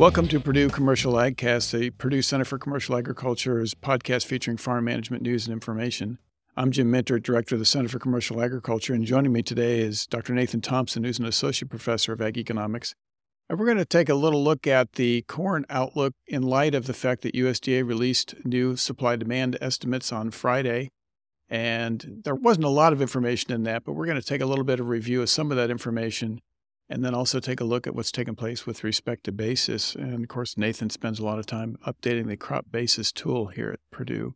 Welcome 0.00 0.28
to 0.28 0.40
Purdue 0.40 0.70
Commercial 0.70 1.12
AgCast, 1.12 1.78
the 1.78 1.90
Purdue 1.90 2.22
Center 2.22 2.46
for 2.46 2.56
Commercial 2.56 2.96
Agriculture's 2.96 3.74
podcast 3.74 4.24
featuring 4.24 4.56
farm 4.56 4.86
management 4.86 5.22
news 5.22 5.46
and 5.46 5.52
information. 5.52 6.16
I'm 6.56 6.70
Jim 6.70 6.90
Mintert, 6.90 7.22
Director 7.22 7.56
of 7.56 7.58
the 7.58 7.66
Center 7.66 7.90
for 7.90 7.98
Commercial 7.98 8.40
Agriculture, 8.40 8.94
and 8.94 9.04
joining 9.04 9.30
me 9.30 9.42
today 9.42 9.80
is 9.80 10.06
Dr. 10.06 10.32
Nathan 10.32 10.62
Thompson, 10.62 11.04
who's 11.04 11.18
an 11.18 11.26
Associate 11.26 11.68
Professor 11.68 12.14
of 12.14 12.22
Ag 12.22 12.38
Economics. 12.38 12.94
And 13.50 13.58
we're 13.58 13.66
going 13.66 13.76
to 13.76 13.84
take 13.84 14.08
a 14.08 14.14
little 14.14 14.42
look 14.42 14.66
at 14.66 14.92
the 14.92 15.20
corn 15.28 15.66
outlook 15.68 16.14
in 16.26 16.44
light 16.44 16.74
of 16.74 16.86
the 16.86 16.94
fact 16.94 17.20
that 17.20 17.34
USDA 17.34 17.86
released 17.86 18.34
new 18.42 18.76
supply 18.76 19.16
demand 19.16 19.58
estimates 19.60 20.14
on 20.14 20.30
Friday. 20.30 20.88
And 21.50 22.22
there 22.24 22.34
wasn't 22.34 22.64
a 22.64 22.70
lot 22.70 22.94
of 22.94 23.02
information 23.02 23.52
in 23.52 23.64
that, 23.64 23.84
but 23.84 23.92
we're 23.92 24.06
going 24.06 24.18
to 24.18 24.26
take 24.26 24.40
a 24.40 24.46
little 24.46 24.64
bit 24.64 24.80
of 24.80 24.88
review 24.88 25.20
of 25.20 25.28
some 25.28 25.50
of 25.50 25.58
that 25.58 25.70
information 25.70 26.40
and 26.90 27.04
then 27.04 27.14
also 27.14 27.38
take 27.38 27.60
a 27.60 27.64
look 27.64 27.86
at 27.86 27.94
what's 27.94 28.10
taken 28.10 28.34
place 28.34 28.66
with 28.66 28.82
respect 28.82 29.24
to 29.24 29.32
basis. 29.32 29.94
And 29.94 30.24
of 30.24 30.28
course, 30.28 30.58
Nathan 30.58 30.90
spends 30.90 31.20
a 31.20 31.24
lot 31.24 31.38
of 31.38 31.46
time 31.46 31.76
updating 31.86 32.26
the 32.26 32.36
crop 32.36 32.66
basis 32.70 33.12
tool 33.12 33.46
here 33.46 33.70
at 33.70 33.80
Purdue. 33.92 34.34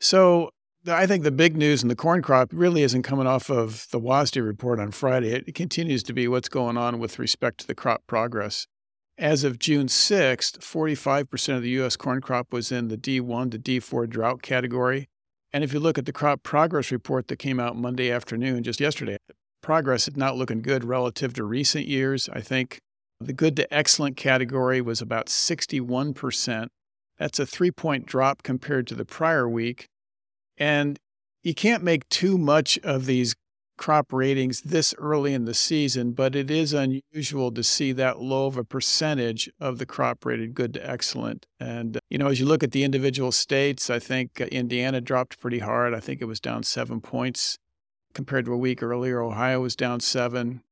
So 0.00 0.50
I 0.88 1.06
think 1.06 1.22
the 1.22 1.30
big 1.30 1.54
news 1.54 1.82
in 1.82 1.88
the 1.88 1.94
corn 1.94 2.22
crop 2.22 2.48
really 2.52 2.82
isn't 2.82 3.02
coming 3.02 3.26
off 3.26 3.50
of 3.50 3.86
the 3.92 4.00
WASDE 4.00 4.44
report 4.44 4.80
on 4.80 4.90
Friday. 4.90 5.32
It 5.32 5.54
continues 5.54 6.02
to 6.04 6.14
be 6.14 6.26
what's 6.26 6.48
going 6.48 6.78
on 6.78 6.98
with 6.98 7.18
respect 7.18 7.58
to 7.60 7.66
the 7.66 7.74
crop 7.74 8.02
progress. 8.06 8.66
As 9.18 9.44
of 9.44 9.58
June 9.58 9.86
6th, 9.86 10.58
45% 10.58 11.56
of 11.56 11.62
the 11.62 11.70
U.S. 11.70 11.96
corn 11.96 12.20
crop 12.22 12.52
was 12.52 12.72
in 12.72 12.88
the 12.88 12.98
D1 12.98 13.50
to 13.50 13.58
D4 13.58 14.08
drought 14.08 14.42
category. 14.42 15.08
And 15.52 15.62
if 15.62 15.72
you 15.72 15.80
look 15.80 15.98
at 15.98 16.06
the 16.06 16.12
crop 16.12 16.42
progress 16.42 16.90
report 16.90 17.28
that 17.28 17.36
came 17.36 17.58
out 17.60 17.76
Monday 17.76 18.10
afternoon, 18.10 18.62
just 18.62 18.80
yesterday, 18.80 19.16
progress 19.66 20.06
is 20.06 20.16
not 20.16 20.36
looking 20.36 20.62
good 20.62 20.84
relative 20.84 21.34
to 21.34 21.42
recent 21.42 21.88
years. 21.88 22.28
I 22.32 22.40
think 22.40 22.78
the 23.18 23.32
good 23.32 23.56
to 23.56 23.74
excellent 23.74 24.16
category 24.16 24.80
was 24.80 25.02
about 25.02 25.26
61%. 25.26 26.68
That's 27.18 27.40
a 27.40 27.46
three 27.46 27.72
point 27.72 28.06
drop 28.06 28.44
compared 28.44 28.86
to 28.86 28.94
the 28.94 29.04
prior 29.04 29.48
week. 29.48 29.88
And 30.56 31.00
you 31.42 31.52
can't 31.52 31.82
make 31.82 32.08
too 32.08 32.38
much 32.38 32.78
of 32.84 33.06
these 33.06 33.34
crop 33.76 34.12
ratings 34.12 34.60
this 34.60 34.94
early 34.98 35.34
in 35.34 35.46
the 35.46 35.52
season, 35.52 36.12
but 36.12 36.36
it 36.36 36.48
is 36.48 36.72
unusual 36.72 37.50
to 37.50 37.64
see 37.64 37.90
that 37.90 38.20
low 38.20 38.46
of 38.46 38.56
a 38.56 38.62
percentage 38.62 39.50
of 39.58 39.78
the 39.78 39.86
crop 39.86 40.24
rated 40.24 40.54
good 40.54 40.74
to 40.74 40.88
excellent. 40.88 41.44
And, 41.58 41.98
you 42.08 42.18
know, 42.18 42.28
as 42.28 42.38
you 42.38 42.46
look 42.46 42.62
at 42.62 42.70
the 42.70 42.84
individual 42.84 43.32
states, 43.32 43.90
I 43.90 43.98
think 43.98 44.40
uh, 44.40 44.44
Indiana 44.44 45.00
dropped 45.00 45.40
pretty 45.40 45.58
hard. 45.58 45.92
I 45.92 45.98
think 45.98 46.22
it 46.22 46.26
was 46.26 46.38
down 46.38 46.62
seven 46.62 47.00
points 47.00 47.58
compared 48.16 48.46
to 48.46 48.52
a 48.52 48.56
week 48.56 48.82
earlier. 48.82 49.22
Ohio 49.22 49.60
was 49.60 49.76
down 49.76 50.00
seven. 50.00 50.62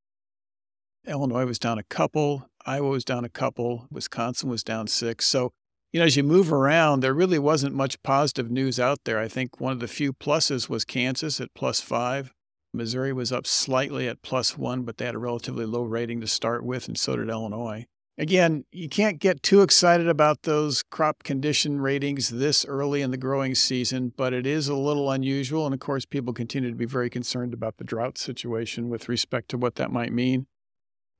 Illinois 1.07 1.45
was 1.45 1.59
down 1.59 1.79
a 1.79 1.83
couple. 1.83 2.49
Iowa 2.65 2.89
was 2.89 3.05
down 3.05 3.23
a 3.23 3.29
couple. 3.29 3.87
Wisconsin 3.91 4.49
was 4.49 4.65
down 4.65 4.87
six. 4.87 5.27
So, 5.27 5.53
you 5.93 6.01
know, 6.01 6.07
as 6.07 6.17
you 6.17 6.25
move 6.25 6.51
around, 6.51 7.01
there 7.01 7.13
really 7.13 7.39
wasn't 7.39 7.75
much 7.75 8.03
positive 8.03 8.51
news 8.51 8.81
out 8.81 9.01
there. 9.05 9.19
I 9.19 9.29
think 9.29 9.61
one 9.61 9.73
of 9.73 9.81
the 9.81 9.87
few 9.87 10.15
pluses 10.15 10.71
was 10.71 10.87
Kansas 10.87 11.39
at 11.39 11.53
plus 11.55 11.83
five. 11.83 12.33
Missouri 12.73 13.13
was 13.13 13.31
up 13.31 13.47
slightly 13.47 14.09
at 14.09 14.23
plus 14.23 14.57
one, 14.57 14.83
but 14.83 14.97
they 14.97 15.05
had 15.05 15.15
a 15.15 15.19
relatively 15.19 15.67
low 15.67 15.83
rating 15.83 16.23
to 16.23 16.27
start 16.27 16.65
with, 16.65 16.89
and 16.89 16.99
so 16.99 17.15
did 17.15 17.29
Illinois. 17.29 17.87
Again, 18.17 18.65
you 18.71 18.89
can't 18.89 19.19
get 19.19 19.43
too 19.43 19.63
excited 19.63 20.09
about 20.09 20.43
those 20.43 20.85
crop 20.85 21.25
condition 21.25 21.81
ratings 21.81 22.29
this 22.29 22.65
early 22.65 23.03
in 23.03 23.11
the 23.11 23.17
growing 23.17 23.57
season, 23.57 24.13
but 24.17 24.33
it 24.33 24.47
is 24.47 24.69
a 24.69 24.77
little 24.77 25.11
unusual. 25.11 25.67
And 25.67 25.75
of 25.75 25.81
course, 25.81 26.07
people 26.07 26.33
continue 26.33 26.71
to 26.71 26.77
be 26.77 26.85
very 26.85 27.11
concerned 27.11 27.53
about 27.53 27.79
the 27.79 27.85
drought 27.85 28.17
situation 28.17 28.89
with 28.89 29.09
respect 29.09 29.49
to 29.49 29.59
what 29.59 29.75
that 29.77 29.91
might 29.91 30.13
mean. 30.13 30.47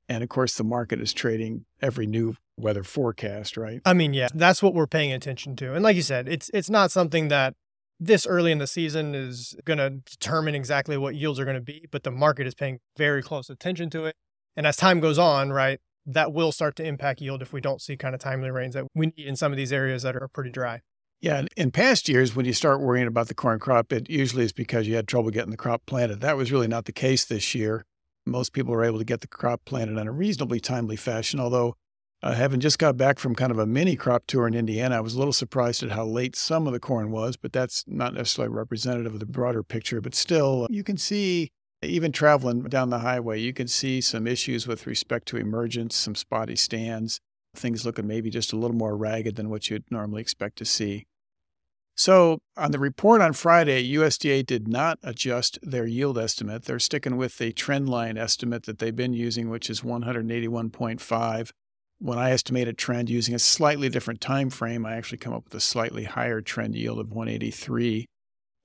And 0.07 0.23
of 0.23 0.29
course, 0.29 0.55
the 0.55 0.63
market 0.63 1.01
is 1.01 1.11
trading 1.11 1.65
every 1.81 2.05
new 2.05 2.35
weather 2.57 2.83
forecast, 2.83 3.57
right? 3.57 3.81
I 3.85 3.93
mean, 3.93 4.13
yeah, 4.13 4.29
that's 4.33 4.63
what 4.63 4.73
we're 4.73 4.87
paying 4.87 5.11
attention 5.11 5.57
to. 5.57 5.73
And 5.73 5.83
like 5.83 5.97
you 5.97 6.01
said, 6.01 6.29
it's 6.29 6.49
it's 6.53 6.69
not 6.69 6.91
something 6.91 7.27
that 7.27 7.55
this 7.99 8.25
early 8.25 8.51
in 8.51 8.59
the 8.59 8.67
season 8.67 9.15
is 9.15 9.55
going 9.65 9.79
to 9.79 9.89
determine 9.89 10.55
exactly 10.55 10.97
what 10.97 11.15
yields 11.15 11.39
are 11.39 11.45
going 11.45 11.55
to 11.55 11.61
be, 11.61 11.87
but 11.91 12.03
the 12.03 12.11
market 12.11 12.45
is 12.45 12.53
paying 12.53 12.79
very 12.97 13.21
close 13.23 13.49
attention 13.49 13.89
to 13.89 14.05
it. 14.05 14.15
And 14.55 14.65
as 14.67 14.77
time 14.77 14.99
goes 14.99 15.17
on, 15.17 15.51
right, 15.51 15.79
that 16.05 16.33
will 16.33 16.51
start 16.51 16.75
to 16.77 16.83
impact 16.83 17.21
yield 17.21 17.41
if 17.41 17.51
we 17.51 17.61
don't 17.61 17.81
see 17.81 17.97
kind 17.97 18.13
of 18.13 18.21
timely 18.21 18.51
rains 18.51 18.75
that 18.75 18.85
we 18.93 19.07
need 19.07 19.27
in 19.27 19.35
some 19.35 19.51
of 19.51 19.57
these 19.57 19.73
areas 19.73 20.03
that 20.03 20.15
are 20.15 20.27
pretty 20.27 20.51
dry. 20.51 20.81
Yeah, 21.21 21.43
in 21.57 21.71
past 21.71 22.07
years, 22.07 22.35
when 22.35 22.45
you 22.45 22.53
start 22.53 22.81
worrying 22.81 23.07
about 23.07 23.27
the 23.29 23.33
corn 23.33 23.57
crop, 23.59 23.91
it 23.91 24.09
usually 24.09 24.43
is 24.43 24.53
because 24.53 24.87
you 24.87 24.95
had 24.95 25.07
trouble 25.07 25.31
getting 25.31 25.49
the 25.51 25.57
crop 25.57 25.85
planted. 25.85 26.21
That 26.21 26.37
was 26.37 26.51
really 26.51 26.67
not 26.67 26.85
the 26.85 26.91
case 26.91 27.25
this 27.25 27.55
year. 27.55 27.85
Most 28.25 28.53
people 28.53 28.73
were 28.73 28.83
able 28.83 28.99
to 28.99 29.05
get 29.05 29.21
the 29.21 29.27
crop 29.27 29.61
planted 29.65 29.97
in 29.97 30.07
a 30.07 30.11
reasonably 30.11 30.59
timely 30.59 30.95
fashion, 30.95 31.39
although 31.39 31.75
uh, 32.21 32.33
having 32.33 32.59
just 32.59 32.79
got 32.79 32.97
back 32.97 33.19
from 33.19 33.35
kind 33.35 33.51
of 33.51 33.59
a 33.59 33.65
mini 33.65 33.95
crop 33.95 34.23
tour 34.27 34.47
in 34.47 34.53
Indiana, 34.53 34.97
I 34.97 34.99
was 34.99 35.13
a 35.13 35.17
little 35.17 35.33
surprised 35.33 35.83
at 35.83 35.91
how 35.91 36.05
late 36.05 36.35
some 36.35 36.65
of 36.65 36.73
the 36.73 36.79
corn 36.79 37.11
was, 37.11 37.37
but 37.37 37.53
that's 37.53 37.83
not 37.87 38.13
necessarily 38.13 38.53
representative 38.53 39.13
of 39.13 39.19
the 39.19 39.25
broader 39.25 39.63
picture. 39.63 40.01
But 40.01 40.15
still, 40.15 40.67
you 40.69 40.83
can 40.83 40.97
see 40.97 41.49
even 41.87 42.11
traveling 42.11 42.63
down 42.63 42.89
the 42.89 42.99
highway, 42.99 43.39
you 43.39 43.53
can 43.53 43.67
see 43.67 44.01
some 44.01 44.27
issues 44.27 44.67
with 44.67 44.87
respect 44.87 45.27
to 45.29 45.37
emergence, 45.37 45.95
some 45.95 46.15
spotty 46.15 46.55
stands, 46.55 47.19
things 47.55 47.85
looking 47.85 48.07
maybe 48.07 48.29
just 48.29 48.53
a 48.53 48.57
little 48.57 48.75
more 48.75 48.95
ragged 48.95 49.35
than 49.35 49.49
what 49.49 49.69
you'd 49.69 49.89
normally 49.89 50.21
expect 50.21 50.57
to 50.57 50.65
see. 50.65 51.05
So, 51.97 52.39
on 52.57 52.71
the 52.71 52.79
report 52.79 53.21
on 53.21 53.31
Friday, 53.31 53.89
USDA 53.93 54.45
did 54.45 54.67
not 54.67 54.99
adjust 55.01 55.57
their 55.61 55.85
yield 55.85 56.17
estimate. 56.17 56.65
They're 56.65 56.77
sticking 56.77 57.15
with 57.15 57.37
the 57.37 57.53
trend 57.53 57.87
line 57.87 58.17
estimate 58.17 58.63
that 58.63 58.79
they've 58.79 58.95
been 58.95 59.13
using, 59.13 59.49
which 59.49 59.69
is 59.69 59.79
181.5. 59.79 61.51
When 61.99 62.17
I 62.17 62.31
estimate 62.31 62.67
a 62.67 62.73
trend 62.73 63.09
using 63.09 63.33
a 63.33 63.39
slightly 63.39 63.87
different 63.87 64.19
time 64.19 64.49
frame, 64.49 64.85
I 64.85 64.97
actually 64.97 65.19
come 65.19 65.33
up 65.33 65.45
with 65.45 65.55
a 65.55 65.61
slightly 65.61 66.03
higher 66.03 66.41
trend 66.41 66.75
yield 66.75 66.99
of 66.99 67.11
183. 67.11 68.05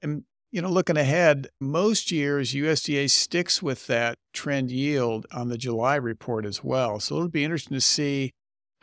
And 0.03 0.25
you 0.51 0.61
know, 0.61 0.71
looking 0.71 0.97
ahead, 0.97 1.49
most 1.61 2.11
years 2.11 2.55
USDA 2.55 3.09
sticks 3.11 3.63
with 3.63 3.87
that 3.87 4.19
trend 4.33 4.71
yield 4.71 5.27
on 5.33 5.49
the 5.49 5.59
July 5.59 5.97
report 5.97 6.45
as 6.45 6.65
well. 6.65 6.99
So 6.99 7.17
it'll 7.17 7.29
be 7.29 7.45
interesting 7.45 7.77
to 7.77 7.81
see 7.81 8.33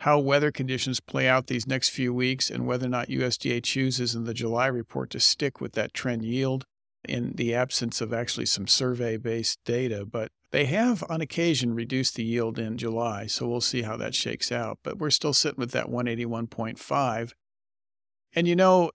how 0.00 0.18
weather 0.18 0.50
conditions 0.50 1.00
play 1.00 1.28
out 1.28 1.48
these 1.48 1.66
next 1.66 1.90
few 1.90 2.14
weeks 2.14 2.50
and 2.50 2.66
whether 2.66 2.86
or 2.86 2.90
not 2.90 3.08
USDA 3.08 3.62
chooses 3.62 4.14
in 4.14 4.24
the 4.24 4.34
July 4.34 4.66
report 4.66 5.10
to 5.10 5.20
stick 5.20 5.60
with 5.60 5.72
that 5.72 5.92
trend 5.92 6.24
yield 6.24 6.64
in 7.06 7.32
the 7.34 7.54
absence 7.54 8.00
of 8.00 8.12
actually 8.12 8.46
some 8.46 8.66
survey 8.66 9.16
based 9.16 9.58
data. 9.64 10.06
But 10.06 10.30
they 10.52 10.66
have 10.66 11.04
on 11.08 11.20
occasion 11.20 11.74
reduced 11.74 12.14
the 12.14 12.24
yield 12.24 12.58
in 12.58 12.78
July, 12.78 13.26
so 13.26 13.46
we'll 13.48 13.60
see 13.60 13.82
how 13.82 13.96
that 13.96 14.14
shakes 14.14 14.50
out. 14.52 14.78
But 14.82 14.98
we're 14.98 15.10
still 15.10 15.34
sitting 15.34 15.58
with 15.58 15.72
that 15.72 15.88
181.5. 15.88 17.32
And 18.34 18.46
you 18.46 18.56
know, 18.56 18.90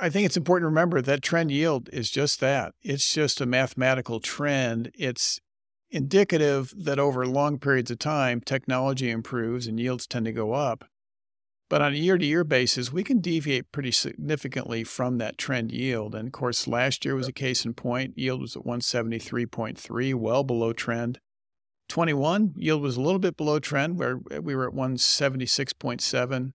I 0.00 0.08
think 0.08 0.24
it's 0.24 0.36
important 0.36 0.64
to 0.64 0.68
remember 0.68 1.02
that 1.02 1.22
trend 1.22 1.50
yield 1.50 1.90
is 1.92 2.10
just 2.10 2.40
that. 2.40 2.74
It's 2.82 3.12
just 3.12 3.40
a 3.40 3.46
mathematical 3.46 4.18
trend. 4.18 4.90
It's 4.94 5.40
indicative 5.90 6.72
that 6.76 6.98
over 6.98 7.26
long 7.26 7.58
periods 7.58 7.90
of 7.90 7.98
time, 7.98 8.40
technology 8.40 9.10
improves 9.10 9.66
and 9.66 9.78
yields 9.78 10.06
tend 10.06 10.24
to 10.24 10.32
go 10.32 10.52
up. 10.52 10.84
But 11.68 11.82
on 11.82 11.92
a 11.92 11.96
year 11.96 12.18
to 12.18 12.24
year 12.24 12.44
basis, 12.44 12.92
we 12.92 13.04
can 13.04 13.20
deviate 13.20 13.70
pretty 13.70 13.92
significantly 13.92 14.84
from 14.84 15.18
that 15.18 15.38
trend 15.38 15.70
yield. 15.70 16.14
And 16.14 16.28
of 16.28 16.32
course, 16.32 16.66
last 16.66 17.04
year 17.04 17.14
was 17.14 17.28
a 17.28 17.32
case 17.32 17.64
in 17.64 17.74
point. 17.74 18.16
Yield 18.16 18.40
was 18.40 18.56
at 18.56 18.64
173.3, 18.64 20.14
well 20.14 20.42
below 20.44 20.72
trend. 20.72 21.20
21, 21.88 22.54
yield 22.56 22.82
was 22.82 22.96
a 22.96 23.00
little 23.00 23.18
bit 23.18 23.36
below 23.36 23.58
trend, 23.58 23.98
where 23.98 24.18
we 24.40 24.54
were 24.54 24.68
at 24.68 24.74
176.7. 24.74 26.52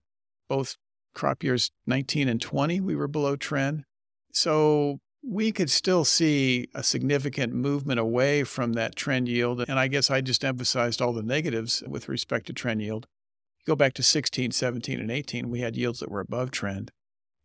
Both 0.48 0.76
crop 1.16 1.42
years 1.42 1.70
19 1.86 2.28
and 2.28 2.40
20, 2.40 2.80
we 2.80 2.94
were 2.94 3.08
below 3.08 3.34
trend. 3.34 3.84
So 4.32 4.98
we 5.28 5.50
could 5.50 5.70
still 5.70 6.04
see 6.04 6.68
a 6.74 6.84
significant 6.84 7.52
movement 7.52 7.98
away 7.98 8.44
from 8.44 8.74
that 8.74 8.94
trend 8.94 9.28
yield. 9.28 9.64
And 9.68 9.78
I 9.78 9.88
guess 9.88 10.10
I 10.10 10.20
just 10.20 10.44
emphasized 10.44 11.02
all 11.02 11.12
the 11.12 11.22
negatives 11.22 11.82
with 11.88 12.08
respect 12.08 12.46
to 12.46 12.52
trend 12.52 12.82
yield. 12.82 13.06
Go 13.66 13.74
back 13.74 13.94
to 13.94 14.02
16, 14.02 14.52
17, 14.52 15.00
and 15.00 15.10
18, 15.10 15.50
we 15.50 15.60
had 15.60 15.74
yields 15.74 15.98
that 15.98 16.10
were 16.10 16.20
above 16.20 16.52
trend. 16.52 16.92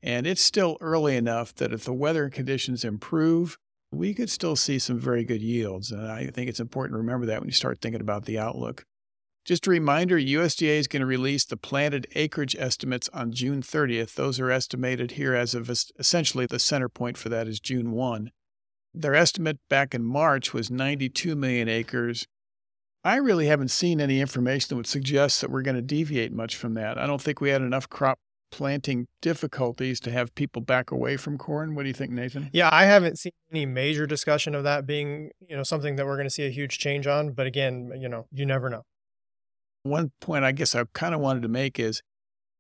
And 0.03 0.27
it's 0.27 0.41
still 0.41 0.77
early 0.79 1.15
enough 1.15 1.55
that 1.55 1.73
if 1.73 1.83
the 1.83 1.93
weather 1.93 2.29
conditions 2.29 2.83
improve, 2.83 3.57
we 3.91 4.13
could 4.13 4.29
still 4.29 4.55
see 4.55 4.77
some 4.77 4.99
very 4.99 5.23
good 5.23 5.41
yields. 5.41 5.91
And 5.91 6.05
I 6.05 6.27
think 6.27 6.49
it's 6.49 6.59
important 6.59 6.93
to 6.93 6.99
remember 6.99 7.25
that 7.25 7.39
when 7.39 7.49
you 7.49 7.53
start 7.53 7.81
thinking 7.81 8.01
about 8.01 8.25
the 8.25 8.37
outlook. 8.37 8.85
Just 9.43 9.65
a 9.65 9.71
reminder 9.71 10.17
USDA 10.17 10.77
is 10.77 10.87
going 10.87 10.99
to 10.99 11.05
release 11.07 11.45
the 11.45 11.57
planted 11.57 12.05
acreage 12.13 12.55
estimates 12.55 13.09
on 13.11 13.31
June 13.31 13.63
30th. 13.63 14.13
Those 14.13 14.39
are 14.39 14.51
estimated 14.51 15.11
here 15.11 15.33
as 15.33 15.55
of 15.55 15.69
essentially 15.97 16.45
the 16.45 16.59
center 16.59 16.87
point 16.87 17.17
for 17.17 17.29
that 17.29 17.47
is 17.47 17.59
June 17.59 17.91
1. 17.91 18.31
Their 18.93 19.15
estimate 19.15 19.57
back 19.67 19.95
in 19.95 20.03
March 20.03 20.53
was 20.53 20.69
92 20.69 21.35
million 21.35 21.67
acres. 21.67 22.27
I 23.03 23.15
really 23.15 23.47
haven't 23.47 23.71
seen 23.71 23.99
any 23.99 24.21
information 24.21 24.67
that 24.69 24.75
would 24.75 24.85
suggest 24.85 25.41
that 25.41 25.49
we're 25.49 25.63
going 25.63 25.75
to 25.75 25.81
deviate 25.81 26.31
much 26.31 26.55
from 26.55 26.75
that. 26.75 26.99
I 26.99 27.07
don't 27.07 27.21
think 27.21 27.41
we 27.41 27.49
had 27.49 27.63
enough 27.63 27.89
crop 27.89 28.19
planting 28.51 29.07
difficulties 29.21 29.99
to 30.01 30.11
have 30.11 30.35
people 30.35 30.61
back 30.61 30.91
away 30.91 31.17
from 31.17 31.39
corn. 31.39 31.73
What 31.73 31.81
do 31.81 31.87
you 31.87 31.95
think, 31.95 32.11
Nathan? 32.11 32.51
Yeah, 32.53 32.69
I 32.71 32.85
haven't 32.85 33.17
seen 33.17 33.31
any 33.51 33.65
major 33.65 34.05
discussion 34.05 34.53
of 34.53 34.65
that 34.65 34.85
being, 34.85 35.31
you 35.39 35.55
know, 35.55 35.63
something 35.63 35.95
that 35.95 36.05
we're 36.05 36.17
going 36.17 36.27
to 36.27 36.33
see 36.33 36.45
a 36.45 36.49
huge 36.49 36.77
change 36.77 37.07
on, 37.07 37.31
but 37.31 37.47
again, 37.47 37.91
you 37.97 38.07
know, 38.07 38.27
you 38.31 38.45
never 38.45 38.69
know. 38.69 38.83
One 39.83 40.11
point 40.19 40.43
I 40.43 40.51
guess 40.51 40.75
I 40.75 40.83
kind 40.93 41.15
of 41.15 41.21
wanted 41.21 41.41
to 41.43 41.47
make 41.47 41.79
is 41.79 42.01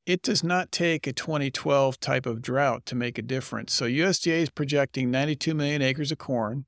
it 0.05 0.21
does 0.21 0.43
not 0.43 0.71
take 0.71 1.05
a 1.05 1.13
2012 1.13 1.99
type 1.99 2.25
of 2.25 2.41
drought 2.41 2.85
to 2.87 2.95
make 2.95 3.17
a 3.17 3.21
difference. 3.21 3.73
So 3.73 3.85
USDA 3.85 4.41
is 4.41 4.49
projecting 4.49 5.11
92 5.11 5.53
million 5.53 5.81
acres 5.81 6.11
of 6.11 6.17
corn. 6.17 6.65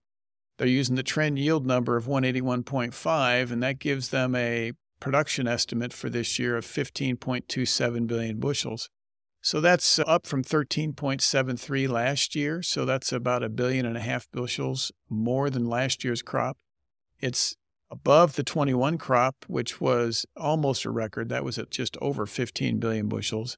They're 0.57 0.67
using 0.67 0.95
the 0.95 1.03
trend 1.03 1.39
yield 1.39 1.65
number 1.65 1.97
of 1.97 2.05
181.5, 2.05 3.51
and 3.51 3.63
that 3.63 3.79
gives 3.79 4.09
them 4.09 4.35
a 4.35 4.73
production 4.99 5.47
estimate 5.47 5.91
for 5.91 6.09
this 6.09 6.37
year 6.37 6.55
of 6.55 6.65
15.27 6.65 8.07
billion 8.07 8.39
bushels. 8.39 8.89
So 9.41 9.59
that's 9.59 9.99
up 9.99 10.25
from 10.25 10.43
13.73 10.43 11.89
last 11.89 12.35
year. 12.35 12.61
So 12.61 12.85
that's 12.85 13.11
about 13.11 13.43
a 13.43 13.49
billion 13.49 13.85
and 13.85 13.97
a 13.97 14.01
half 14.01 14.27
bushels 14.31 14.91
more 15.09 15.49
than 15.49 15.65
last 15.65 16.05
year's 16.05 16.21
crop. 16.21 16.57
It's 17.19 17.55
above 17.93 18.35
the 18.35 18.43
21 18.43 18.97
crop, 18.97 19.45
which 19.47 19.79
was 19.79 20.25
almost 20.35 20.83
a 20.83 20.89
record. 20.89 21.29
That 21.29 21.43
was 21.43 21.59
at 21.59 21.69
just 21.69 21.95
over 22.01 22.25
15 22.25 22.79
billion 22.79 23.07
bushels. 23.07 23.55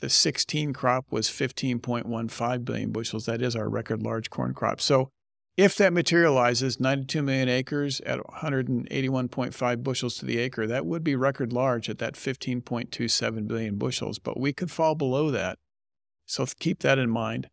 The 0.00 0.10
16 0.10 0.74
crop 0.74 1.06
was 1.10 1.28
15.15 1.28 2.64
billion 2.66 2.92
bushels. 2.92 3.24
That 3.24 3.40
is 3.40 3.56
our 3.56 3.68
record 3.68 4.02
large 4.02 4.28
corn 4.28 4.52
crop. 4.52 4.82
So 4.82 5.08
if 5.56 5.74
that 5.76 5.94
materializes, 5.94 6.78
92 6.78 7.22
million 7.22 7.48
acres 7.48 8.00
at 8.02 8.20
181.5 8.20 9.82
bushels 9.82 10.18
to 10.18 10.26
the 10.26 10.38
acre, 10.38 10.66
that 10.66 10.84
would 10.84 11.02
be 11.02 11.16
record 11.16 11.52
large 11.54 11.88
at 11.88 11.98
that 11.98 12.14
15.27 12.14 13.48
billion 13.48 13.76
bushels, 13.76 14.18
but 14.18 14.38
we 14.38 14.52
could 14.52 14.70
fall 14.70 14.94
below 14.94 15.30
that. 15.30 15.58
So 16.26 16.46
keep 16.60 16.80
that 16.80 16.98
in 16.98 17.08
mind. 17.08 17.48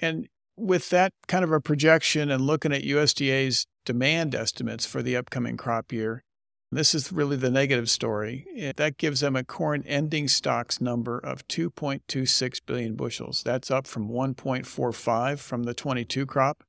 And 0.00 0.28
with 0.56 0.88
that 0.90 1.10
kind 1.26 1.42
of 1.42 1.50
a 1.50 1.60
projection 1.60 2.30
and 2.30 2.46
looking 2.46 2.72
at 2.72 2.84
USDA's 2.84 3.66
demand 3.84 4.34
estimates 4.34 4.86
for 4.86 5.02
the 5.02 5.16
upcoming 5.16 5.56
crop 5.56 5.92
year, 5.92 6.22
this 6.70 6.94
is 6.94 7.12
really 7.12 7.36
the 7.36 7.50
negative 7.50 7.88
story. 7.88 8.46
That 8.76 8.96
gives 8.96 9.20
them 9.20 9.36
a 9.36 9.44
corn 9.44 9.84
ending 9.86 10.28
stocks 10.28 10.80
number 10.80 11.18
of 11.18 11.46
2.26 11.48 12.60
billion 12.66 12.96
bushels. 12.96 13.42
That's 13.44 13.70
up 13.70 13.86
from 13.86 14.08
1.45 14.08 15.38
from 15.38 15.62
the 15.64 15.74
22 15.74 16.26
crop 16.26 16.64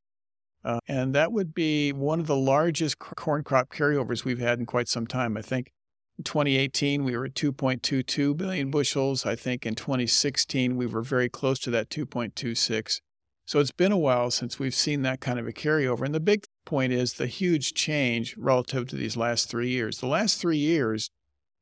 uh, 0.65 0.79
and 0.87 1.13
that 1.13 1.31
would 1.31 1.53
be 1.53 1.93
one 1.93 2.19
of 2.19 2.25
the 2.25 2.35
largest 2.35 2.97
corn 2.97 3.43
crop 3.43 3.69
carryovers 3.69 4.25
we've 4.25 4.39
had 4.39 4.57
in 4.57 4.65
quite 4.65 4.87
some 4.87 5.05
time. 5.05 5.37
I 5.37 5.43
think 5.43 5.71
in 6.17 6.23
2018, 6.23 7.03
we 7.03 7.15
were 7.15 7.25
at 7.25 7.35
2.22 7.35 8.35
billion 8.35 8.71
bushels. 8.71 9.27
I 9.27 9.35
think 9.35 9.63
in 9.63 9.75
2016, 9.75 10.75
we 10.75 10.87
were 10.87 11.03
very 11.03 11.29
close 11.29 11.59
to 11.59 11.69
that 11.69 11.89
2.26. 11.89 12.99
So 13.45 13.59
it's 13.59 13.71
been 13.71 13.91
a 13.91 13.97
while 13.97 14.31
since 14.31 14.57
we've 14.57 14.73
seen 14.73 15.03
that 15.03 15.21
kind 15.21 15.37
of 15.37 15.45
a 15.45 15.51
carryover. 15.51 16.03
And 16.03 16.15
the 16.15 16.19
big 16.19 16.45
point 16.65 16.91
is 16.91 17.13
the 17.13 17.27
huge 17.27 17.73
change 17.73 18.35
relative 18.37 18.87
to 18.89 18.95
these 18.95 19.15
last 19.15 19.49
three 19.49 19.69
years. 19.69 19.99
The 19.99 20.07
last 20.07 20.39
three 20.39 20.57
years, 20.57 21.09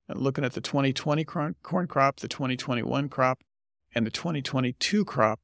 uh, 0.10 0.14
looking 0.16 0.44
at 0.44 0.54
the 0.54 0.62
2020 0.62 1.24
corn 1.24 1.56
crop, 1.88 2.20
the 2.20 2.28
2021 2.28 3.10
crop, 3.10 3.40
and 3.94 4.06
the 4.06 4.12
2022 4.12 5.06
crop, 5.06 5.40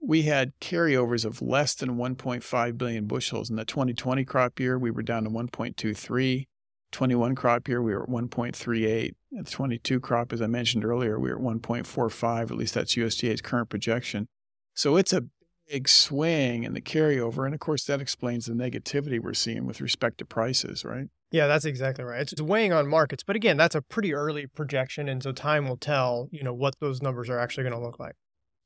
we 0.00 0.22
had 0.22 0.52
carryovers 0.60 1.24
of 1.24 1.40
less 1.40 1.74
than 1.74 1.96
1.5 1.96 2.78
billion 2.78 3.06
bushels. 3.06 3.50
In 3.50 3.56
the 3.56 3.64
2020 3.64 4.24
crop 4.24 4.58
year, 4.58 4.78
we 4.78 4.90
were 4.90 5.02
down 5.02 5.24
to 5.24 5.30
1.23. 5.30 6.46
21 6.90 7.34
crop 7.34 7.68
year, 7.68 7.80
we 7.80 7.94
were 7.94 8.02
at 8.02 8.08
1.38. 8.08 9.14
In 9.32 9.44
the 9.44 9.50
22 9.50 10.00
crop, 10.00 10.32
as 10.32 10.42
I 10.42 10.46
mentioned 10.46 10.84
earlier, 10.84 11.18
we 11.18 11.30
were 11.30 11.36
at 11.36 11.42
1.45. 11.42 12.42
At 12.42 12.56
least 12.56 12.74
that's 12.74 12.96
USDA's 12.96 13.40
current 13.40 13.70
projection. 13.70 14.28
So 14.74 14.96
it's 14.96 15.12
a 15.12 15.24
big 15.72 15.88
swing 15.88 16.64
in 16.64 16.74
the 16.74 16.82
carryover. 16.82 17.46
And 17.46 17.54
of 17.54 17.60
course, 17.60 17.86
that 17.86 18.02
explains 18.02 18.44
the 18.44 18.52
negativity 18.52 19.18
we're 19.18 19.32
seeing 19.32 19.64
with 19.64 19.80
respect 19.80 20.18
to 20.18 20.26
prices, 20.26 20.84
right? 20.84 21.06
Yeah, 21.30 21.46
that's 21.46 21.64
exactly 21.64 22.04
right. 22.04 22.30
It's 22.30 22.42
weighing 22.42 22.74
on 22.74 22.86
markets. 22.86 23.22
But 23.22 23.36
again, 23.36 23.56
that's 23.56 23.74
a 23.74 23.80
pretty 23.80 24.12
early 24.12 24.46
projection. 24.46 25.08
And 25.08 25.22
so 25.22 25.32
time 25.32 25.66
will 25.66 25.78
tell, 25.78 26.28
you 26.30 26.42
know, 26.42 26.52
what 26.52 26.78
those 26.78 27.00
numbers 27.00 27.30
are 27.30 27.38
actually 27.38 27.64
going 27.64 27.74
to 27.74 27.80
look 27.80 27.98
like. 27.98 28.16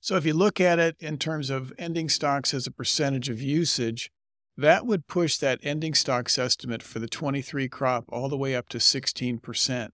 So 0.01 0.17
if 0.17 0.27
you 0.27 0.35
look 0.35 0.61
at 0.61 0.81
it 0.81 0.97
in 0.99 1.17
terms 1.17 1.49
of 1.49 1.73
ending 1.79 2.09
stocks 2.09 2.53
as 2.53 2.67
a 2.67 2.73
percentage 2.73 3.29
of 3.29 3.41
usage, 3.41 4.11
that 4.57 4.85
would 4.85 5.07
push 5.07 5.37
that 5.37 5.61
ending 5.63 5.95
stocks 5.95 6.39
estimate 6.39 6.83
for 6.83 6.99
the 6.99 7.09
23 7.09 7.69
crop 7.69 8.05
all 8.09 8.29
the 8.29 8.37
way 8.37 8.57
up 8.57 8.69
to 8.71 8.79
16%. 8.79 9.91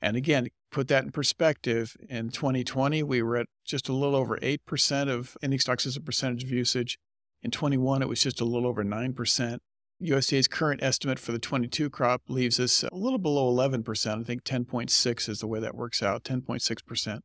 And 0.00 0.16
again, 0.16 0.48
put 0.74 0.88
that 0.88 1.04
in 1.04 1.12
perspective, 1.12 1.96
in 2.08 2.30
2020, 2.30 3.02
we 3.04 3.22
were 3.22 3.36
at 3.36 3.46
just 3.64 3.88
a 3.88 3.92
little 3.92 4.16
over 4.16 4.36
8% 4.38 5.08
of 5.08 5.36
ending 5.40 5.60
stocks 5.60 5.86
as 5.86 5.96
a 5.96 6.00
percentage 6.00 6.42
of 6.42 6.50
usage. 6.50 6.98
In 7.42 7.52
21, 7.52 8.02
it 8.02 8.08
was 8.08 8.20
just 8.20 8.40
a 8.40 8.44
little 8.44 8.68
over 8.68 8.84
9%. 8.84 9.58
USDA's 10.02 10.48
current 10.48 10.82
estimate 10.82 11.20
for 11.20 11.30
the 11.30 11.38
22 11.38 11.88
crop 11.88 12.22
leaves 12.28 12.58
us 12.58 12.82
a 12.82 12.94
little 12.94 13.20
below 13.20 13.54
11%. 13.54 14.20
I 14.20 14.24
think 14.24 14.42
10.6 14.42 15.28
is 15.28 15.38
the 15.38 15.46
way 15.46 15.60
that 15.60 15.76
works 15.76 16.02
out, 16.02 16.24
10.6%. 16.24 17.20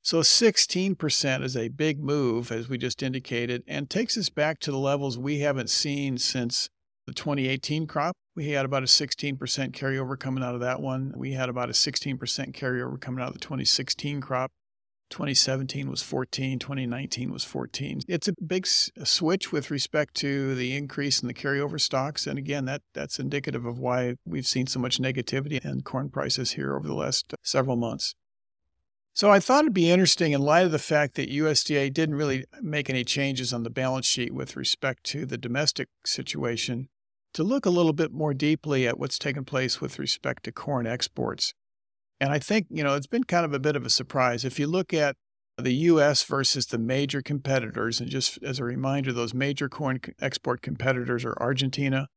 So 0.00 0.20
16% 0.20 1.42
is 1.42 1.56
a 1.56 1.68
big 1.68 1.98
move, 1.98 2.52
as 2.52 2.68
we 2.68 2.78
just 2.78 3.02
indicated, 3.02 3.64
and 3.66 3.90
takes 3.90 4.16
us 4.16 4.28
back 4.28 4.60
to 4.60 4.70
the 4.70 4.78
levels 4.78 5.18
we 5.18 5.40
haven't 5.40 5.70
seen 5.70 6.18
since 6.18 6.68
the 7.06 7.12
2018 7.12 7.88
crop. 7.88 8.14
We 8.36 8.48
had 8.50 8.64
about 8.64 8.82
a 8.82 8.86
16% 8.86 9.38
carryover 9.38 10.18
coming 10.18 10.42
out 10.42 10.54
of 10.54 10.60
that 10.60 10.80
one. 10.80 11.12
We 11.16 11.32
had 11.32 11.48
about 11.48 11.68
a 11.68 11.72
16% 11.72 12.18
carryover 12.18 13.00
coming 13.00 13.22
out 13.22 13.28
of 13.28 13.34
the 13.34 13.40
2016 13.40 14.20
crop. 14.20 14.50
2017 15.10 15.88
was 15.88 16.02
14, 16.02 16.58
2019 16.58 17.30
was 17.30 17.44
14. 17.44 18.00
It's 18.08 18.26
a 18.26 18.34
big 18.44 18.66
switch 18.66 19.52
with 19.52 19.70
respect 19.70 20.14
to 20.16 20.56
the 20.56 20.74
increase 20.76 21.20
in 21.20 21.28
the 21.28 21.34
carryover 21.34 21.80
stocks. 21.80 22.26
And 22.26 22.38
again, 22.38 22.64
that, 22.64 22.82
that's 22.94 23.20
indicative 23.20 23.64
of 23.64 23.78
why 23.78 24.16
we've 24.24 24.46
seen 24.46 24.66
so 24.66 24.80
much 24.80 24.98
negativity 24.98 25.64
in 25.64 25.82
corn 25.82 26.08
prices 26.08 26.52
here 26.52 26.74
over 26.74 26.88
the 26.88 26.94
last 26.94 27.32
uh, 27.32 27.36
several 27.42 27.76
months. 27.76 28.16
So 29.12 29.30
I 29.30 29.38
thought 29.38 29.60
it'd 29.60 29.74
be 29.74 29.92
interesting 29.92 30.32
in 30.32 30.40
light 30.40 30.64
of 30.66 30.72
the 30.72 30.78
fact 30.80 31.14
that 31.14 31.30
USDA 31.30 31.92
didn't 31.92 32.16
really 32.16 32.46
make 32.60 32.90
any 32.90 33.04
changes 33.04 33.52
on 33.52 33.62
the 33.62 33.70
balance 33.70 34.06
sheet 34.06 34.34
with 34.34 34.56
respect 34.56 35.04
to 35.04 35.24
the 35.24 35.38
domestic 35.38 35.88
situation 36.04 36.88
to 37.34 37.42
look 37.42 37.66
a 37.66 37.70
little 37.70 37.92
bit 37.92 38.12
more 38.12 38.32
deeply 38.32 38.86
at 38.86 38.98
what's 38.98 39.18
taken 39.18 39.44
place 39.44 39.80
with 39.80 39.98
respect 39.98 40.44
to 40.44 40.52
corn 40.52 40.86
exports. 40.86 41.52
And 42.20 42.32
I 42.32 42.38
think, 42.38 42.66
you 42.70 42.82
know, 42.82 42.94
it's 42.94 43.08
been 43.08 43.24
kind 43.24 43.44
of 43.44 43.52
a 43.52 43.58
bit 43.58 43.76
of 43.76 43.84
a 43.84 43.90
surprise. 43.90 44.44
If 44.44 44.58
you 44.58 44.66
look 44.66 44.94
at 44.94 45.16
the 45.58 45.74
US 45.74 46.22
versus 46.22 46.66
the 46.66 46.78
major 46.78 47.22
competitors, 47.22 48.00
and 48.00 48.08
just 48.08 48.38
as 48.42 48.58
a 48.58 48.64
reminder, 48.64 49.12
those 49.12 49.34
major 49.34 49.68
corn 49.68 50.00
export 50.20 50.62
competitors 50.62 51.24
are 51.24 51.36
Argentina, 51.40 52.08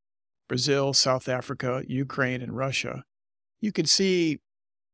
Brazil, 0.47 0.93
South 0.93 1.27
Africa, 1.27 1.83
Ukraine, 1.87 2.41
and 2.41 2.55
Russia. 2.55 3.03
You 3.59 3.71
can 3.71 3.85
see 3.85 4.37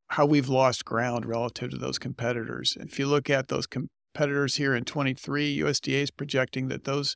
how 0.09 0.25
we've 0.25 0.49
lost 0.49 0.85
ground 0.85 1.25
relative 1.25 1.71
to 1.71 1.77
those 1.77 1.99
competitors. 1.99 2.77
If 2.79 2.97
you 2.97 3.07
look 3.07 3.29
at 3.29 3.49
those 3.49 3.67
competitors 3.67 4.55
here 4.55 4.75
in 4.75 4.83
23, 4.83 5.57
USDA 5.59 6.03
is 6.03 6.11
projecting 6.11 6.67
that 6.69 6.85
those 6.85 7.15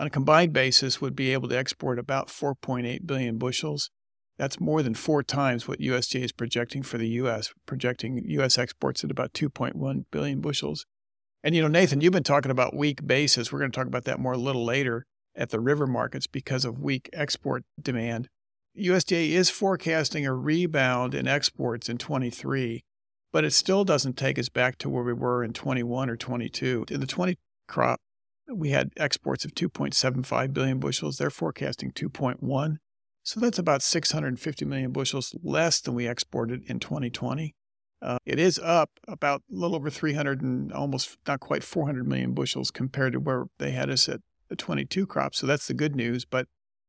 on 0.00 0.06
a 0.06 0.10
combined 0.10 0.54
basis 0.54 1.02
would 1.02 1.14
be 1.14 1.30
able 1.30 1.46
to 1.46 1.58
export 1.58 1.98
about 1.98 2.28
4.8 2.28 3.06
billion 3.06 3.36
bushels. 3.36 3.90
That's 4.38 4.58
more 4.58 4.82
than 4.82 4.94
four 4.94 5.22
times 5.22 5.68
what 5.68 5.78
USDA 5.78 6.24
is 6.24 6.32
projecting 6.32 6.82
for 6.82 6.96
the 6.96 7.08
U.S., 7.08 7.52
projecting 7.66 8.16
U.S. 8.24 8.56
exports 8.56 9.04
at 9.04 9.10
about 9.10 9.34
2.1 9.34 10.04
billion 10.10 10.40
bushels. 10.40 10.86
And, 11.44 11.54
you 11.54 11.60
know, 11.60 11.68
Nathan, 11.68 12.00
you've 12.00 12.14
been 12.14 12.22
talking 12.22 12.50
about 12.50 12.74
weak 12.74 13.06
basis. 13.06 13.52
We're 13.52 13.58
going 13.58 13.72
to 13.72 13.76
talk 13.76 13.88
about 13.88 14.04
that 14.04 14.18
more 14.18 14.32
a 14.32 14.38
little 14.38 14.64
later 14.64 15.04
at 15.36 15.50
the 15.50 15.60
river 15.60 15.86
markets 15.86 16.26
because 16.26 16.64
of 16.64 16.78
weak 16.78 17.10
export 17.12 17.64
demand. 17.78 18.28
USDA 18.78 19.32
is 19.32 19.50
forecasting 19.50 20.24
a 20.24 20.32
rebound 20.32 21.14
in 21.14 21.28
exports 21.28 21.90
in 21.90 21.98
23, 21.98 22.80
but 23.34 23.44
it 23.44 23.52
still 23.52 23.84
doesn't 23.84 24.16
take 24.16 24.38
us 24.38 24.48
back 24.48 24.78
to 24.78 24.88
where 24.88 25.04
we 25.04 25.12
were 25.12 25.44
in 25.44 25.52
21 25.52 26.08
or 26.08 26.16
22. 26.16 26.86
In 26.88 27.00
the 27.00 27.06
20 27.06 27.36
crop, 27.68 28.00
we 28.54 28.70
had 28.70 28.90
exports 28.96 29.44
of 29.44 29.54
2.75 29.54 30.52
billion 30.52 30.78
bushels. 30.78 31.16
They're 31.16 31.30
forecasting 31.30 31.92
2.1. 31.92 32.76
So 33.22 33.40
that's 33.40 33.58
about 33.58 33.82
650 33.82 34.64
million 34.64 34.92
bushels 34.92 35.34
less 35.42 35.80
than 35.80 35.94
we 35.94 36.08
exported 36.08 36.62
in 36.66 36.80
2020. 36.80 37.54
Uh, 38.02 38.18
it 38.24 38.38
is 38.38 38.58
up 38.58 38.90
about 39.06 39.42
a 39.50 39.54
little 39.54 39.76
over 39.76 39.90
300 39.90 40.40
and 40.40 40.72
almost 40.72 41.18
not 41.26 41.40
quite 41.40 41.62
400 41.62 42.06
million 42.06 42.32
bushels 42.32 42.70
compared 42.70 43.12
to 43.12 43.20
where 43.20 43.44
they 43.58 43.72
had 43.72 43.90
us 43.90 44.08
at 44.08 44.20
the 44.48 44.56
22 44.56 45.06
crop. 45.06 45.34
So 45.34 45.46
that's 45.46 45.66
the 45.66 45.74
good 45.74 45.94
news. 45.94 46.24
But 46.24 46.46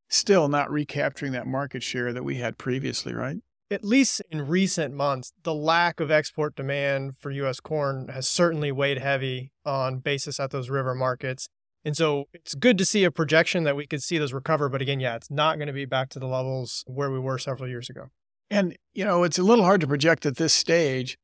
still 0.08 0.48
not 0.48 0.72
recapturing 0.72 1.32
that 1.34 1.48
market 1.48 1.84
share 1.84 2.14
that 2.14 2.24
we 2.24 2.36
had 2.36 2.58
previously, 2.58 3.14
right? 3.14 3.38
At 3.72 3.86
least 3.86 4.22
in 4.30 4.48
recent 4.48 4.94
months, 4.94 5.32
the 5.44 5.54
lack 5.54 6.02
of 6.02 6.12
export 6.12 6.56
demand 6.56 7.16
for 7.18 7.32
U.S. 7.32 7.62
corn 7.62 8.10
has 8.10 8.28
certainly 8.28 8.70
weighed 8.70 8.98
heavy 8.98 9.54
on 9.66 10.00
basis 10.00 10.42
at 10.42 10.52
those 10.52 10.70
river 10.70 10.94
markets. 10.94 11.48
And 11.86 11.96
so 11.96 12.26
it's 12.34 12.54
good 12.54 12.78
to 12.80 12.86
see 12.86 13.06
a 13.06 13.12
projection 13.12 13.64
that 13.64 13.78
we 13.78 13.88
could 13.88 14.04
see 14.04 14.18
those 14.18 14.34
recover. 14.34 14.68
But 14.68 14.82
again, 14.82 15.00
yeah, 15.00 15.16
it's 15.16 15.32
not 15.32 15.58
going 15.58 15.68
to 15.68 15.74
be 15.74 15.86
back 15.86 16.10
to 16.10 16.20
the 16.20 16.28
levels 16.28 16.84
where 16.86 17.10
we 17.10 17.18
were 17.18 17.38
several 17.38 17.70
years 17.70 17.90
ago. 17.90 18.08
And, 18.50 18.76
you 18.94 19.06
know, 19.06 19.24
it's 19.24 19.40
a 19.40 19.44
little 19.44 19.64
hard 19.64 19.80
to 19.82 19.88
project 19.88 20.26
at 20.26 20.36
this 20.36 20.54
stage, 20.54 21.18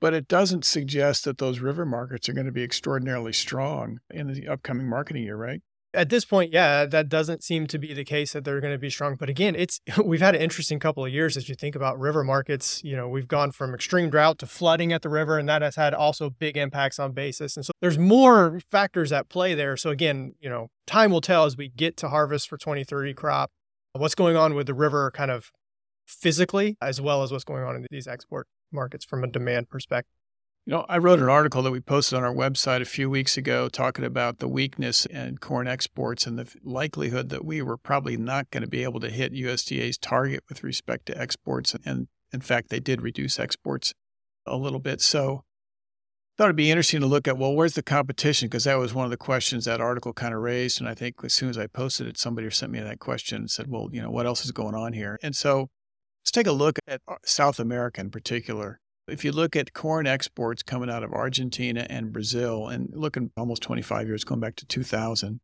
but 0.00 0.14
it 0.14 0.28
doesn't 0.28 0.64
suggest 0.64 1.24
that 1.24 1.38
those 1.38 1.58
river 1.58 1.84
markets 1.84 2.28
are 2.28 2.32
going 2.32 2.46
to 2.46 2.52
be 2.52 2.62
extraordinarily 2.62 3.32
strong 3.32 3.98
in 4.10 4.32
the 4.32 4.46
upcoming 4.46 4.88
marketing 4.88 5.24
year, 5.24 5.36
right? 5.36 5.60
At 5.92 6.08
this 6.08 6.24
point, 6.24 6.52
yeah, 6.52 6.86
that 6.86 7.08
doesn't 7.08 7.42
seem 7.42 7.66
to 7.66 7.78
be 7.78 7.92
the 7.92 8.04
case 8.04 8.32
that 8.32 8.44
they're 8.44 8.60
going 8.60 8.72
to 8.72 8.78
be 8.78 8.90
strong. 8.90 9.16
But 9.16 9.28
again, 9.28 9.56
it's 9.56 9.80
we've 10.04 10.20
had 10.20 10.34
an 10.34 10.40
interesting 10.40 10.78
couple 10.78 11.04
of 11.04 11.12
years 11.12 11.36
as 11.36 11.48
you 11.48 11.54
think 11.54 11.74
about 11.74 11.98
river 11.98 12.22
markets. 12.22 12.82
You 12.84 12.96
know, 12.96 13.08
we've 13.08 13.26
gone 13.28 13.50
from 13.50 13.74
extreme 13.74 14.10
drought 14.10 14.38
to 14.38 14.46
flooding 14.46 14.92
at 14.92 15.02
the 15.02 15.08
river, 15.08 15.38
and 15.38 15.48
that 15.48 15.62
has 15.62 15.76
had 15.76 15.92
also 15.92 16.30
big 16.30 16.56
impacts 16.56 16.98
on 16.98 17.12
basis. 17.12 17.56
And 17.56 17.66
so 17.66 17.72
there's 17.80 17.98
more 17.98 18.60
factors 18.70 19.10
at 19.12 19.28
play 19.28 19.54
there. 19.54 19.76
So 19.76 19.90
again, 19.90 20.34
you 20.40 20.48
know, 20.48 20.68
time 20.86 21.10
will 21.10 21.20
tell 21.20 21.44
as 21.44 21.56
we 21.56 21.68
get 21.68 21.96
to 21.98 22.08
harvest 22.08 22.48
for 22.48 22.56
2030 22.56 23.14
crop 23.14 23.50
what's 23.92 24.14
going 24.14 24.36
on 24.36 24.54
with 24.54 24.66
the 24.66 24.74
river 24.74 25.10
kind 25.10 25.30
of 25.30 25.50
physically, 26.06 26.76
as 26.80 27.00
well 27.00 27.22
as 27.22 27.32
what's 27.32 27.44
going 27.44 27.64
on 27.64 27.76
in 27.76 27.86
these 27.90 28.06
export 28.06 28.46
markets 28.72 29.04
from 29.04 29.24
a 29.24 29.26
demand 29.26 29.68
perspective. 29.68 30.19
You 30.70 30.76
know, 30.76 30.86
I 30.88 30.98
wrote 30.98 31.18
an 31.18 31.28
article 31.28 31.62
that 31.62 31.72
we 31.72 31.80
posted 31.80 32.16
on 32.16 32.22
our 32.22 32.32
website 32.32 32.80
a 32.80 32.84
few 32.84 33.10
weeks 33.10 33.36
ago 33.36 33.68
talking 33.68 34.04
about 34.04 34.38
the 34.38 34.46
weakness 34.46 35.04
in 35.04 35.38
corn 35.38 35.66
exports 35.66 36.28
and 36.28 36.38
the 36.38 36.48
likelihood 36.62 37.28
that 37.30 37.44
we 37.44 37.60
were 37.60 37.76
probably 37.76 38.16
not 38.16 38.48
going 38.52 38.62
to 38.62 38.68
be 38.68 38.84
able 38.84 39.00
to 39.00 39.10
hit 39.10 39.32
USDA's 39.32 39.98
target 39.98 40.44
with 40.48 40.62
respect 40.62 41.06
to 41.06 41.20
exports. 41.20 41.74
And 41.84 42.06
in 42.32 42.40
fact, 42.40 42.68
they 42.68 42.78
did 42.78 43.02
reduce 43.02 43.40
exports 43.40 43.94
a 44.46 44.56
little 44.56 44.78
bit. 44.78 45.00
So 45.00 45.42
thought 46.38 46.44
it'd 46.44 46.54
be 46.54 46.70
interesting 46.70 47.00
to 47.00 47.06
look 47.08 47.26
at, 47.26 47.36
well, 47.36 47.52
where's 47.52 47.74
the 47.74 47.82
competition? 47.82 48.46
Because 48.46 48.62
that 48.62 48.78
was 48.78 48.94
one 48.94 49.06
of 49.06 49.10
the 49.10 49.16
questions 49.16 49.64
that 49.64 49.80
article 49.80 50.12
kind 50.12 50.34
of 50.34 50.40
raised. 50.40 50.80
And 50.80 50.88
I 50.88 50.94
think 50.94 51.16
as 51.24 51.34
soon 51.34 51.50
as 51.50 51.58
I 51.58 51.66
posted 51.66 52.06
it, 52.06 52.16
somebody 52.16 52.48
sent 52.48 52.70
me 52.70 52.78
that 52.78 53.00
question 53.00 53.38
and 53.38 53.50
said, 53.50 53.66
well, 53.66 53.88
you 53.90 54.00
know, 54.00 54.10
what 54.12 54.24
else 54.24 54.44
is 54.44 54.52
going 54.52 54.76
on 54.76 54.92
here? 54.92 55.18
And 55.20 55.34
so 55.34 55.68
let's 56.22 56.30
take 56.30 56.46
a 56.46 56.52
look 56.52 56.78
at 56.86 57.00
uh, 57.08 57.16
South 57.24 57.58
America 57.58 58.00
in 58.00 58.12
particular. 58.12 58.78
If 59.10 59.24
you 59.24 59.32
look 59.32 59.56
at 59.56 59.72
corn 59.72 60.06
exports 60.06 60.62
coming 60.62 60.90
out 60.90 61.02
of 61.02 61.12
Argentina 61.12 61.86
and 61.90 62.12
Brazil, 62.12 62.68
and 62.68 62.90
looking 62.92 63.30
almost 63.36 63.62
25 63.62 64.06
years, 64.06 64.24
going 64.24 64.40
back 64.40 64.56
to 64.56 64.66
2000, 64.66 65.40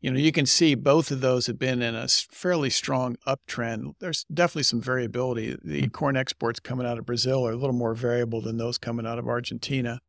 you 0.00 0.10
know, 0.10 0.18
you 0.18 0.30
can 0.30 0.46
see 0.46 0.74
both 0.74 1.10
of 1.10 1.20
those 1.20 1.46
have 1.46 1.58
been 1.58 1.82
in 1.82 1.94
a 1.94 2.06
fairly 2.08 2.70
strong 2.70 3.16
uptrend. 3.26 3.94
There's 3.98 4.24
definitely 4.32 4.64
some 4.64 4.80
variability. 4.80 5.56
The 5.64 5.82
mm. 5.82 5.92
corn 5.92 6.16
exports 6.16 6.60
coming 6.60 6.86
out 6.86 6.98
of 6.98 7.06
Brazil 7.06 7.46
are 7.46 7.52
a 7.52 7.56
little 7.56 7.74
more 7.74 7.94
variable 7.94 8.40
than 8.40 8.58
those 8.58 8.78
coming 8.78 9.06
out 9.06 9.18
of 9.18 9.26
Argentina. 9.26 10.00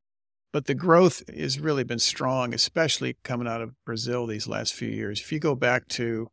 But 0.54 0.66
the 0.66 0.76
growth 0.76 1.24
has 1.34 1.60
really 1.60 1.84
been 1.84 2.00
strong, 2.00 2.54
especially 2.54 3.18
coming 3.24 3.48
out 3.48 3.62
of 3.62 3.74
Brazil 3.86 4.28
these 4.28 4.48
last 4.48 4.74
few 4.74 4.90
years. 4.90 5.22
If 5.22 5.32
you 5.32 5.40
go 5.40 5.56
back 5.56 5.88
to 5.90 6.28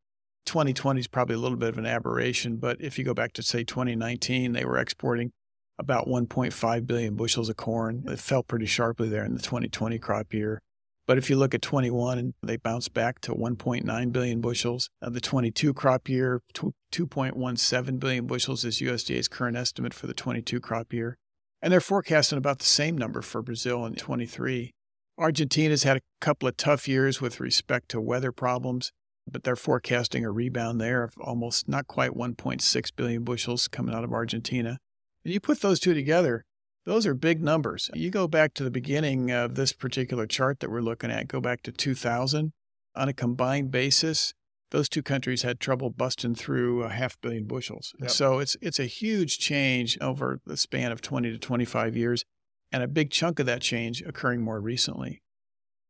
2020 0.46 1.00
is 1.00 1.08
probably 1.08 1.36
a 1.36 1.38
little 1.38 1.58
bit 1.58 1.70
of 1.70 1.78
an 1.78 1.86
aberration, 1.86 2.56
but 2.56 2.76
if 2.80 2.98
you 2.98 3.04
go 3.04 3.14
back 3.14 3.32
to 3.34 3.42
say 3.42 3.64
2019, 3.64 4.52
they 4.52 4.64
were 4.64 4.78
exporting 4.78 5.32
about 5.78 6.06
1.5 6.06 6.86
billion 6.86 7.14
bushels 7.16 7.48
of 7.48 7.56
corn. 7.56 8.04
It 8.06 8.18
fell 8.18 8.42
pretty 8.42 8.66
sharply 8.66 9.08
there 9.08 9.24
in 9.24 9.34
the 9.34 9.42
2020 9.42 9.98
crop 9.98 10.32
year. 10.32 10.60
But 11.06 11.18
if 11.18 11.28
you 11.28 11.36
look 11.36 11.54
at 11.54 11.60
21, 11.60 12.32
they 12.42 12.56
bounced 12.56 12.94
back 12.94 13.20
to 13.22 13.34
1.9 13.34 14.12
billion 14.12 14.40
bushels. 14.40 14.88
Uh, 15.02 15.10
the 15.10 15.20
22 15.20 15.74
crop 15.74 16.08
year, 16.08 16.40
2.17 16.54 18.00
billion 18.00 18.26
bushels 18.26 18.64
is 18.64 18.78
USDA's 18.78 19.28
current 19.28 19.56
estimate 19.56 19.92
for 19.92 20.06
the 20.06 20.14
22 20.14 20.60
crop 20.60 20.92
year. 20.92 21.18
And 21.60 21.72
they're 21.72 21.80
forecasting 21.80 22.38
about 22.38 22.58
the 22.58 22.64
same 22.64 22.96
number 22.96 23.20
for 23.20 23.42
Brazil 23.42 23.84
in 23.84 23.94
23. 23.94 24.72
Argentina's 25.18 25.82
had 25.82 25.98
a 25.98 26.02
couple 26.20 26.48
of 26.48 26.56
tough 26.56 26.88
years 26.88 27.20
with 27.20 27.38
respect 27.38 27.90
to 27.90 28.00
weather 28.00 28.32
problems, 28.32 28.90
but 29.30 29.44
they're 29.44 29.56
forecasting 29.56 30.24
a 30.24 30.30
rebound 30.30 30.80
there 30.80 31.04
of 31.04 31.14
almost 31.20 31.68
not 31.68 31.86
quite 31.86 32.12
1.6 32.12 32.96
billion 32.96 33.24
bushels 33.24 33.68
coming 33.68 33.94
out 33.94 34.04
of 34.04 34.12
Argentina. 34.12 34.78
And 35.24 35.32
you 35.32 35.40
put 35.40 35.60
those 35.60 35.80
two 35.80 35.94
together, 35.94 36.44
those 36.84 37.06
are 37.06 37.14
big 37.14 37.42
numbers. 37.42 37.90
You 37.94 38.10
go 38.10 38.28
back 38.28 38.54
to 38.54 38.64
the 38.64 38.70
beginning 38.70 39.30
of 39.30 39.54
this 39.54 39.72
particular 39.72 40.26
chart 40.26 40.60
that 40.60 40.70
we're 40.70 40.80
looking 40.80 41.10
at, 41.10 41.28
go 41.28 41.40
back 41.40 41.62
to 41.62 41.72
2000. 41.72 42.52
On 42.96 43.08
a 43.08 43.12
combined 43.12 43.70
basis, 43.70 44.34
those 44.70 44.88
two 44.88 45.02
countries 45.02 45.42
had 45.42 45.60
trouble 45.60 45.90
busting 45.90 46.34
through 46.34 46.82
a 46.82 46.90
half 46.90 47.20
billion 47.20 47.46
bushels. 47.46 47.92
Yep. 48.00 48.10
So 48.10 48.38
it's 48.38 48.56
it's 48.60 48.78
a 48.78 48.84
huge 48.84 49.38
change 49.38 49.98
over 50.00 50.40
the 50.44 50.56
span 50.56 50.92
of 50.92 51.00
20 51.00 51.32
to 51.32 51.38
25 51.38 51.96
years, 51.96 52.24
and 52.70 52.82
a 52.82 52.88
big 52.88 53.10
chunk 53.10 53.38
of 53.40 53.46
that 53.46 53.62
change 53.62 54.02
occurring 54.02 54.42
more 54.42 54.60
recently. 54.60 55.22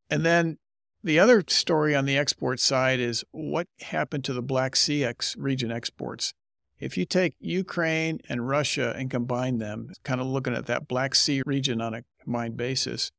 And 0.09 0.25
then 0.25 0.57
the 1.03 1.19
other 1.19 1.43
story 1.47 1.95
on 1.95 2.05
the 2.05 2.17
export 2.17 2.59
side 2.59 2.99
is 2.99 3.23
what 3.31 3.67
happened 3.81 4.23
to 4.25 4.33
the 4.33 4.41
Black 4.41 4.75
Sea 4.75 5.03
ex- 5.03 5.35
region 5.37 5.71
exports. 5.71 6.33
If 6.79 6.97
you 6.97 7.05
take 7.05 7.35
Ukraine 7.39 8.19
and 8.27 8.47
Russia 8.47 8.93
and 8.97 9.09
combine 9.09 9.59
them, 9.59 9.91
kind 10.03 10.19
of 10.19 10.27
looking 10.27 10.53
at 10.53 10.65
that 10.65 10.87
Black 10.87 11.15
Sea 11.15 11.41
region 11.45 11.81
on 11.81 11.93
a 11.93 12.03
combined 12.21 12.57
basis, 12.57 13.11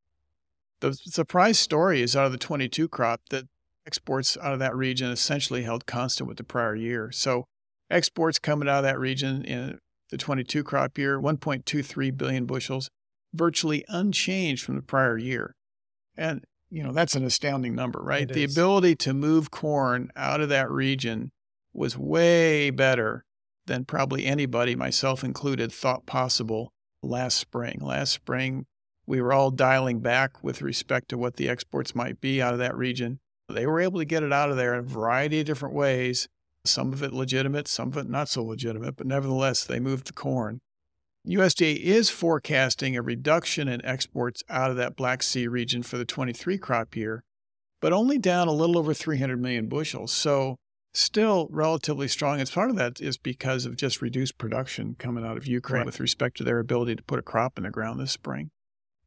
the 0.80 0.92
surprise 0.92 1.58
story 1.58 2.02
is 2.02 2.14
out 2.14 2.26
of 2.26 2.32
the 2.32 2.38
22 2.38 2.88
crop 2.88 3.20
that 3.30 3.44
exports 3.86 4.36
out 4.42 4.52
of 4.52 4.58
that 4.58 4.76
region 4.76 5.10
essentially 5.10 5.62
held 5.62 5.86
constant 5.86 6.28
with 6.28 6.36
the 6.36 6.44
prior 6.44 6.74
year. 6.74 7.10
So 7.12 7.46
exports 7.90 8.38
coming 8.38 8.68
out 8.68 8.78
of 8.78 8.84
that 8.84 8.98
region 8.98 9.44
in 9.44 9.78
the 10.10 10.18
22 10.18 10.62
crop 10.62 10.98
year, 10.98 11.20
1.23 11.20 12.16
billion 12.16 12.46
bushels, 12.46 12.90
virtually 13.32 13.84
unchanged 13.88 14.64
from 14.64 14.76
the 14.76 14.82
prior 14.82 15.16
year. 15.16 15.54
And, 16.16 16.44
you 16.70 16.82
know, 16.82 16.92
that's 16.92 17.14
an 17.14 17.24
astounding 17.24 17.74
number, 17.74 18.00
right? 18.02 18.30
It 18.30 18.34
the 18.34 18.44
is. 18.44 18.56
ability 18.56 18.96
to 18.96 19.14
move 19.14 19.50
corn 19.50 20.10
out 20.14 20.40
of 20.40 20.48
that 20.50 20.70
region 20.70 21.30
was 21.72 21.96
way 21.96 22.70
better 22.70 23.25
than 23.66 23.84
probably 23.84 24.24
anybody, 24.26 24.74
myself 24.74 25.24
included, 25.24 25.72
thought 25.72 26.06
possible 26.06 26.72
last 27.02 27.36
spring. 27.36 27.78
Last 27.80 28.12
spring, 28.12 28.66
we 29.06 29.20
were 29.20 29.32
all 29.32 29.50
dialing 29.50 30.00
back 30.00 30.42
with 30.42 30.62
respect 30.62 31.08
to 31.10 31.18
what 31.18 31.36
the 31.36 31.48
exports 31.48 31.94
might 31.94 32.20
be 32.20 32.42
out 32.42 32.52
of 32.52 32.58
that 32.58 32.76
region. 32.76 33.20
They 33.48 33.66
were 33.66 33.80
able 33.80 34.00
to 34.00 34.04
get 34.04 34.22
it 34.22 34.32
out 34.32 34.50
of 34.50 34.56
there 34.56 34.74
in 34.74 34.80
a 34.80 34.88
variety 34.88 35.40
of 35.40 35.46
different 35.46 35.74
ways, 35.74 36.28
some 36.64 36.92
of 36.92 37.02
it 37.02 37.12
legitimate, 37.12 37.68
some 37.68 37.88
of 37.88 37.96
it 37.96 38.08
not 38.08 38.28
so 38.28 38.42
legitimate, 38.42 38.96
but 38.96 39.06
nevertheless, 39.06 39.64
they 39.64 39.78
moved 39.78 40.08
the 40.08 40.12
corn. 40.12 40.60
USDA 41.26 41.76
is 41.80 42.10
forecasting 42.10 42.96
a 42.96 43.02
reduction 43.02 43.68
in 43.68 43.84
exports 43.84 44.42
out 44.48 44.70
of 44.70 44.76
that 44.76 44.96
Black 44.96 45.22
Sea 45.22 45.48
region 45.48 45.82
for 45.82 45.98
the 45.98 46.04
23 46.04 46.58
crop 46.58 46.94
year, 46.94 47.24
but 47.80 47.92
only 47.92 48.18
down 48.18 48.48
a 48.48 48.52
little 48.52 48.78
over 48.78 48.94
300 48.94 49.40
million 49.40 49.68
bushels. 49.68 50.12
So 50.12 50.56
still 50.96 51.48
relatively 51.50 52.08
strong. 52.08 52.40
And 52.40 52.50
part 52.50 52.70
of 52.70 52.76
that 52.76 53.00
is 53.00 53.18
because 53.18 53.66
of 53.66 53.76
just 53.76 54.00
reduced 54.00 54.38
production 54.38 54.96
coming 54.98 55.24
out 55.24 55.36
of 55.36 55.46
Ukraine 55.46 55.80
right. 55.80 55.86
with 55.86 56.00
respect 56.00 56.36
to 56.38 56.44
their 56.44 56.58
ability 56.58 56.96
to 56.96 57.02
put 57.02 57.18
a 57.18 57.22
crop 57.22 57.58
in 57.58 57.64
the 57.64 57.70
ground 57.70 58.00
this 58.00 58.12
spring. 58.12 58.50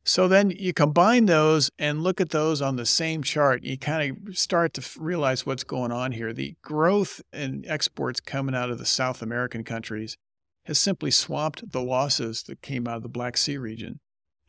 So 0.06 0.28
then 0.28 0.52
you 0.52 0.74
combine 0.74 1.26
those 1.26 1.70
and 1.78 2.02
look 2.02 2.22
at 2.22 2.30
those 2.30 2.62
on 2.62 2.78
the 2.78 2.86
same 2.86 3.22
chart. 3.22 3.64
You 3.64 3.78
kind 3.78 4.18
of 4.28 4.38
start 4.38 4.74
to 4.76 5.00
realize 5.00 5.46
what's 5.46 5.64
going 5.64 5.92
on 5.92 6.14
here. 6.14 6.32
The 6.32 6.56
growth 6.62 7.22
in 7.34 7.66
exports 7.68 8.20
coming 8.20 8.56
out 8.56 8.70
of 8.70 8.78
the 8.78 8.86
South 8.86 9.22
American 9.22 9.64
countries 9.64 10.16
has 10.66 10.80
simply 10.80 11.12
swamped 11.12 11.72
the 11.72 11.82
losses 11.82 12.44
that 12.44 12.62
came 12.62 12.88
out 12.88 12.98
of 12.98 13.04
the 13.04 13.10
Black 13.10 13.38
Sea 13.38 13.58
region. 13.58 14.00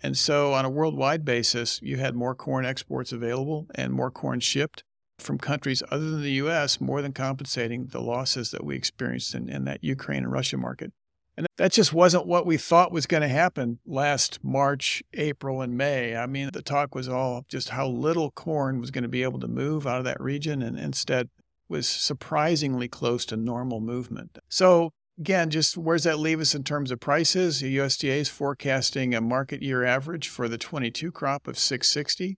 And 0.03 0.17
so, 0.17 0.55
on 0.55 0.65
a 0.65 0.71
worldwide 0.71 1.27
basis, 1.27 1.81
you 1.83 1.99
had 1.99 2.15
more 2.15 2.35
corn 2.35 2.65
exports 2.65 3.13
available 3.13 3.67
and 3.75 3.93
more 3.93 4.11
corn 4.11 4.41
shipped 4.41 4.83
from 5.21 5.39
countries 5.39 5.83
other 5.91 6.11
than 6.11 6.23
the 6.23 6.33
U.S., 6.33 6.81
more 6.81 7.03
than 7.03 7.13
compensating 7.13 7.87
the 7.87 8.01
losses 8.01 8.51
that 8.51 8.65
we 8.65 8.77
experienced 8.77 9.35
in, 9.35 9.49
in 9.49 9.65
that 9.65 9.83
Ukraine 9.85 10.25
and 10.25 10.33
Russia 10.33 10.57
market. 10.57 10.93
And 11.37 11.47
that 11.57 11.73
just 11.73 11.93
wasn't 11.93 12.27
what 12.27 12.45
we 12.45 12.57
thought 12.57 12.93
was 12.93 13.07
going 13.07 13.23
to 13.23 13.29
happen 13.29 13.79
last 13.87 14.41
March, 14.43 15.03
April, 15.15 15.63
and 15.63 15.77
May. 15.77 16.15
I 16.17 16.27
mean, 16.27 16.51
the 16.53 16.61
talk 16.61 16.95
was 16.95 17.09
all 17.09 17.45
just 17.49 17.71
how 17.71 17.87
little 17.87 18.31
corn 18.31 18.81
was 18.81 18.91
going 18.91 19.05
to 19.05 19.09
be 19.09 19.23
able 19.23 19.41
to 19.41 19.49
move 19.49 19.87
out 19.87 19.99
of 19.99 20.05
that 20.05 20.21
region, 20.21 20.61
and 20.61 20.79
instead 20.79 21.31
was 21.69 21.89
surprisingly 21.89 22.89
close 22.89 23.25
to 23.27 23.37
normal 23.37 23.81
movement. 23.81 24.39
So, 24.49 24.93
again, 25.19 25.49
just 25.49 25.79
where 25.79 25.97
does 25.97 26.05
that 26.05 26.19
leave 26.19 26.41
us 26.41 26.55
in 26.55 26.65
terms 26.65 26.91
of 26.91 27.01
prices? 27.01 27.61
The 27.61 27.77
USDA 27.79 28.19
is 28.19 28.29
forecasting 28.29 29.15
a 29.15 29.21
market 29.21 29.63
year 29.63 29.85
average 29.85 30.29
for 30.29 30.49
the 30.49 30.59
22 30.59 31.13
crop 31.13 31.47
of 31.47 31.59
660. 31.59 32.37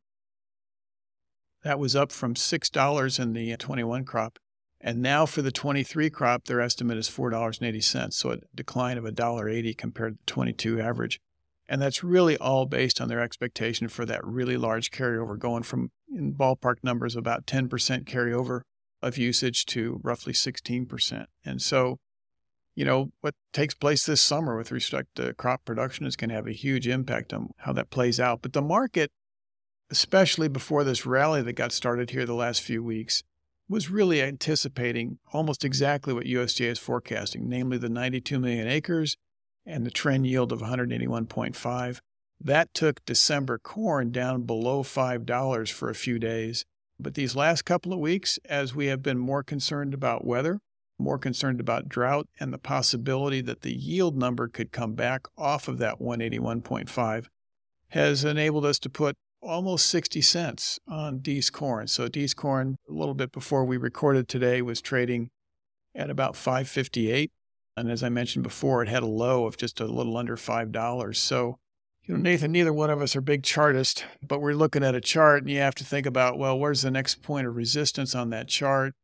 That 1.63 1.79
was 1.79 1.95
up 1.95 2.11
from 2.11 2.35
$6 2.35 3.21
in 3.21 3.33
the 3.33 3.57
21 3.57 4.05
crop. 4.05 4.39
And 4.81 5.01
now 5.01 5.27
for 5.27 5.43
the 5.43 5.53
23 5.53 6.11
crop, 6.11 6.45
their 6.47 6.61
estimate 6.61 6.99
is 6.99 7.09
$4.80, 7.09 8.13
so 8.13 8.33
a 8.33 8.39
decline 8.53 8.99
of 8.99 9.05
$1.80 9.05 9.79
compared 9.79 10.15
to 10.15 10.19
the 10.19 10.33
22 10.33 10.81
average. 10.81 11.21
And 11.69 11.81
that's 11.81 12.03
really 12.03 12.37
all 12.37 12.67
based 12.67 13.01
on 13.01 13.09
their 13.09 13.21
expectation 13.21 13.87
for 13.87 14.05
that 14.07 14.27
really 14.27 14.57
large 14.57 14.91
carryover 14.91 15.39
going 15.39 15.63
from 15.63 15.91
in 16.13 16.35
ballpark 16.35 16.77
numbers 16.83 17.15
about 17.15 17.47
10% 17.47 17.69
carryover 18.05 18.63
of 19.01 19.17
usage 19.17 19.65
to 19.67 20.01
roughly 20.03 20.33
16%. 20.33 21.27
And 21.45 21.63
so, 21.63 21.99
you 22.75 22.85
know, 22.85 23.13
what 23.21 23.35
takes 23.53 23.75
place 23.75 24.05
this 24.05 24.21
summer 24.21 24.57
with 24.57 24.73
respect 24.73 25.15
to 25.15 25.33
crop 25.35 25.65
production 25.65 26.07
is 26.07 26.17
going 26.17 26.31
to 26.31 26.35
have 26.35 26.49
a 26.49 26.53
huge 26.53 26.89
impact 26.89 27.33
on 27.33 27.51
how 27.59 27.73
that 27.73 27.91
plays 27.91 28.19
out. 28.19 28.43
But 28.43 28.53
the 28.53 28.63
market 28.63 29.13
especially 29.93 30.49
before 30.49 30.85
this 30.85 31.05
rally 31.05 31.43
that 31.43 31.53
got 31.53 31.71
started 31.71 32.11
here 32.11 32.25
the 32.25 32.33
last 32.35 32.63
few 32.63 32.83
weeks, 32.83 33.23
was 33.69 33.91
really 33.91 34.23
anticipating 34.23 35.19
almost 35.35 35.67
exactly 35.67 36.15
what 36.15 36.25
USDA 36.25 36.71
is 36.71 36.79
forecasting, 36.79 37.47
namely 37.47 37.77
the 37.77 37.91
92 37.91 38.39
million 38.39 38.67
acres 38.67 39.19
and 39.67 39.85
the 39.85 39.91
trend 39.91 40.27
yield 40.27 40.51
of 40.51 40.63
181.5. 40.63 42.01
That 42.41 42.73
took 42.73 43.05
December 43.05 43.59
corn 43.59 44.11
down 44.11 44.43
below 44.43 44.83
$5 44.83 45.71
for 45.71 45.91
a 45.91 45.95
few 45.95 46.19
days 46.19 46.65
But 46.99 47.15
these 47.15 47.35
last 47.35 47.63
couple 47.63 47.93
of 47.93 47.99
weeks, 47.99 48.39
as 48.45 48.75
we 48.75 48.87
have 48.87 49.03
been 49.03 49.19
more 49.19 49.43
concerned 49.43 49.93
about 49.93 50.25
weather, 50.25 50.61
more 50.99 51.19
concerned 51.19 51.59
about 51.59 51.89
drought, 51.89 52.29
and 52.39 52.53
the 52.53 52.59
possibility 52.59 53.41
that 53.41 53.63
the 53.63 53.75
yield 53.75 54.17
number 54.17 54.47
could 54.47 54.71
come 54.71 54.95
back 54.95 55.27
off 55.37 55.67
of 55.67 55.79
that 55.79 55.99
181.5, 55.99 57.27
has 57.89 58.25
enabled 58.25 58.65
us 58.65 58.79
to 58.79 58.89
put 58.89 59.17
almost 59.43 59.87
60 59.87 60.21
cents 60.21 60.79
on 60.89 61.19
Dec 61.21 61.53
corn. 61.53 61.89
So 61.89 62.09
Dec 62.09 62.37
corn, 62.37 62.77
a 62.89 62.93
little 62.93 63.15
bit 63.15 63.33
before 63.33 63.65
we 63.65 63.77
recorded 63.77 64.29
today, 64.29 64.63
was 64.63 64.81
trading 64.81 65.31
at 65.95 66.11
about 66.11 66.37
558. 66.37 67.31
And 67.77 67.91
as 67.91 68.03
I 68.03 68.09
mentioned 68.09 68.43
before, 68.43 68.83
it 68.83 68.89
had 68.89 69.03
a 69.03 69.07
low 69.07 69.47
of 69.47 69.57
just 69.57 69.81
a 69.81 69.87
little 69.87 70.17
under 70.17 70.37
$5. 70.37 71.17
So, 71.17 71.59
you 72.05 72.15
know, 72.15 72.21
Nathan, 72.21 72.53
neither 72.53 72.73
one 72.73 72.91
of 72.91 73.01
us 73.01 73.17
are 73.17 73.21
big 73.21 73.43
chartists, 73.43 74.05
but 74.27 74.41
we're 74.41 74.55
looking 74.55 74.85
at 74.85 74.95
a 74.95 75.01
chart 75.01 75.43
and 75.43 75.51
you 75.51 75.59
have 75.59 75.75
to 75.77 75.85
think 75.85 76.07
about, 76.07 76.39
well, 76.39 76.59
where's 76.59 76.83
the 76.83 76.91
next 76.91 77.23
point 77.23 77.47
of 77.47 77.57
resistance 77.57 78.15
on 78.15 78.31
that 78.31 78.49
chart? 78.49 78.95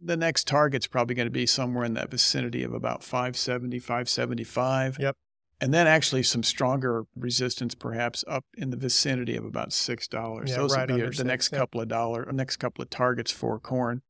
The 0.00 0.16
next 0.16 0.46
target's 0.46 0.86
probably 0.86 1.14
going 1.14 1.26
to 1.26 1.32
be 1.32 1.46
somewhere 1.46 1.84
in 1.84 1.94
that 1.94 2.10
vicinity 2.10 2.62
of 2.62 2.74
about 2.74 3.02
570, 3.02 3.78
575. 3.78 4.98
Yep. 5.00 5.16
And 5.60 5.72
then 5.72 5.86
actually 5.86 6.24
some 6.24 6.42
stronger 6.42 7.04
resistance, 7.16 7.74
perhaps 7.74 8.24
up 8.26 8.44
in 8.56 8.70
the 8.70 8.76
vicinity 8.76 9.36
of 9.36 9.44
about 9.44 9.72
six 9.72 10.08
dollars. 10.08 10.50
Yeah, 10.50 10.56
Those 10.56 10.74
right 10.74 10.90
would 10.90 10.96
be 10.96 11.02
the 11.06 11.12
six, 11.12 11.24
next 11.24 11.52
yep. 11.52 11.60
couple 11.60 11.80
of 11.80 11.88
dollar, 11.88 12.30
next 12.32 12.56
couple 12.56 12.82
of 12.82 12.90
targets 12.90 13.30
for 13.30 13.58
corn. 13.60 14.02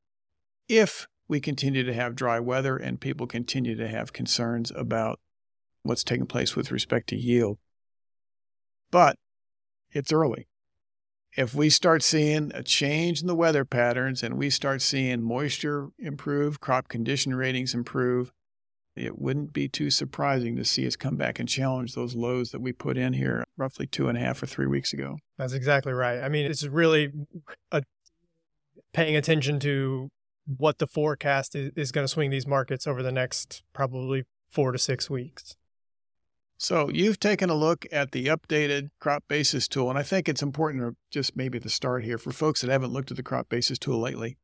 If 0.67 1.07
we 1.27 1.39
continue 1.39 1.83
to 1.83 1.93
have 1.93 2.15
dry 2.15 2.39
weather 2.39 2.77
and 2.77 2.99
people 2.99 3.27
continue 3.27 3.75
to 3.75 3.87
have 3.87 4.13
concerns 4.13 4.71
about 4.75 5.19
what's 5.83 6.03
taking 6.03 6.25
place 6.27 6.55
with 6.55 6.71
respect 6.71 7.07
to 7.09 7.15
yield. 7.15 7.57
But 8.91 9.17
it's 9.91 10.11
early. 10.11 10.47
If 11.37 11.53
we 11.53 11.69
start 11.69 12.01
seeing 12.01 12.51
a 12.53 12.63
change 12.63 13.21
in 13.21 13.27
the 13.27 13.35
weather 13.35 13.65
patterns 13.65 14.23
and 14.23 14.37
we 14.37 14.49
start 14.49 14.81
seeing 14.81 15.21
moisture 15.21 15.89
improve, 15.99 16.61
crop 16.61 16.87
condition 16.87 17.35
ratings 17.35 17.73
improve, 17.73 18.31
it 18.95 19.19
wouldn't 19.19 19.53
be 19.53 19.67
too 19.67 19.89
surprising 19.89 20.55
to 20.55 20.63
see 20.63 20.87
us 20.87 20.95
come 20.95 21.15
back 21.17 21.39
and 21.39 21.49
challenge 21.49 21.93
those 21.93 22.15
lows 22.15 22.51
that 22.51 22.61
we 22.61 22.71
put 22.71 22.97
in 22.97 23.13
here 23.13 23.43
roughly 23.57 23.87
two 23.87 24.07
and 24.07 24.17
a 24.17 24.21
half 24.21 24.41
or 24.41 24.45
three 24.45 24.67
weeks 24.67 24.93
ago. 24.93 25.17
That's 25.37 25.53
exactly 25.53 25.93
right. 25.93 26.21
I 26.21 26.29
mean, 26.29 26.45
it's 26.45 26.63
really 26.65 27.11
a, 27.71 27.83
paying 28.93 29.15
attention 29.15 29.59
to 29.61 30.09
what 30.45 30.77
the 30.77 30.87
forecast 30.87 31.55
is, 31.55 31.71
is 31.75 31.91
going 31.91 32.05
to 32.05 32.11
swing 32.11 32.29
these 32.29 32.47
markets 32.47 32.87
over 32.87 33.03
the 33.03 33.11
next 33.11 33.63
probably 33.73 34.23
four 34.49 34.71
to 34.71 34.79
six 34.79 35.09
weeks. 35.09 35.55
So 36.57 36.89
you've 36.89 37.19
taken 37.19 37.49
a 37.49 37.55
look 37.55 37.85
at 37.91 38.11
the 38.11 38.27
updated 38.27 38.89
crop 39.01 39.25
basis 39.27 39.67
tool, 39.67 39.89
and 39.89 39.99
I 39.99 40.03
think 40.03 40.29
it's 40.29 40.41
important 40.41 40.83
to 40.83 40.95
just 41.11 41.35
maybe 41.35 41.59
the 41.59 41.69
start 41.69 42.05
here 42.05 42.17
for 42.17 42.31
folks 42.31 42.61
that 42.61 42.69
haven't 42.69 42.93
looked 42.93 43.11
at 43.11 43.17
the 43.17 43.23
crop 43.23 43.49
basis 43.49 43.77
tool 43.77 43.99
lately. 43.99 44.37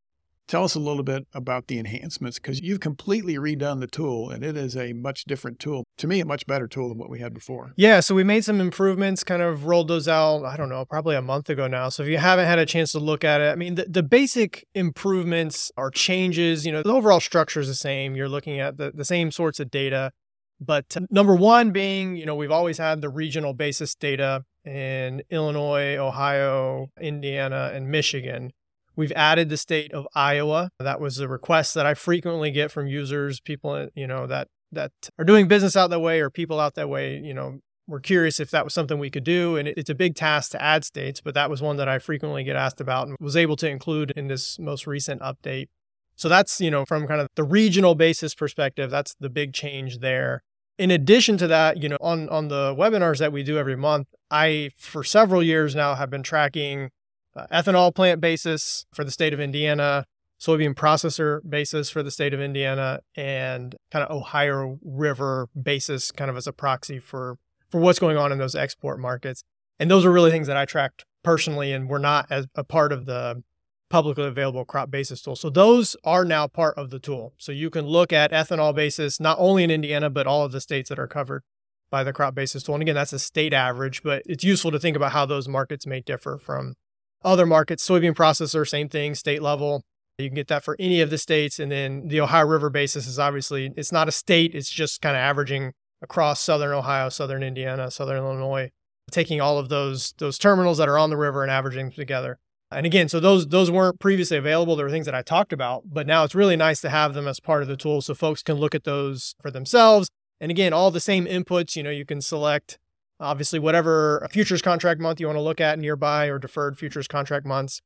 Tell 0.48 0.64
us 0.64 0.76
a 0.76 0.80
little 0.80 1.04
bit 1.04 1.26
about 1.34 1.68
the 1.68 1.80
enhancements 1.80 2.38
because 2.38 2.60
you've 2.62 2.82
completely 2.82 3.36
redone 3.36 3.80
the 3.80 3.88
tool 3.88 4.30
and 4.30 4.44
it 4.44 4.58
is 4.58 4.76
a 4.76 4.92
much 4.94 5.24
different 5.24 5.60
tool. 5.60 5.86
To 5.98 6.08
me, 6.08 6.20
a 6.20 6.26
much 6.26 6.46
better 6.46 6.68
tool 6.68 6.90
than 6.90 6.98
what 6.98 7.10
we 7.10 7.20
had 7.20 7.34
before. 7.34 7.72
Yeah, 7.78 8.02
so 8.02 8.16
we 8.16 8.24
made 8.24 8.44
some 8.44 8.60
improvements, 8.60 9.24
kind 9.24 9.42
of 9.42 9.66
rolled 9.66 9.88
those 9.88 10.08
out, 10.08 10.44
I 10.44 10.58
don't 10.58 10.70
know, 10.70 10.84
probably 10.84 11.16
a 11.16 11.22
month 11.22 11.50
ago 11.50 11.68
now. 11.68 11.90
So 11.90 12.04
if 12.04 12.10
you 12.10 12.18
haven't 12.18 12.48
had 12.48 12.60
a 12.60 12.66
chance 12.66 12.92
to 12.92 13.00
look 13.00 13.24
at 13.24 13.40
it, 13.40 13.52
I 13.52 13.56
mean, 13.56 13.76
the, 13.76 13.86
the 13.88 14.04
basic 14.04 14.68
improvements 14.76 15.72
are 15.78 15.90
changes. 15.90 16.66
You 16.66 16.74
know, 16.74 16.84
the 16.84 16.92
overall 16.92 17.22
structure 17.22 17.62
is 17.62 17.68
the 17.68 17.76
same. 17.76 18.16
You're 18.16 18.30
looking 18.30 18.60
at 18.60 18.78
the, 18.78 18.92
the 18.94 19.06
same 19.06 19.32
sorts 19.32 19.60
of 19.60 19.72
data. 19.72 20.12
But 20.60 20.96
number 21.10 21.36
one 21.36 21.72
being, 21.72 22.18
you 22.18 22.26
know, 22.26 22.36
we've 22.36 22.52
always 22.52 22.78
had 22.78 23.02
the 23.02 23.10
regional 23.10 23.54
basis 23.54 23.96
data 23.96 24.44
in 24.64 25.24
Illinois, 25.32 25.98
Ohio, 25.98 26.88
Indiana, 27.00 27.72
and 27.74 27.90
Michigan. 27.90 28.52
We've 29.01 29.12
added 29.13 29.50
the 29.50 29.58
state 29.58 29.91
of 29.93 30.08
Iowa. 30.13 30.70
That 30.77 31.01
was 31.01 31.17
a 31.17 31.27
request 31.27 31.74
that 31.74 31.88
I 31.88 31.96
frequently 31.96 32.51
get 32.51 32.70
from 32.70 32.86
users, 32.86 33.39
people, 33.39 33.72
uh, 33.72 33.88
you 33.96 34.05
know, 34.05 34.27
that 34.27 34.48
that 34.72 34.91
are 35.17 35.25
doing 35.25 35.48
business 35.48 35.75
out 35.75 35.89
that 35.89 36.01
way 36.01 36.22
or 36.22 36.29
people 36.29 36.60
out 36.60 36.75
that 36.75 36.88
way, 36.88 37.17
you 37.17 37.34
know, 37.34 37.62
we're 37.88 38.00
curious 38.00 38.40
if 38.40 38.51
that 38.51 38.64
was 38.64 38.75
something 38.75 39.00
we 39.00 39.09
could 39.09 39.24
do. 39.24 39.57
And 39.57 39.68
it's 39.68 39.90
a 39.90 39.96
big 39.96 40.14
task 40.14 40.51
to 40.51 40.61
add 40.61 40.85
states, 40.85 41.20
but 41.20 41.33
that 41.33 41.50
was 41.50 41.64
one 41.64 41.77
that 41.77 41.90
I 41.90 41.98
frequently 41.98 42.44
get 42.44 42.55
asked 42.55 42.79
about 42.79 43.07
and 43.07 43.18
was 43.20 43.35
able 43.35 43.55
to 43.55 43.68
include 43.68 44.11
in 44.11 44.27
this 44.27 44.59
most 44.59 44.85
recent 44.85 45.20
update. 45.22 45.70
So 46.16 46.29
that's, 46.29 46.61
you 46.61 46.70
know, 46.70 46.85
from 46.85 47.07
kind 47.07 47.22
of 47.22 47.27
the 47.35 47.44
regional 47.44 47.96
basis 47.96 48.35
perspective, 48.35 48.92
that's 48.92 49.16
the 49.20 49.31
big 49.31 49.51
change 49.51 49.98
there. 49.98 50.44
In 50.77 50.92
addition 50.92 51.37
to 51.37 51.48
that, 51.48 51.81
you 51.81 51.90
know, 51.90 51.98
on 52.01 52.29
on 52.29 52.50
the 52.50 52.75
webinars 52.75 53.18
that 53.18 53.33
we 53.33 53.42
do 53.42 53.57
every 53.57 53.75
month, 53.75 54.09
I 54.29 54.70
for 54.77 55.03
several 55.03 55.42
years 55.42 55.74
now 55.74 55.96
have 55.96 56.11
been 56.11 56.22
tracking 56.22 56.92
uh, 57.35 57.48
ethanol 57.51 57.94
plant 57.94 58.22
basis 58.22 58.85
for 58.94 59.03
the 59.03 59.11
state 59.11 59.33
of 59.33 59.39
Indiana, 59.39 60.05
soybean 60.39 60.74
processor 60.74 61.39
basis 61.48 61.89
for 61.89 62.03
the 62.03 62.11
state 62.11 62.33
of 62.33 62.41
Indiana, 62.41 63.00
and 63.15 63.75
kind 63.91 64.05
of 64.05 64.15
Ohio 64.15 64.79
River 64.83 65.48
basis 65.61 66.11
kind 66.11 66.29
of 66.29 66.37
as 66.37 66.48
a 66.48 66.53
proxy 66.53 67.00
for 67.00 67.37
for 67.70 67.79
what's 67.79 68.00
going 68.00 68.17
on 68.17 68.31
in 68.31 68.37
those 68.37 68.55
export 68.55 69.00
markets. 69.00 69.44
And 69.79 69.89
those 69.89 70.05
are 70.05 70.11
really 70.11 70.31
things 70.31 70.48
that 70.48 70.57
I 70.57 70.65
tracked 70.65 71.05
personally 71.24 71.72
and 71.72 71.89
were 71.89 72.00
not 72.00 72.27
as 72.29 72.48
a 72.55 72.63
part 72.63 72.91
of 72.91 73.05
the 73.05 73.44
publicly 73.89 74.25
available 74.25 74.65
crop 74.65 74.89
basis 74.89 75.22
tool. 75.22 75.35
So 75.35 75.50
those 75.50 75.96
are 76.03 76.25
now 76.25 76.48
part 76.48 76.77
of 76.77 76.89
the 76.89 77.00
tool. 77.00 77.33
So 77.37 77.51
you 77.51 77.70
can 77.70 77.85
look 77.85 78.13
at 78.13 78.31
ethanol 78.31 78.74
basis 78.74 79.20
not 79.20 79.37
only 79.39 79.63
in 79.63 79.72
Indiana 79.72 80.09
but 80.09 80.27
all 80.27 80.44
of 80.44 80.51
the 80.51 80.61
states 80.61 80.89
that 80.89 81.00
are 81.00 81.07
covered 81.07 81.44
by 81.89 82.03
the 82.03 82.13
crop 82.13 82.33
basis 82.33 82.63
tool. 82.63 82.75
And 82.75 82.81
again, 82.81 82.96
that's 82.96 83.13
a 83.13 83.20
state 83.20 83.53
average, 83.53 84.01
but 84.01 84.24
it's 84.25 84.44
useful 84.44 84.72
to 84.72 84.79
think 84.79 84.96
about 84.96 85.11
how 85.11 85.25
those 85.25 85.48
markets 85.48 85.85
may 85.85 86.00
differ 86.00 86.37
from 86.37 86.75
other 87.24 87.46
markets. 87.46 87.88
Soybean 87.88 88.14
processor, 88.14 88.68
same 88.68 88.90
thing, 88.90 89.16
state 89.16 89.42
level. 89.42 89.84
You 90.18 90.29
can 90.29 90.36
get 90.36 90.48
that 90.48 90.64
for 90.64 90.75
any 90.79 91.01
of 91.01 91.10
the 91.10 91.18
states. 91.18 91.60
And 91.60 91.72
then 91.72 92.07
the 92.07 92.22
Ohio 92.22 92.46
River 92.46 92.70
basis 92.70 93.07
is 93.07 93.20
obviously, 93.20 93.72
it's 93.75 93.92
not 93.92 94.07
a 94.07 94.12
state, 94.12 94.53
it's 94.53 94.70
just 94.70 95.01
kind 95.01 95.16
of 95.16 95.22
averaging 95.22 95.74
across 96.01 96.42
southern 96.42 96.72
Ohio, 96.72 97.10
southern 97.10 97.44
Indiana, 97.44 97.92
southern 97.92 98.18
Illinois, 98.18 98.70
taking 99.12 99.42
all 99.42 99.57
of 99.57 99.70
those 99.70 100.14
those 100.18 100.38
terminals 100.38 100.77
that 100.77 100.90
are 100.90 100.98
on 100.98 101.10
the 101.10 101.18
river 101.18 101.44
and 101.44 101.51
averaging 101.51 101.88
them 101.88 101.92
together. 101.92 102.40
And 102.72 102.86
again, 102.86 103.10
so 103.10 103.20
those 103.20 103.48
those 103.48 103.70
weren't 103.70 104.00
previously 104.00 104.38
available. 104.38 104.75
There 104.75 104.86
were 104.86 104.92
things 104.92 105.05
that 105.05 105.16
I 105.16 105.22
talked 105.22 105.53
about, 105.53 105.84
but 105.86 106.07
now 106.07 106.24
it's 106.24 106.36
really 106.36 106.55
nice 106.55 106.81
to 106.81 106.90
have 106.90 107.14
them 107.14 107.27
as 107.27 107.40
part 107.40 107.62
of 107.62 107.68
the 107.68 107.77
tool 107.77 108.01
so 108.01 108.14
folks 108.14 108.42
can 108.42 108.55
look 108.55 108.74
at 108.74 108.84
those 108.84 109.36
for 109.42 109.51
themselves. 109.51 110.10
And 110.40 110.50
again, 110.50 110.74
all 110.74 110.90
the 110.90 111.00
same 111.00 111.25
inputs, 111.25 111.75
you 111.75 111.84
know, 111.84 111.92
you 111.92 112.05
can 112.05 112.22
select 112.22 112.79
obviously 113.22 113.60
whatever 113.60 114.27
futures 114.31 114.62
contract 114.62 115.00
month 115.00 115.20
you 115.20 115.27
want 115.27 115.38
to 115.38 115.42
look 115.42 115.62
at 115.62 115.79
nearby 115.79 116.25
or 116.27 116.40
deferred 116.40 116.77
futures 116.77 117.07
contract 117.07 117.46
months. 117.46 117.81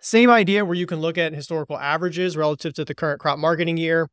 Same 0.00 0.30
idea 0.30 0.64
where 0.64 0.76
you 0.76 0.86
can 0.86 1.00
look 1.00 1.18
at 1.18 1.34
historical 1.34 1.78
averages 1.78 2.36
relative 2.36 2.74
to 2.74 2.84
the 2.84 2.94
current 2.94 3.20
crop 3.20 3.38
marketing 3.38 3.76
year. 3.76 4.08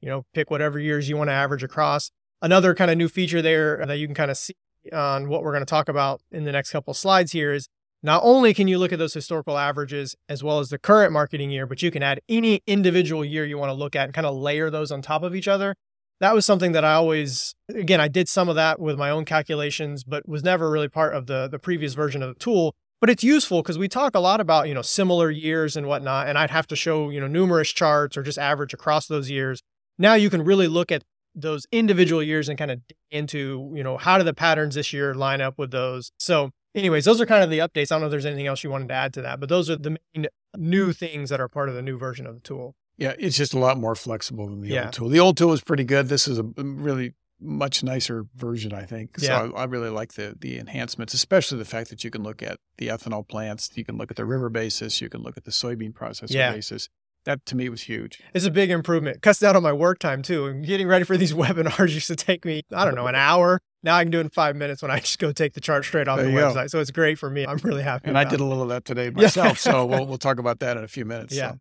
You 0.00 0.08
know, 0.08 0.22
pick 0.32 0.50
whatever 0.50 0.78
years 0.78 1.08
you 1.08 1.16
want 1.16 1.28
to 1.28 1.34
average 1.34 1.62
across. 1.62 2.10
Another 2.40 2.74
kind 2.74 2.90
of 2.90 2.96
new 2.96 3.08
feature 3.08 3.42
there 3.42 3.84
that 3.84 3.98
you 3.98 4.06
can 4.06 4.14
kind 4.14 4.30
of 4.30 4.36
see 4.36 4.54
on 4.92 5.28
what 5.28 5.42
we're 5.42 5.52
going 5.52 5.62
to 5.62 5.66
talk 5.66 5.88
about 5.88 6.20
in 6.30 6.44
the 6.44 6.52
next 6.52 6.70
couple 6.70 6.94
slides 6.94 7.32
here 7.32 7.52
is 7.52 7.68
not 8.02 8.22
only 8.22 8.54
can 8.54 8.68
you 8.68 8.78
look 8.78 8.92
at 8.92 8.98
those 8.98 9.14
historical 9.14 9.58
averages 9.58 10.14
as 10.28 10.44
well 10.44 10.60
as 10.60 10.68
the 10.68 10.78
current 10.78 11.12
marketing 11.12 11.50
year, 11.50 11.66
but 11.66 11.82
you 11.82 11.90
can 11.90 12.02
add 12.02 12.20
any 12.28 12.62
individual 12.66 13.24
year 13.24 13.44
you 13.44 13.58
want 13.58 13.70
to 13.70 13.74
look 13.74 13.96
at 13.96 14.04
and 14.04 14.14
kind 14.14 14.26
of 14.26 14.36
layer 14.36 14.70
those 14.70 14.92
on 14.92 15.02
top 15.02 15.22
of 15.22 15.34
each 15.34 15.48
other. 15.48 15.74
That 16.20 16.34
was 16.34 16.46
something 16.46 16.72
that 16.72 16.84
I 16.84 16.94
always, 16.94 17.54
again, 17.68 18.00
I 18.00 18.08
did 18.08 18.28
some 18.28 18.48
of 18.48 18.56
that 18.56 18.80
with 18.80 18.96
my 18.98 19.10
own 19.10 19.24
calculations, 19.24 20.02
but 20.02 20.26
was 20.28 20.42
never 20.42 20.70
really 20.70 20.88
part 20.88 21.14
of 21.14 21.26
the, 21.26 21.46
the 21.46 21.58
previous 21.58 21.94
version 21.94 22.22
of 22.22 22.28
the 22.30 22.38
tool. 22.38 22.74
But 23.00 23.10
it's 23.10 23.22
useful 23.22 23.60
because 23.60 23.76
we 23.76 23.88
talk 23.88 24.14
a 24.14 24.20
lot 24.20 24.40
about, 24.40 24.68
you 24.68 24.74
know, 24.74 24.80
similar 24.80 25.30
years 25.30 25.76
and 25.76 25.86
whatnot, 25.86 26.28
and 26.28 26.38
I'd 26.38 26.50
have 26.50 26.66
to 26.68 26.76
show, 26.76 27.10
you 27.10 27.20
know, 27.20 27.26
numerous 27.26 27.70
charts 27.70 28.16
or 28.16 28.22
just 28.22 28.38
average 28.38 28.72
across 28.72 29.06
those 29.06 29.30
years. 29.30 29.60
Now 29.98 30.14
you 30.14 30.30
can 30.30 30.42
really 30.42 30.68
look 30.68 30.90
at 30.90 31.04
those 31.34 31.66
individual 31.70 32.22
years 32.22 32.48
and 32.48 32.58
kind 32.58 32.70
of 32.70 32.80
into, 33.10 33.70
you 33.76 33.84
know, 33.84 33.98
how 33.98 34.16
do 34.16 34.24
the 34.24 34.32
patterns 34.32 34.74
this 34.74 34.94
year 34.94 35.14
line 35.14 35.42
up 35.42 35.58
with 35.58 35.70
those? 35.70 36.10
So 36.18 36.52
anyways, 36.74 37.04
those 37.04 37.20
are 37.20 37.26
kind 37.26 37.44
of 37.44 37.50
the 37.50 37.58
updates. 37.58 37.92
I 37.92 37.96
don't 37.96 38.00
know 38.00 38.06
if 38.06 38.10
there's 38.10 38.24
anything 38.24 38.46
else 38.46 38.64
you 38.64 38.70
wanted 38.70 38.88
to 38.88 38.94
add 38.94 39.12
to 39.14 39.22
that, 39.22 39.40
but 39.40 39.50
those 39.50 39.68
are 39.68 39.76
the 39.76 39.98
main 40.14 40.28
new 40.56 40.94
things 40.94 41.28
that 41.28 41.40
are 41.40 41.48
part 41.48 41.68
of 41.68 41.74
the 41.74 41.82
new 41.82 41.98
version 41.98 42.26
of 42.26 42.34
the 42.34 42.40
tool. 42.40 42.74
Yeah, 42.98 43.14
it's 43.18 43.36
just 43.36 43.52
a 43.54 43.58
lot 43.58 43.78
more 43.78 43.94
flexible 43.94 44.48
than 44.48 44.60
the 44.62 44.68
Yeah. 44.68 44.84
old 44.84 44.92
tool. 44.92 45.08
The 45.08 45.20
old 45.20 45.36
tool 45.36 45.50
was 45.50 45.60
pretty 45.62 45.84
good. 45.84 46.08
This 46.08 46.26
is 46.26 46.38
a 46.38 46.44
really 46.56 47.14
much 47.40 47.82
nicer 47.84 48.24
version, 48.34 48.72
I 48.72 48.84
think. 48.84 49.18
So 49.20 49.26
Yeah. 49.26 49.50
I, 49.54 49.62
I 49.62 49.64
really 49.64 49.90
like 49.90 50.14
the 50.14 50.34
the 50.40 50.58
enhancements, 50.58 51.12
especially 51.12 51.58
the 51.58 51.66
fact 51.66 51.90
that 51.90 52.02
you 52.04 52.10
can 52.10 52.22
look 52.22 52.42
at 52.42 52.56
the 52.78 52.88
ethanol 52.88 53.26
plants, 53.28 53.70
you 53.74 53.84
can 53.84 53.98
look 53.98 54.10
at 54.10 54.16
the 54.16 54.24
river 54.24 54.48
basis, 54.48 55.00
you 55.02 55.08
can 55.10 55.22
look 55.22 55.36
at 55.36 55.44
the 55.44 55.50
soybean 55.50 55.92
processor 55.92 56.30
Yeah. 56.34 56.52
basis. 56.52 56.88
That 57.26 57.44
to 57.46 57.56
me 57.56 57.68
was 57.68 57.82
huge. 57.82 58.20
It's 58.32 58.44
a 58.46 58.50
big 58.52 58.70
improvement. 58.70 59.20
Cuts 59.20 59.40
down 59.40 59.56
on 59.56 59.62
my 59.62 59.72
work 59.72 59.98
time 59.98 60.22
too. 60.22 60.46
And 60.46 60.64
getting 60.64 60.86
ready 60.86 61.04
for 61.04 61.16
these 61.18 61.32
webinars 61.42 61.92
used 61.92 62.06
to 62.06 62.16
take 62.16 62.44
me, 62.46 62.62
I 62.72 62.84
don't 62.86 62.94
know, 62.94 63.08
an 63.08 63.16
hour. 63.16 63.60
Now 63.82 63.96
I 63.96 64.04
can 64.04 64.10
do 64.12 64.18
it 64.18 64.22
in 64.22 64.30
five 64.30 64.56
minutes 64.56 64.80
when 64.80 64.90
I 64.90 65.00
just 65.00 65.18
go 65.18 65.32
take 65.32 65.52
the 65.52 65.60
chart 65.60 65.84
straight 65.84 66.08
off 66.08 66.16
There 66.18 66.26
the 66.26 66.32
you 66.32 66.38
go. 66.38 66.54
website. 66.54 66.70
So 66.70 66.80
it's 66.80 66.90
great 66.90 67.18
for 67.18 67.28
me. 67.28 67.44
I'm 67.46 67.58
really 67.58 67.82
happy. 67.82 68.08
And 68.08 68.16
I 68.16 68.24
did 68.24 68.34
it. 68.34 68.40
a 68.40 68.44
little 68.44 68.62
of 68.62 68.68
that 68.70 68.84
today 68.86 69.10
myself. 69.14 69.58
so 69.58 69.84
we'll 69.84 70.06
we'll 70.06 70.16
talk 70.18 70.38
about 70.38 70.60
that 70.60 70.76
in 70.78 70.84
a 70.84 70.88
few 70.88 71.04
minutes. 71.04 71.34
Yeah. 71.36 71.52
So. 71.52 71.58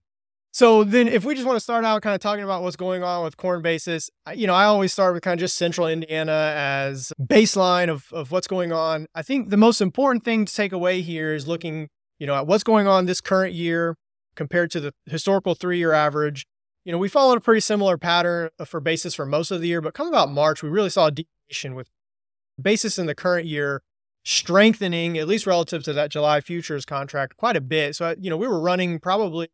So 0.56 0.86
then, 0.86 1.10
if 1.10 1.26
we 1.26 1.36
just 1.36 1.46
want 1.46 1.58
to 1.58 1.60
start 1.60 1.84
out 1.84 2.02
kind 2.02 2.16
of 2.16 2.22
talking 2.22 2.46
about 2.46 2.64
what's 2.64 2.78
going 2.78 3.04
on 3.04 3.26
with 3.26 3.36
corn 3.36 3.62
basis, 3.62 4.10
you 4.34 4.48
know, 4.48 4.54
I 4.54 4.64
always 4.64 4.94
start 4.94 5.14
with 5.14 5.22
kind 5.22 5.34
of 5.34 5.40
just 5.42 5.58
central 5.58 5.86
Indiana 5.86 6.54
as 6.56 7.12
baseline 7.22 7.90
of, 7.90 8.06
of 8.14 8.32
what's 8.32 8.48
going 8.48 8.72
on. 8.72 9.08
I 9.14 9.22
think 9.22 9.50
the 9.50 9.58
most 9.58 9.82
important 9.82 10.24
thing 10.24 10.46
to 10.46 10.56
take 10.56 10.72
away 10.72 11.02
here 11.02 11.34
is 11.34 11.46
looking, 11.46 11.90
you 12.20 12.26
know, 12.26 12.36
at 12.36 12.48
what's 12.48 12.64
going 12.64 12.88
on 12.88 13.06
this 13.06 13.20
current 13.20 13.54
year 13.54 13.98
compared 14.38 14.72
to 14.72 14.80
the 14.80 14.94
historical 15.08 15.56
three 15.56 15.78
year 15.78 15.92
average, 15.92 16.46
you 16.86 16.94
know, 16.94 16.98
we 16.98 17.10
followed 17.10 17.38
a 17.38 17.42
pretty 17.42 17.60
similar 17.60 17.98
pattern 17.98 18.50
uh, 18.58 18.64
for 18.64 18.80
basis 18.80 19.14
for 19.14 19.26
most 19.26 19.52
of 19.52 19.60
the 19.60 19.68
year, 19.68 19.82
but 19.82 19.94
come 19.94 20.08
about 20.08 20.32
March, 20.32 20.64
we 20.64 20.70
really 20.70 20.90
saw 20.90 21.08
a 21.08 21.12
deviation 21.12 21.76
with 21.76 21.90
basis 22.62 22.98
in 22.98 23.08
the 23.08 23.16
current 23.16 23.46
year 23.46 23.82
strengthening, 24.24 25.18
at 25.18 25.28
least 25.28 25.46
relative 25.46 25.84
to 25.84 25.92
that 25.92 26.12
July 26.12 26.40
futures 26.40 26.86
contract, 26.86 27.36
quite 27.36 27.58
a 27.58 27.62
bit. 27.62 27.98
So, 27.98 28.06
uh, 28.06 28.16
you 28.18 28.30
know, 28.30 28.38
we 28.38 28.48
were 28.48 28.62
running 28.62 29.00
probably 29.00 29.50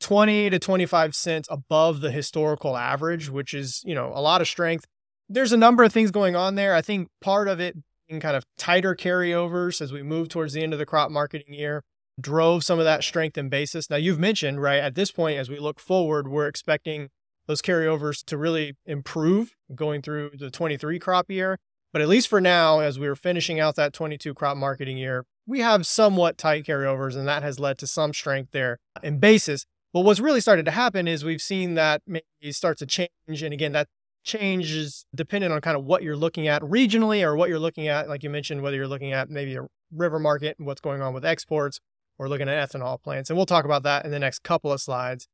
20 0.00 0.50
to 0.50 0.58
25 0.58 1.14
cents 1.14 1.48
above 1.50 2.00
the 2.00 2.10
historical 2.10 2.76
average, 2.76 3.28
which 3.28 3.54
is, 3.54 3.82
you 3.84 3.94
know, 3.94 4.12
a 4.14 4.20
lot 4.20 4.40
of 4.40 4.48
strength. 4.48 4.86
There's 5.28 5.52
a 5.52 5.56
number 5.56 5.84
of 5.84 5.92
things 5.92 6.10
going 6.10 6.34
on 6.34 6.54
there. 6.54 6.74
I 6.74 6.80
think 6.80 7.08
part 7.20 7.48
of 7.48 7.60
it 7.60 7.76
being 8.08 8.20
kind 8.20 8.36
of 8.36 8.44
tighter 8.58 8.94
carryovers 8.94 9.80
as 9.80 9.92
we 9.92 10.02
move 10.02 10.28
towards 10.28 10.52
the 10.52 10.62
end 10.62 10.72
of 10.72 10.78
the 10.78 10.86
crop 10.86 11.10
marketing 11.10 11.54
year 11.54 11.82
drove 12.20 12.64
some 12.64 12.78
of 12.78 12.84
that 12.84 13.04
strength 13.04 13.38
in 13.38 13.48
basis. 13.48 13.88
Now, 13.88 13.96
you've 13.96 14.18
mentioned, 14.18 14.60
right, 14.60 14.80
at 14.80 14.94
this 14.94 15.10
point, 15.10 15.38
as 15.38 15.48
we 15.48 15.58
look 15.58 15.80
forward, 15.80 16.28
we're 16.28 16.48
expecting 16.48 17.08
those 17.46 17.62
carryovers 17.62 18.24
to 18.24 18.36
really 18.36 18.76
improve 18.86 19.54
going 19.74 20.02
through 20.02 20.32
the 20.38 20.50
23 20.50 20.98
crop 20.98 21.30
year. 21.30 21.58
But 21.92 22.02
at 22.02 22.08
least 22.08 22.28
for 22.28 22.40
now, 22.40 22.80
as 22.80 22.98
we 22.98 23.08
were 23.08 23.16
finishing 23.16 23.58
out 23.58 23.76
that 23.76 23.92
22 23.92 24.34
crop 24.34 24.56
marketing 24.56 24.96
year, 24.96 25.24
we 25.46 25.60
have 25.60 25.86
somewhat 25.86 26.38
tight 26.38 26.64
carryovers, 26.64 27.16
and 27.16 27.26
that 27.26 27.42
has 27.42 27.58
led 27.58 27.78
to 27.78 27.86
some 27.86 28.12
strength 28.12 28.52
there 28.52 28.78
in 29.02 29.18
basis. 29.18 29.66
But 29.92 30.02
what's 30.02 30.20
really 30.20 30.40
started 30.40 30.64
to 30.66 30.70
happen 30.70 31.08
is 31.08 31.24
we've 31.24 31.42
seen 31.42 31.74
that 31.74 32.02
maybe 32.06 32.52
start 32.52 32.78
to 32.78 32.86
change. 32.86 33.10
And 33.28 33.52
again, 33.52 33.72
that 33.72 33.88
change 34.22 34.72
is 34.72 35.04
dependent 35.14 35.52
on 35.52 35.60
kind 35.60 35.76
of 35.76 35.84
what 35.84 36.02
you're 36.02 36.16
looking 36.16 36.46
at 36.46 36.62
regionally 36.62 37.22
or 37.22 37.34
what 37.34 37.48
you're 37.48 37.58
looking 37.58 37.88
at, 37.88 38.08
like 38.08 38.22
you 38.22 38.30
mentioned, 38.30 38.62
whether 38.62 38.76
you're 38.76 38.86
looking 38.86 39.12
at 39.12 39.30
maybe 39.30 39.56
a 39.56 39.66
river 39.92 40.18
market 40.18 40.56
and 40.58 40.66
what's 40.66 40.80
going 40.80 41.02
on 41.02 41.12
with 41.12 41.24
exports 41.24 41.80
or 42.18 42.28
looking 42.28 42.48
at 42.48 42.70
ethanol 42.70 43.02
plants. 43.02 43.30
And 43.30 43.36
we'll 43.36 43.46
talk 43.46 43.64
about 43.64 43.82
that 43.82 44.04
in 44.04 44.10
the 44.10 44.18
next 44.18 44.42
couple 44.42 44.70
of 44.70 44.80
slides. 44.80 45.26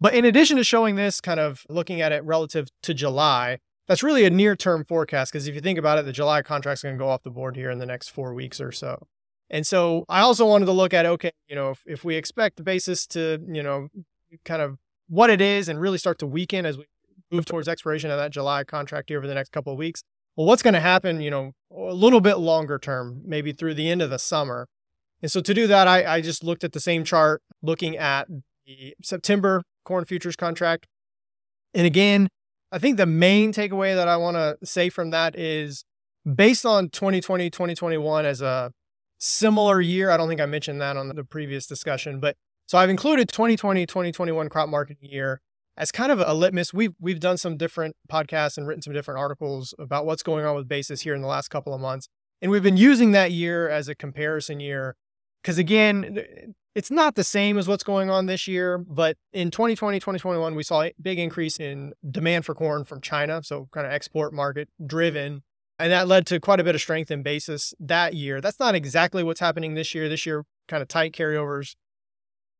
But 0.00 0.14
in 0.14 0.24
addition 0.24 0.56
to 0.56 0.64
showing 0.64 0.94
this 0.94 1.20
kind 1.20 1.40
of 1.40 1.64
looking 1.68 2.00
at 2.00 2.12
it 2.12 2.22
relative 2.24 2.68
to 2.84 2.94
July, 2.94 3.58
that's 3.88 4.02
really 4.02 4.24
a 4.24 4.30
near 4.30 4.54
term 4.54 4.84
forecast 4.84 5.32
because 5.32 5.48
if 5.48 5.54
you 5.54 5.60
think 5.60 5.78
about 5.78 5.98
it, 5.98 6.04
the 6.04 6.12
July 6.12 6.42
contract's 6.42 6.82
going 6.82 6.94
to 6.94 6.98
go 6.98 7.08
off 7.08 7.24
the 7.24 7.30
board 7.30 7.56
here 7.56 7.70
in 7.70 7.78
the 7.78 7.86
next 7.86 8.08
four 8.08 8.32
weeks 8.34 8.60
or 8.60 8.70
so. 8.70 9.08
And 9.50 9.66
so 9.66 10.04
I 10.08 10.20
also 10.20 10.46
wanted 10.46 10.66
to 10.66 10.72
look 10.72 10.92
at, 10.92 11.06
okay, 11.06 11.32
you 11.48 11.56
know, 11.56 11.70
if, 11.70 11.82
if 11.86 12.04
we 12.04 12.16
expect 12.16 12.56
the 12.56 12.62
basis 12.62 13.06
to, 13.08 13.38
you 13.48 13.62
know, 13.62 13.88
kind 14.44 14.60
of 14.60 14.78
what 15.08 15.30
it 15.30 15.40
is 15.40 15.68
and 15.68 15.80
really 15.80 15.98
start 15.98 16.18
to 16.18 16.26
weaken 16.26 16.66
as 16.66 16.76
we 16.76 16.84
move 17.30 17.46
towards 17.46 17.68
expiration 17.68 18.10
of 18.10 18.18
that 18.18 18.30
July 18.30 18.64
contract 18.64 19.08
here 19.08 19.18
over 19.18 19.26
the 19.26 19.34
next 19.34 19.50
couple 19.52 19.72
of 19.72 19.78
weeks, 19.78 20.02
well, 20.36 20.46
what's 20.46 20.62
going 20.62 20.74
to 20.74 20.80
happen, 20.80 21.20
you 21.20 21.30
know, 21.30 21.52
a 21.74 21.94
little 21.94 22.20
bit 22.20 22.36
longer 22.36 22.78
term, 22.78 23.22
maybe 23.24 23.52
through 23.52 23.74
the 23.74 23.90
end 23.90 24.02
of 24.02 24.10
the 24.10 24.18
summer. 24.18 24.68
And 25.22 25.30
so 25.30 25.40
to 25.40 25.54
do 25.54 25.66
that, 25.66 25.88
I, 25.88 26.16
I 26.16 26.20
just 26.20 26.44
looked 26.44 26.62
at 26.62 26.72
the 26.72 26.80
same 26.80 27.04
chart 27.04 27.42
looking 27.62 27.96
at 27.96 28.28
the 28.66 28.94
September 29.02 29.62
corn 29.84 30.04
futures 30.04 30.36
contract. 30.36 30.86
And 31.74 31.86
again, 31.86 32.28
I 32.70 32.78
think 32.78 32.98
the 32.98 33.06
main 33.06 33.52
takeaway 33.52 33.94
that 33.94 34.08
I 34.08 34.16
want 34.16 34.36
to 34.36 34.58
say 34.64 34.90
from 34.90 35.10
that 35.10 35.36
is 35.36 35.84
based 36.34 36.66
on 36.66 36.90
2020, 36.90 37.50
2021 37.50 38.26
as 38.26 38.42
a 38.42 38.72
similar 39.18 39.80
year. 39.80 40.10
I 40.10 40.16
don't 40.16 40.28
think 40.28 40.40
I 40.40 40.46
mentioned 40.46 40.80
that 40.80 40.96
on 40.96 41.08
the 41.08 41.24
previous 41.24 41.66
discussion, 41.66 42.20
but 42.20 42.36
so 42.66 42.78
I've 42.78 42.90
included 42.90 43.28
2020, 43.28 43.86
2021 43.86 44.48
crop 44.48 44.68
marketing 44.68 45.10
year 45.10 45.40
as 45.76 45.92
kind 45.92 46.12
of 46.12 46.20
a 46.20 46.34
litmus. 46.34 46.74
We've 46.74 46.94
we've 47.00 47.20
done 47.20 47.38
some 47.38 47.56
different 47.56 47.96
podcasts 48.10 48.58
and 48.58 48.66
written 48.66 48.82
some 48.82 48.92
different 48.92 49.18
articles 49.18 49.74
about 49.78 50.06
what's 50.06 50.22
going 50.22 50.44
on 50.44 50.54
with 50.54 50.68
basis 50.68 51.02
here 51.02 51.14
in 51.14 51.22
the 51.22 51.28
last 51.28 51.48
couple 51.48 51.74
of 51.74 51.80
months. 51.80 52.08
And 52.42 52.50
we've 52.50 52.62
been 52.62 52.76
using 52.76 53.12
that 53.12 53.32
year 53.32 53.68
as 53.68 53.88
a 53.88 53.94
comparison 53.94 54.60
year 54.60 54.96
because 55.42 55.58
again, 55.58 56.54
it's 56.74 56.90
not 56.90 57.14
the 57.14 57.24
same 57.24 57.58
as 57.58 57.66
what's 57.66 57.82
going 57.82 58.10
on 58.10 58.26
this 58.26 58.46
year, 58.46 58.78
but 58.78 59.16
in 59.32 59.50
2020, 59.50 59.98
2021, 59.98 60.54
we 60.54 60.62
saw 60.62 60.82
a 60.82 60.92
big 61.00 61.18
increase 61.18 61.58
in 61.58 61.92
demand 62.08 62.44
for 62.44 62.54
corn 62.54 62.84
from 62.84 63.00
China. 63.00 63.42
So, 63.42 63.68
kind 63.72 63.86
of 63.86 63.92
export 63.92 64.32
market 64.32 64.68
driven. 64.84 65.42
And 65.78 65.92
that 65.92 66.08
led 66.08 66.26
to 66.26 66.40
quite 66.40 66.58
a 66.58 66.64
bit 66.64 66.74
of 66.74 66.80
strength 66.80 67.10
in 67.10 67.22
basis 67.22 67.72
that 67.78 68.14
year. 68.14 68.40
That's 68.40 68.58
not 68.58 68.74
exactly 68.74 69.22
what's 69.22 69.40
happening 69.40 69.74
this 69.74 69.94
year. 69.94 70.08
This 70.08 70.26
year, 70.26 70.44
kind 70.66 70.82
of 70.82 70.88
tight 70.88 71.12
carryovers, 71.12 71.76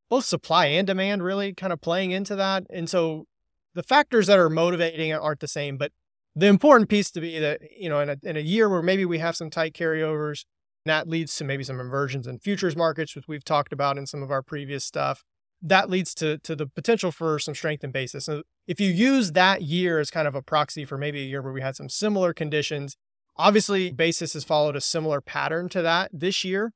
both 0.08 0.24
supply 0.24 0.66
and 0.66 0.86
demand 0.86 1.22
really 1.22 1.52
kind 1.52 1.72
of 1.72 1.80
playing 1.80 2.12
into 2.12 2.36
that. 2.36 2.64
And 2.70 2.88
so 2.88 3.26
the 3.74 3.82
factors 3.82 4.28
that 4.28 4.38
are 4.38 4.48
motivating 4.48 5.10
it 5.10 5.14
aren't 5.14 5.40
the 5.40 5.48
same. 5.48 5.76
But 5.76 5.92
the 6.34 6.46
important 6.46 6.88
piece 6.88 7.10
to 7.10 7.20
be 7.20 7.38
that, 7.40 7.60
you 7.76 7.88
know, 7.88 8.00
in 8.00 8.08
a, 8.10 8.16
in 8.22 8.36
a 8.36 8.40
year 8.40 8.68
where 8.68 8.82
maybe 8.82 9.04
we 9.04 9.18
have 9.18 9.36
some 9.36 9.50
tight 9.50 9.74
carryovers, 9.74 10.44
that 10.84 11.08
leads 11.08 11.34
to 11.36 11.44
maybe 11.44 11.64
some 11.64 11.80
inversions 11.80 12.26
in 12.26 12.38
futures 12.38 12.76
markets, 12.76 13.14
which 13.14 13.26
we've 13.28 13.44
talked 13.44 13.72
about 13.72 13.98
in 13.98 14.06
some 14.06 14.22
of 14.22 14.30
our 14.30 14.42
previous 14.42 14.84
stuff. 14.84 15.24
That 15.60 15.90
leads 15.90 16.14
to, 16.14 16.38
to 16.38 16.54
the 16.54 16.66
potential 16.66 17.10
for 17.10 17.38
some 17.40 17.54
strength 17.54 17.82
in 17.82 17.90
basis. 17.90 18.26
So 18.26 18.42
if 18.68 18.80
you 18.80 18.90
use 18.90 19.32
that 19.32 19.62
year 19.62 19.98
as 19.98 20.10
kind 20.10 20.28
of 20.28 20.36
a 20.36 20.42
proxy 20.42 20.84
for 20.84 20.96
maybe 20.96 21.20
a 21.20 21.26
year 21.26 21.42
where 21.42 21.52
we 21.52 21.60
had 21.60 21.74
some 21.74 21.88
similar 21.88 22.32
conditions, 22.32 22.96
obviously 23.38 23.90
basis 23.90 24.32
has 24.32 24.44
followed 24.44 24.76
a 24.76 24.80
similar 24.80 25.20
pattern 25.20 25.68
to 25.70 25.82
that 25.82 26.10
this 26.12 26.44
year. 26.44 26.72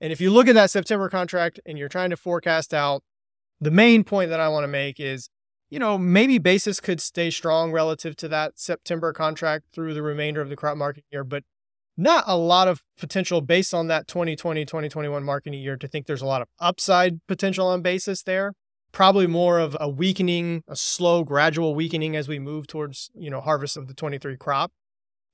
And 0.00 0.12
if 0.12 0.20
you 0.20 0.30
look 0.30 0.48
at 0.48 0.54
that 0.54 0.70
September 0.70 1.08
contract 1.08 1.60
and 1.64 1.78
you're 1.78 1.88
trying 1.88 2.10
to 2.10 2.16
forecast 2.16 2.74
out, 2.74 3.02
the 3.60 3.70
main 3.70 4.04
point 4.04 4.30
that 4.30 4.40
I 4.40 4.48
want 4.48 4.64
to 4.64 4.68
make 4.68 5.00
is, 5.00 5.30
you 5.70 5.78
know, 5.78 5.96
maybe 5.96 6.38
basis 6.38 6.80
could 6.80 7.00
stay 7.00 7.30
strong 7.30 7.72
relative 7.72 8.16
to 8.16 8.28
that 8.28 8.58
September 8.58 9.12
contract 9.12 9.66
through 9.72 9.94
the 9.94 10.02
remainder 10.02 10.40
of 10.40 10.50
the 10.50 10.56
crop 10.56 10.76
market 10.76 11.04
year, 11.10 11.24
but 11.24 11.44
not 11.96 12.24
a 12.26 12.36
lot 12.36 12.68
of 12.68 12.82
potential 12.98 13.40
based 13.40 13.72
on 13.72 13.88
that 13.88 14.06
2020 14.06 14.64
2021 14.64 15.24
marketing 15.24 15.60
year 15.60 15.76
to 15.76 15.88
think 15.88 16.06
there's 16.06 16.22
a 16.22 16.26
lot 16.26 16.42
of 16.42 16.48
upside 16.60 17.26
potential 17.26 17.66
on 17.68 17.80
basis 17.82 18.22
there 18.22 18.52
probably 18.92 19.26
more 19.26 19.58
of 19.58 19.76
a 19.80 19.88
weakening 19.88 20.62
a 20.68 20.76
slow 20.76 21.24
gradual 21.24 21.74
weakening 21.74 22.14
as 22.14 22.28
we 22.28 22.38
move 22.38 22.66
towards 22.66 23.10
you 23.14 23.30
know 23.30 23.40
harvest 23.40 23.76
of 23.76 23.88
the 23.88 23.94
23 23.94 24.36
crop 24.36 24.72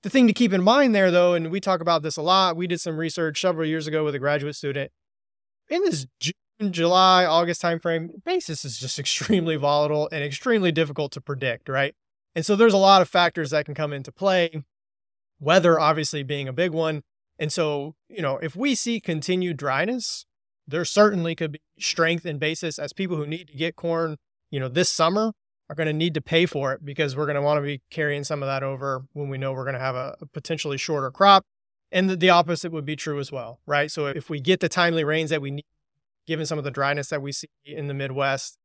the 0.03 0.11
thing 0.11 0.27
to 0.27 0.33
keep 0.33 0.53
in 0.53 0.63
mind 0.63 0.95
there 0.95 1.11
though 1.11 1.35
and 1.35 1.51
we 1.51 1.61
talk 1.61 1.81
about 1.81 2.03
this 2.03 2.17
a 2.17 2.23
lot 2.23 2.57
we 2.57 2.67
did 2.67 2.81
some 2.81 2.97
research 2.97 3.41
several 3.41 3.67
years 3.67 3.87
ago 3.87 4.05
with 4.05 4.15
a 4.15 4.19
graduate 4.19 4.57
student. 4.57 4.91
In 5.69 5.83
this 5.83 6.07
june 6.21 6.35
july 6.71 7.25
august 7.25 7.63
timeframe 7.63 8.25
basis 8.25 8.65
is 8.65 8.79
just 8.79 8.99
extremely 9.01 9.57
volatile 9.57 10.09
and 10.13 10.23
extremely 10.25 10.73
difficult 10.73 11.13
to 11.13 11.21
predict 11.21 11.69
right? 11.69 11.95
And 12.35 12.47
so 12.47 12.57
there's 12.57 12.73
a 12.73 12.79
lot 12.79 13.03
of 13.03 13.09
factors 13.09 13.51
that 13.51 13.67
can 13.67 13.75
come 13.75 13.93
into 13.93 14.11
play 14.11 14.63
weather 15.43 15.79
obviously 15.79 16.23
being 16.23 16.49
a 16.49 16.53
big 16.53 16.71
one. 16.71 17.03
And 17.39 17.53
so, 17.53 17.97
you 18.09 18.23
know, 18.23 18.39
if 18.39 18.55
we 18.55 18.75
see 18.75 19.01
continued 19.01 19.57
dryness, 19.57 20.25
there 20.67 20.85
certainly 20.85 21.35
could 21.35 21.53
be 21.53 21.61
strength 21.79 22.25
in 22.25 22.39
basis 22.39 22.79
as 22.79 22.93
people 22.93 23.17
who 23.17 23.27
need 23.27 23.49
to 23.49 23.57
get 23.57 23.75
corn, 23.75 24.17
you 24.51 24.61
know, 24.61 24.69
this 24.69 24.89
summer 24.89 25.33
are 25.73 25.75
going 25.75 25.87
to 25.87 25.93
need 25.93 26.13
to 26.13 26.21
pay 26.21 26.45
for 26.45 26.75
it 26.75 26.85
because 26.85 27.17
we're 27.17 27.25
going 27.25 27.37
to 27.37 27.43
want 27.43 27.57
to 27.57 27.63
be 27.63 27.81
carrying 27.91 28.25
some 28.25 28.43
of 28.43 28.47
that 28.47 28.63
over 28.63 29.07
when 29.15 29.31
we 29.31 29.39
know 29.39 29.53
we're 29.53 29.65
going 29.65 29.73
to 29.73 29.81
have 29.81 29.95
a, 29.95 30.17
a 30.21 30.27
potentially 30.27 30.77
shorter 30.77 31.11
crop. 31.11 31.47
And 31.91 32.11
the, 32.11 32.17
the 32.17 32.29
opposite 32.29 32.73
would 32.73 32.85
be 32.85 32.95
true 32.95 33.19
as 33.19 33.33
well, 33.33 33.59
right? 33.67 33.91
So 33.91 34.07
if 34.07 34.29
we 34.29 34.39
get 34.39 34.61
the 34.61 34.69
timely 34.69 35.03
rains 35.03 35.31
that 35.31 35.41
we 35.41 35.51
need, 35.51 35.65
given 36.27 36.45
some 36.45 36.59
of 36.59 36.65
the 36.65 36.71
dryness 36.71 37.09
that 37.09 37.23
we 37.23 37.33
see 37.33 37.49
in 37.65 37.89
the 37.89 37.95
Midwest, 37.95 38.59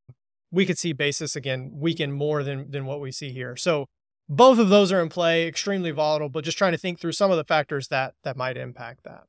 we 0.51 0.65
could 0.65 0.77
see 0.77 0.91
basis 0.91 1.35
again 1.35 1.71
weaken 1.73 2.11
more 2.11 2.43
than 2.43 2.71
than 2.71 2.85
what 2.85 3.01
we 3.01 3.11
see 3.11 3.31
here. 3.31 3.55
So 3.55 3.87
both 4.29 4.59
of 4.59 4.69
those 4.69 4.91
are 4.91 5.01
in 5.01 5.09
play, 5.09 5.47
extremely 5.47 5.91
volatile, 5.91 6.29
but 6.29 6.43
just 6.43 6.57
trying 6.57 6.73
to 6.73 6.77
think 6.77 6.99
through 6.99 7.13
some 7.13 7.31
of 7.31 7.37
the 7.37 7.43
factors 7.43 7.87
that 7.87 8.15
that 8.23 8.37
might 8.37 8.57
impact 8.57 9.03
that. 9.03 9.23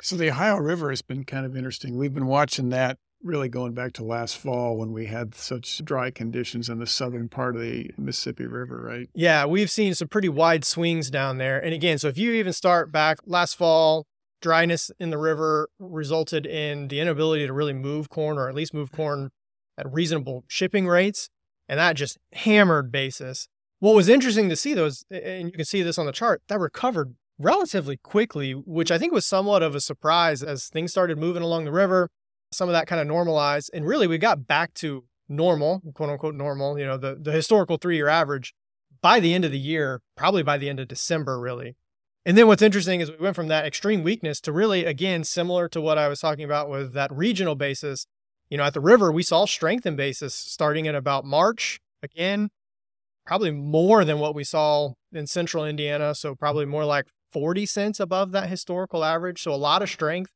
So 0.00 0.16
the 0.16 0.30
Ohio 0.30 0.56
River 0.56 0.90
has 0.90 1.02
been 1.02 1.24
kind 1.24 1.44
of 1.44 1.56
interesting. 1.56 1.96
We've 1.96 2.14
been 2.14 2.26
watching 2.26 2.68
that 2.70 2.98
really 3.22 3.48
going 3.48 3.72
back 3.72 3.92
to 3.94 4.04
last 4.04 4.36
fall 4.36 4.76
when 4.76 4.92
we 4.92 5.06
had 5.06 5.34
such 5.34 5.84
dry 5.84 6.10
conditions 6.10 6.68
in 6.68 6.78
the 6.78 6.86
southern 6.86 7.28
part 7.28 7.56
of 7.56 7.62
the 7.62 7.90
Mississippi 7.98 8.46
River, 8.46 8.80
right? 8.80 9.08
Yeah, 9.14 9.44
we've 9.44 9.70
seen 9.70 9.94
some 9.94 10.08
pretty 10.08 10.28
wide 10.28 10.64
swings 10.64 11.10
down 11.10 11.38
there. 11.38 11.58
And 11.58 11.74
again, 11.74 11.98
so 11.98 12.08
if 12.08 12.16
you 12.16 12.32
even 12.32 12.52
start 12.52 12.92
back 12.92 13.18
last 13.26 13.56
fall, 13.56 14.06
dryness 14.40 14.90
in 15.00 15.10
the 15.10 15.18
river 15.18 15.68
resulted 15.80 16.46
in 16.46 16.88
the 16.88 17.00
inability 17.00 17.46
to 17.46 17.52
really 17.52 17.72
move 17.72 18.08
corn 18.08 18.38
or 18.38 18.48
at 18.48 18.54
least 18.54 18.72
move 18.72 18.92
corn 18.92 19.30
at 19.76 19.92
reasonable 19.92 20.44
shipping 20.46 20.86
rates. 20.86 21.28
And 21.68 21.78
that 21.78 21.96
just 21.96 22.18
hammered 22.32 22.92
basis. 22.92 23.48
What 23.80 23.94
was 23.94 24.08
interesting 24.08 24.48
to 24.48 24.56
see, 24.56 24.74
though, 24.74 24.86
is, 24.86 25.04
and 25.10 25.48
you 25.48 25.52
can 25.52 25.64
see 25.64 25.82
this 25.82 25.98
on 25.98 26.06
the 26.06 26.12
chart, 26.12 26.42
that 26.48 26.58
recovered 26.58 27.14
relatively 27.38 27.96
quickly, 27.96 28.52
which 28.52 28.90
I 28.90 28.98
think 28.98 29.12
was 29.12 29.26
somewhat 29.26 29.62
of 29.62 29.74
a 29.74 29.80
surprise 29.80 30.42
as 30.42 30.68
things 30.68 30.90
started 30.90 31.18
moving 31.18 31.42
along 31.42 31.64
the 31.64 31.72
river. 31.72 32.10
Some 32.52 32.68
of 32.68 32.72
that 32.72 32.86
kind 32.86 33.00
of 33.00 33.06
normalized. 33.06 33.70
And 33.74 33.86
really, 33.86 34.06
we 34.06 34.18
got 34.18 34.46
back 34.46 34.74
to 34.74 35.04
normal, 35.28 35.82
quote 35.94 36.10
unquote 36.10 36.34
normal, 36.34 36.78
you 36.78 36.86
know, 36.86 36.96
the, 36.96 37.14
the 37.14 37.32
historical 37.32 37.76
three 37.76 37.96
year 37.96 38.08
average 38.08 38.54
by 39.00 39.20
the 39.20 39.34
end 39.34 39.44
of 39.44 39.52
the 39.52 39.58
year, 39.58 40.00
probably 40.16 40.42
by 40.42 40.58
the 40.58 40.68
end 40.68 40.80
of 40.80 40.88
December, 40.88 41.38
really. 41.38 41.76
And 42.24 42.36
then 42.36 42.46
what's 42.46 42.62
interesting 42.62 43.00
is 43.00 43.10
we 43.10 43.16
went 43.16 43.36
from 43.36 43.48
that 43.48 43.64
extreme 43.64 44.02
weakness 44.02 44.40
to 44.42 44.52
really, 44.52 44.84
again, 44.84 45.24
similar 45.24 45.68
to 45.68 45.80
what 45.80 45.98
I 45.98 46.08
was 46.08 46.20
talking 46.20 46.44
about 46.44 46.68
with 46.68 46.92
that 46.92 47.12
regional 47.12 47.54
basis. 47.54 48.06
You 48.50 48.58
know, 48.58 48.64
at 48.64 48.74
the 48.74 48.80
river, 48.80 49.12
we 49.12 49.22
saw 49.22 49.46
strength 49.46 49.86
in 49.86 49.96
basis 49.96 50.34
starting 50.34 50.86
in 50.86 50.94
about 50.94 51.24
March. 51.24 51.80
Again, 52.02 52.50
probably 53.26 53.50
more 53.50 54.04
than 54.04 54.18
what 54.18 54.34
we 54.34 54.44
saw 54.44 54.92
in 55.12 55.26
central 55.26 55.64
Indiana. 55.64 56.14
So 56.14 56.34
probably 56.34 56.64
more 56.64 56.84
like 56.84 57.06
40 57.32 57.66
cents 57.66 58.00
above 58.00 58.32
that 58.32 58.48
historical 58.48 59.04
average. 59.04 59.42
So 59.42 59.52
a 59.52 59.56
lot 59.56 59.82
of 59.82 59.90
strength. 59.90 60.32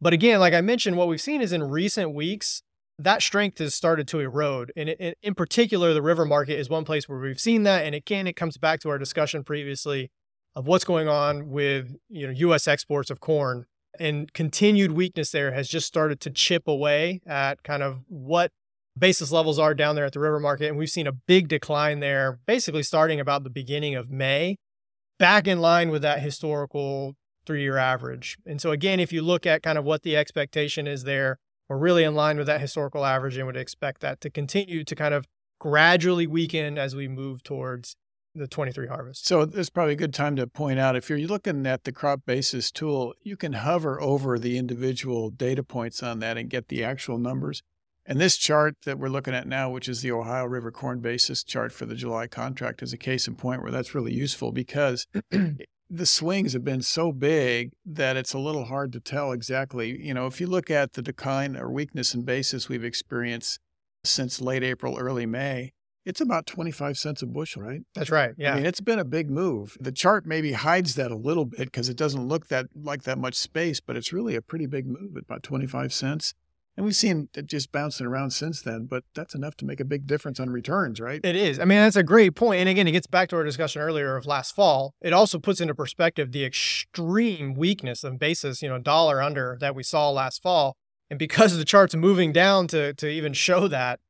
But 0.00 0.12
again, 0.12 0.40
like 0.40 0.54
I 0.54 0.60
mentioned, 0.60 0.96
what 0.96 1.08
we've 1.08 1.20
seen 1.20 1.42
is 1.42 1.52
in 1.52 1.62
recent 1.62 2.14
weeks, 2.14 2.62
that 2.98 3.22
strength 3.22 3.58
has 3.58 3.74
started 3.74 4.06
to 4.08 4.20
erode. 4.20 4.72
And 4.76 4.90
it, 4.90 5.18
in 5.22 5.34
particular, 5.34 5.94
the 5.94 6.02
river 6.02 6.24
market 6.24 6.58
is 6.58 6.68
one 6.68 6.84
place 6.84 7.08
where 7.08 7.18
we've 7.18 7.40
seen 7.40 7.62
that. 7.64 7.84
And 7.84 7.94
again, 7.94 8.26
it 8.26 8.36
comes 8.36 8.56
back 8.56 8.80
to 8.80 8.90
our 8.90 8.98
discussion 8.98 9.44
previously 9.44 10.10
of 10.54 10.66
what's 10.66 10.84
going 10.84 11.08
on 11.08 11.48
with 11.48 11.96
you 12.08 12.26
know 12.26 12.32
U.S. 12.32 12.66
exports 12.66 13.10
of 13.10 13.20
corn 13.20 13.66
and 13.98 14.32
continued 14.32 14.92
weakness 14.92 15.30
there 15.30 15.52
has 15.52 15.68
just 15.68 15.86
started 15.86 16.20
to 16.20 16.30
chip 16.30 16.66
away 16.66 17.20
at 17.26 17.62
kind 17.62 17.82
of 17.82 18.00
what 18.08 18.50
basis 18.98 19.32
levels 19.32 19.58
are 19.58 19.74
down 19.74 19.94
there 19.94 20.04
at 20.04 20.12
the 20.12 20.20
river 20.20 20.40
market. 20.40 20.68
And 20.68 20.76
we've 20.76 20.90
seen 20.90 21.06
a 21.06 21.12
big 21.12 21.48
decline 21.48 22.00
there, 22.00 22.38
basically 22.46 22.82
starting 22.82 23.20
about 23.20 23.44
the 23.44 23.50
beginning 23.50 23.94
of 23.94 24.10
May, 24.10 24.56
back 25.18 25.46
in 25.46 25.60
line 25.60 25.90
with 25.90 26.02
that 26.02 26.20
historical 26.20 27.14
three 27.46 27.62
year 27.62 27.76
average. 27.76 28.38
And 28.46 28.60
so, 28.60 28.70
again, 28.70 29.00
if 29.00 29.12
you 29.12 29.22
look 29.22 29.46
at 29.46 29.62
kind 29.62 29.78
of 29.78 29.84
what 29.84 30.02
the 30.02 30.16
expectation 30.16 30.86
is 30.86 31.04
there, 31.04 31.38
we're 31.68 31.78
really 31.78 32.04
in 32.04 32.14
line 32.14 32.36
with 32.36 32.46
that 32.46 32.60
historical 32.60 33.04
average 33.04 33.36
and 33.36 33.46
would 33.46 33.56
expect 33.56 34.00
that 34.00 34.20
to 34.22 34.30
continue 34.30 34.84
to 34.84 34.94
kind 34.94 35.14
of 35.14 35.26
gradually 35.60 36.26
weaken 36.26 36.78
as 36.78 36.96
we 36.96 37.06
move 37.06 37.42
towards 37.42 37.96
the 38.34 38.46
23 38.46 38.86
harvest. 38.86 39.26
So 39.26 39.44
this 39.44 39.60
is 39.60 39.70
probably 39.70 39.94
a 39.94 39.96
good 39.96 40.14
time 40.14 40.36
to 40.36 40.46
point 40.46 40.78
out 40.78 40.96
if 40.96 41.08
you're 41.08 41.18
looking 41.18 41.66
at 41.66 41.84
the 41.84 41.92
crop 41.92 42.24
basis 42.26 42.70
tool, 42.70 43.14
you 43.22 43.36
can 43.36 43.54
hover 43.54 44.00
over 44.00 44.38
the 44.38 44.56
individual 44.56 45.30
data 45.30 45.62
points 45.62 46.02
on 46.02 46.20
that 46.20 46.36
and 46.36 46.48
get 46.48 46.68
the 46.68 46.84
actual 46.84 47.18
numbers. 47.18 47.62
And 48.06 48.20
this 48.20 48.36
chart 48.36 48.76
that 48.84 48.98
we're 48.98 49.08
looking 49.08 49.34
at 49.34 49.46
now, 49.46 49.70
which 49.70 49.88
is 49.88 50.00
the 50.00 50.12
Ohio 50.12 50.46
River 50.46 50.72
corn 50.72 51.00
basis 51.00 51.44
chart 51.44 51.70
for 51.70 51.86
the 51.86 51.94
July 51.94 52.26
contract, 52.26 52.82
is 52.82 52.92
a 52.92 52.96
case 52.96 53.28
in 53.28 53.36
point 53.36 53.62
where 53.62 53.70
that's 53.70 53.94
really 53.94 54.14
useful 54.14 54.52
because 54.52 55.06
the 55.90 56.06
swings 56.06 56.52
have 56.52 56.64
been 56.64 56.82
so 56.82 57.10
big 57.10 57.72
that 57.84 58.16
it's 58.16 58.32
a 58.32 58.38
little 58.38 58.66
hard 58.66 58.92
to 58.92 59.00
tell 59.00 59.32
exactly. 59.32 60.00
You 60.00 60.14
know, 60.14 60.26
if 60.26 60.40
you 60.40 60.46
look 60.46 60.70
at 60.70 60.92
the 60.92 61.02
decline 61.02 61.56
or 61.56 61.70
weakness 61.70 62.14
in 62.14 62.22
basis 62.22 62.68
we've 62.68 62.84
experienced 62.84 63.58
since 64.04 64.40
late 64.40 64.62
April, 64.62 64.96
early 64.96 65.26
May, 65.26 65.72
it's 66.06 66.20
about 66.20 66.46
25 66.46 66.96
cents 66.96 67.22
a 67.22 67.26
bushel, 67.26 67.62
right? 67.62 67.80
That's 67.94 68.10
right. 68.10 68.32
Yeah. 68.38 68.52
I 68.52 68.56
mean, 68.56 68.66
it's 68.66 68.80
been 68.80 68.98
a 68.98 69.04
big 69.04 69.30
move. 69.30 69.76
The 69.80 69.92
chart 69.92 70.24
maybe 70.26 70.52
hides 70.52 70.94
that 70.94 71.10
a 71.10 71.16
little 71.16 71.44
bit 71.44 71.58
because 71.58 71.88
it 71.88 71.96
doesn't 71.96 72.26
look 72.26 72.46
that 72.48 72.66
like 72.74 73.02
that 73.02 73.18
much 73.18 73.34
space, 73.34 73.80
but 73.80 73.96
it's 73.96 74.12
really 74.12 74.34
a 74.34 74.42
pretty 74.42 74.66
big 74.66 74.86
move 74.86 75.16
at 75.16 75.24
about 75.24 75.42
25 75.42 75.92
cents. 75.92 76.34
And 76.80 76.86
we've 76.86 76.96
seen 76.96 77.28
it 77.36 77.46
just 77.46 77.72
bouncing 77.72 78.06
around 78.06 78.30
since 78.30 78.62
then, 78.62 78.86
but 78.86 79.04
that's 79.14 79.34
enough 79.34 79.54
to 79.56 79.66
make 79.66 79.80
a 79.80 79.84
big 79.84 80.06
difference 80.06 80.40
on 80.40 80.48
returns, 80.48 80.98
right? 80.98 81.20
It 81.22 81.36
is. 81.36 81.60
I 81.60 81.66
mean, 81.66 81.76
that's 81.76 81.94
a 81.94 82.02
great 82.02 82.34
point. 82.34 82.60
And 82.60 82.70
again, 82.70 82.88
it 82.88 82.92
gets 82.92 83.06
back 83.06 83.28
to 83.28 83.36
our 83.36 83.44
discussion 83.44 83.82
earlier 83.82 84.16
of 84.16 84.24
last 84.24 84.56
fall. 84.56 84.94
It 85.02 85.12
also 85.12 85.38
puts 85.38 85.60
into 85.60 85.74
perspective 85.74 86.32
the 86.32 86.42
extreme 86.42 87.52
weakness 87.52 88.02
of 88.02 88.18
basis, 88.18 88.62
you 88.62 88.70
know, 88.70 88.78
dollar 88.78 89.20
under 89.20 89.58
that 89.60 89.74
we 89.74 89.82
saw 89.82 90.08
last 90.08 90.40
fall. 90.40 90.74
And 91.10 91.18
because 91.18 91.54
the 91.54 91.66
chart's 91.66 91.94
moving 91.94 92.32
down 92.32 92.66
to 92.68 92.94
to 92.94 93.10
even 93.10 93.34
show 93.34 93.68
that, 93.68 94.00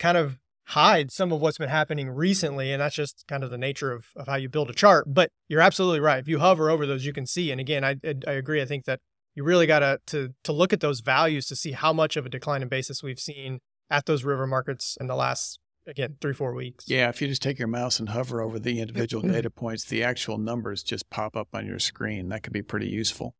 kind 0.00 0.18
of 0.18 0.40
hide 0.70 1.12
some 1.12 1.30
of 1.30 1.40
what's 1.40 1.58
been 1.58 1.68
happening 1.68 2.10
recently. 2.10 2.72
And 2.72 2.82
that's 2.82 2.96
just 2.96 3.24
kind 3.28 3.44
of 3.44 3.50
the 3.50 3.58
nature 3.58 3.92
of, 3.92 4.06
of 4.16 4.26
how 4.26 4.34
you 4.34 4.48
build 4.48 4.68
a 4.68 4.74
chart. 4.74 5.04
But 5.06 5.30
you're 5.46 5.60
absolutely 5.60 6.00
right. 6.00 6.18
If 6.18 6.26
you 6.26 6.40
hover 6.40 6.70
over 6.70 6.86
those, 6.86 7.06
you 7.06 7.12
can 7.12 7.24
see. 7.24 7.52
And 7.52 7.60
again, 7.60 7.84
I, 7.84 7.94
I 8.26 8.32
agree. 8.32 8.60
I 8.60 8.64
think 8.64 8.84
that 8.86 8.98
you 9.36 9.44
really 9.44 9.66
got 9.66 9.80
to, 9.80 10.00
to, 10.06 10.34
to 10.42 10.52
look 10.52 10.72
at 10.72 10.80
those 10.80 11.00
values 11.00 11.46
to 11.46 11.54
see 11.54 11.72
how 11.72 11.92
much 11.92 12.16
of 12.16 12.26
a 12.26 12.28
decline 12.28 12.62
in 12.62 12.68
basis 12.68 13.02
we've 13.02 13.20
seen 13.20 13.60
at 13.90 14.06
those 14.06 14.24
river 14.24 14.46
markets 14.46 14.96
in 14.98 15.06
the 15.06 15.14
last, 15.14 15.60
again, 15.86 16.16
three, 16.20 16.32
four 16.32 16.54
weeks. 16.54 16.86
Yeah. 16.88 17.10
If 17.10 17.20
you 17.20 17.28
just 17.28 17.42
take 17.42 17.58
your 17.58 17.68
mouse 17.68 18.00
and 18.00 18.08
hover 18.08 18.40
over 18.40 18.58
the 18.58 18.80
individual 18.80 19.22
data 19.28 19.50
points, 19.50 19.84
the 19.84 20.02
actual 20.02 20.38
numbers 20.38 20.82
just 20.82 21.10
pop 21.10 21.36
up 21.36 21.48
on 21.52 21.66
your 21.66 21.78
screen. 21.78 22.30
That 22.30 22.42
could 22.42 22.54
be 22.54 22.62
pretty 22.62 22.88
useful. 22.88 23.36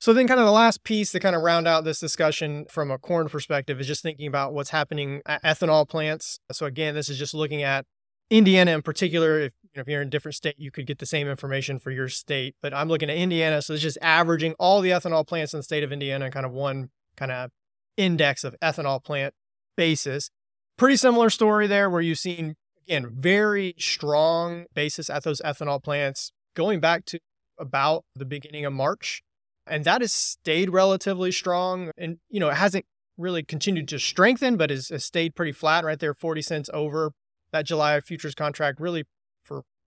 So 0.00 0.12
then 0.12 0.28
kind 0.28 0.38
of 0.38 0.44
the 0.44 0.52
last 0.52 0.84
piece 0.84 1.12
to 1.12 1.20
kind 1.20 1.34
of 1.34 1.40
round 1.40 1.66
out 1.66 1.84
this 1.84 1.98
discussion 1.98 2.66
from 2.68 2.90
a 2.90 2.98
corn 2.98 3.30
perspective 3.30 3.80
is 3.80 3.86
just 3.86 4.02
thinking 4.02 4.26
about 4.26 4.52
what's 4.52 4.68
happening 4.68 5.22
at 5.24 5.42
ethanol 5.42 5.88
plants. 5.88 6.38
So 6.52 6.66
again, 6.66 6.94
this 6.94 7.08
is 7.08 7.18
just 7.18 7.32
looking 7.32 7.62
at 7.62 7.86
Indiana 8.28 8.72
in 8.72 8.82
particular. 8.82 9.40
If, 9.40 9.52
know, 9.76 9.82
if 9.82 9.88
you're 9.88 10.02
in 10.02 10.08
a 10.08 10.10
different 10.10 10.34
state, 10.34 10.56
you 10.58 10.70
could 10.70 10.86
get 10.86 10.98
the 10.98 11.06
same 11.06 11.28
information 11.28 11.78
for 11.78 11.90
your 11.90 12.08
state. 12.08 12.54
But 12.62 12.74
I'm 12.74 12.88
looking 12.88 13.10
at 13.10 13.16
Indiana, 13.16 13.62
so 13.62 13.74
it's 13.74 13.82
just 13.82 13.98
averaging 14.00 14.54
all 14.58 14.80
the 14.80 14.90
ethanol 14.90 15.26
plants 15.26 15.54
in 15.54 15.58
the 15.58 15.64
state 15.64 15.82
of 15.82 15.92
Indiana, 15.92 16.30
kind 16.30 16.46
of 16.46 16.52
one 16.52 16.90
kind 17.16 17.32
of 17.32 17.50
index 17.96 18.44
of 18.44 18.54
ethanol 18.62 19.02
plant 19.02 19.34
basis. 19.76 20.30
Pretty 20.76 20.96
similar 20.96 21.30
story 21.30 21.66
there, 21.66 21.88
where 21.88 22.00
you've 22.00 22.18
seen 22.18 22.54
again 22.86 23.08
very 23.10 23.74
strong 23.78 24.66
basis 24.74 25.08
at 25.08 25.22
those 25.22 25.40
ethanol 25.42 25.82
plants 25.82 26.32
going 26.54 26.80
back 26.80 27.04
to 27.06 27.18
about 27.58 28.04
the 28.16 28.24
beginning 28.24 28.64
of 28.64 28.72
March 28.72 29.22
and 29.66 29.84
that 29.84 30.00
has 30.00 30.12
stayed 30.12 30.70
relatively 30.70 31.32
strong. 31.32 31.90
And, 31.96 32.18
you 32.28 32.40
know, 32.40 32.48
it 32.50 32.56
hasn't 32.56 32.84
really 33.16 33.42
continued 33.42 33.88
to 33.88 33.98
strengthen, 33.98 34.56
but 34.56 34.70
has, 34.70 34.88
has 34.88 35.04
stayed 35.04 35.34
pretty 35.34 35.52
flat 35.52 35.84
right 35.84 35.98
there, 35.98 36.14
40 36.14 36.42
cents 36.42 36.70
over 36.72 37.12
that 37.52 37.66
July 37.66 38.00
futures 38.00 38.34
contract, 38.34 38.80
really 38.80 39.04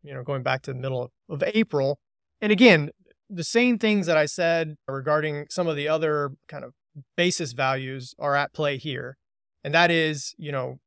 you 0.08 0.13
know, 0.13 0.24
going 0.24 0.43
back 0.43 0.62
to 0.63 0.74
the 0.74 0.80
middle 0.80 1.12
of 1.30 1.43
April. 1.43 2.00
And 2.41 2.52
again, 2.52 2.91
the 3.30 3.43
same 3.43 3.78
things 3.78 4.08
that 4.08 4.17
I 4.17 4.26
said 4.26 4.76
regarding 4.88 5.46
some 5.50 5.67
of 5.67 5.76
the 5.76 5.88
other 5.88 6.32
kind 6.48 6.63
of 6.63 6.74
basis 7.15 7.52
values 7.54 8.15
are 8.17 8.36
at 8.36 8.54
play 8.54 8.78
here. 8.78 9.17
And 9.63 9.74
that 9.74 9.91
is, 9.91 10.34
you 10.38 10.52
know, 10.52 10.78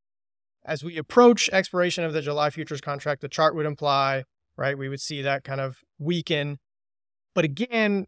as 0.64 0.83
we 0.83 0.96
approach 0.96 1.48
expiration 1.52 2.04
of 2.04 2.12
the 2.12 2.22
July 2.22 2.50
futures 2.50 2.80
contract, 2.80 3.20
the 3.20 3.28
chart 3.28 3.54
would 3.54 3.66
imply, 3.66 4.24
right, 4.56 4.76
we 4.76 4.88
would 4.88 5.00
see 5.00 5.22
that 5.22 5.44
kind 5.44 5.61
of 5.61 5.78
weaken. 5.98 6.59
But 7.35 7.44
again, 7.44 8.06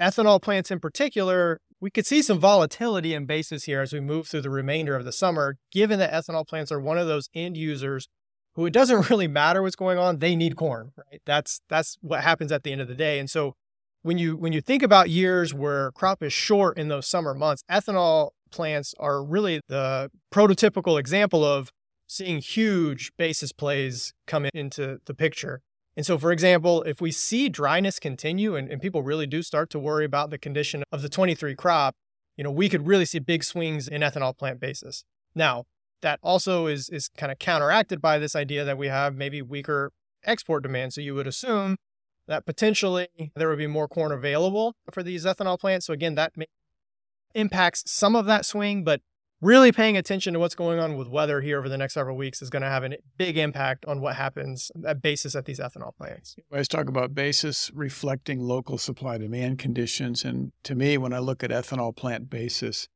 ethanol 0.00 0.40
plants 0.40 0.70
in 0.70 0.80
particular, 0.80 1.60
we 1.80 1.90
could 1.90 2.06
see 2.06 2.22
some 2.22 2.38
volatility 2.38 3.14
in 3.14 3.26
basis 3.26 3.64
here 3.64 3.80
as 3.80 3.92
we 3.92 4.00
move 4.00 4.26
through 4.26 4.42
the 4.42 4.50
remainder 4.50 4.96
of 4.96 5.04
the 5.04 5.12
summer, 5.12 5.56
given 5.72 5.98
that 5.98 6.12
ethanol 6.12 6.46
plants 6.46 6.70
are 6.70 6.80
one 6.80 6.98
of 6.98 7.06
those 7.06 7.28
end 7.34 7.56
users 7.56 8.08
who 8.54 8.66
it 8.66 8.72
doesn't 8.72 9.10
really 9.10 9.28
matter 9.28 9.62
what's 9.62 9.76
going 9.76 9.98
on, 9.98 10.18
they 10.18 10.36
need 10.36 10.56
corn, 10.56 10.92
right? 10.96 11.20
That's 11.26 11.60
that's 11.68 11.98
what 12.00 12.22
happens 12.22 12.52
at 12.52 12.62
the 12.62 12.72
end 12.72 12.80
of 12.80 12.88
the 12.88 12.94
day. 12.94 13.18
And 13.18 13.28
so 13.28 13.54
when 14.02 14.18
you 14.18 14.36
when 14.36 14.52
you 14.52 14.60
think 14.60 14.82
about 14.82 15.10
years 15.10 15.52
where 15.52 15.92
crop 15.92 16.22
is 16.22 16.32
short 16.32 16.78
in 16.78 16.88
those 16.88 17.06
summer 17.06 17.34
months, 17.34 17.62
ethanol 17.70 18.30
plants 18.50 18.94
are 18.98 19.22
really 19.22 19.60
the 19.68 20.10
prototypical 20.32 20.98
example 20.98 21.44
of 21.44 21.70
seeing 22.06 22.40
huge 22.40 23.12
basis 23.16 23.52
plays 23.52 24.12
come 24.26 24.46
into 24.52 24.98
the 25.04 25.14
picture. 25.14 25.62
And 25.96 26.06
so, 26.06 26.18
for 26.18 26.32
example, 26.32 26.82
if 26.82 27.00
we 27.00 27.12
see 27.12 27.48
dryness 27.48 27.98
continue 27.98 28.56
and, 28.56 28.70
and 28.70 28.80
people 28.80 29.02
really 29.02 29.26
do 29.26 29.42
start 29.42 29.70
to 29.70 29.78
worry 29.78 30.04
about 30.04 30.30
the 30.30 30.38
condition 30.38 30.82
of 30.90 31.02
the 31.02 31.08
23 31.08 31.54
crop, 31.54 31.94
you 32.36 32.44
know, 32.44 32.50
we 32.50 32.68
could 32.68 32.86
really 32.86 33.04
see 33.04 33.18
big 33.18 33.44
swings 33.44 33.86
in 33.86 34.00
ethanol 34.00 34.36
plant 34.36 34.60
basis. 34.60 35.04
Now, 35.34 35.66
that 36.02 36.18
also 36.22 36.66
is 36.66 36.88
is 36.88 37.08
kind 37.08 37.30
of 37.32 37.38
counteracted 37.38 38.00
by 38.00 38.18
this 38.18 38.34
idea 38.34 38.64
that 38.64 38.78
we 38.78 38.88
have 38.88 39.14
maybe 39.14 39.42
weaker 39.42 39.92
export 40.24 40.62
demand. 40.62 40.92
So 40.92 41.00
you 41.00 41.14
would 41.14 41.26
assume 41.26 41.76
that 42.26 42.46
potentially 42.46 43.08
there 43.34 43.48
would 43.48 43.58
be 43.58 43.66
more 43.66 43.88
corn 43.88 44.12
available 44.12 44.76
for 44.92 45.02
these 45.02 45.24
ethanol 45.24 45.58
plants. 45.58 45.86
So 45.86 45.92
again, 45.92 46.14
that 46.14 46.32
impacts 47.34 47.82
some 47.90 48.14
of 48.14 48.26
that 48.26 48.44
swing, 48.46 48.84
but 48.84 49.00
really 49.40 49.72
paying 49.72 49.96
attention 49.96 50.34
to 50.34 50.38
what's 50.38 50.54
going 50.54 50.78
on 50.78 50.96
with 50.96 51.08
weather 51.08 51.40
here 51.40 51.58
over 51.58 51.68
the 51.68 51.78
next 51.78 51.94
several 51.94 52.16
weeks 52.16 52.42
is 52.42 52.50
going 52.50 52.62
to 52.62 52.68
have 52.68 52.84
a 52.84 52.96
big 53.16 53.38
impact 53.38 53.84
on 53.86 54.00
what 54.00 54.16
happens 54.16 54.70
at 54.86 55.00
basis 55.00 55.34
at 55.34 55.46
these 55.46 55.58
ethanol 55.58 55.96
plants. 55.96 56.36
I 56.38 56.56
always 56.56 56.68
talk 56.68 56.88
about 56.88 57.14
basis 57.14 57.70
reflecting 57.74 58.40
local 58.40 58.78
supply 58.78 59.18
demand 59.18 59.58
conditions. 59.58 60.24
And 60.24 60.52
to 60.64 60.74
me, 60.74 60.98
when 60.98 61.12
I 61.12 61.18
look 61.18 61.42
at 61.42 61.50
ethanol 61.50 61.96
plant 61.96 62.28
basis, 62.28 62.86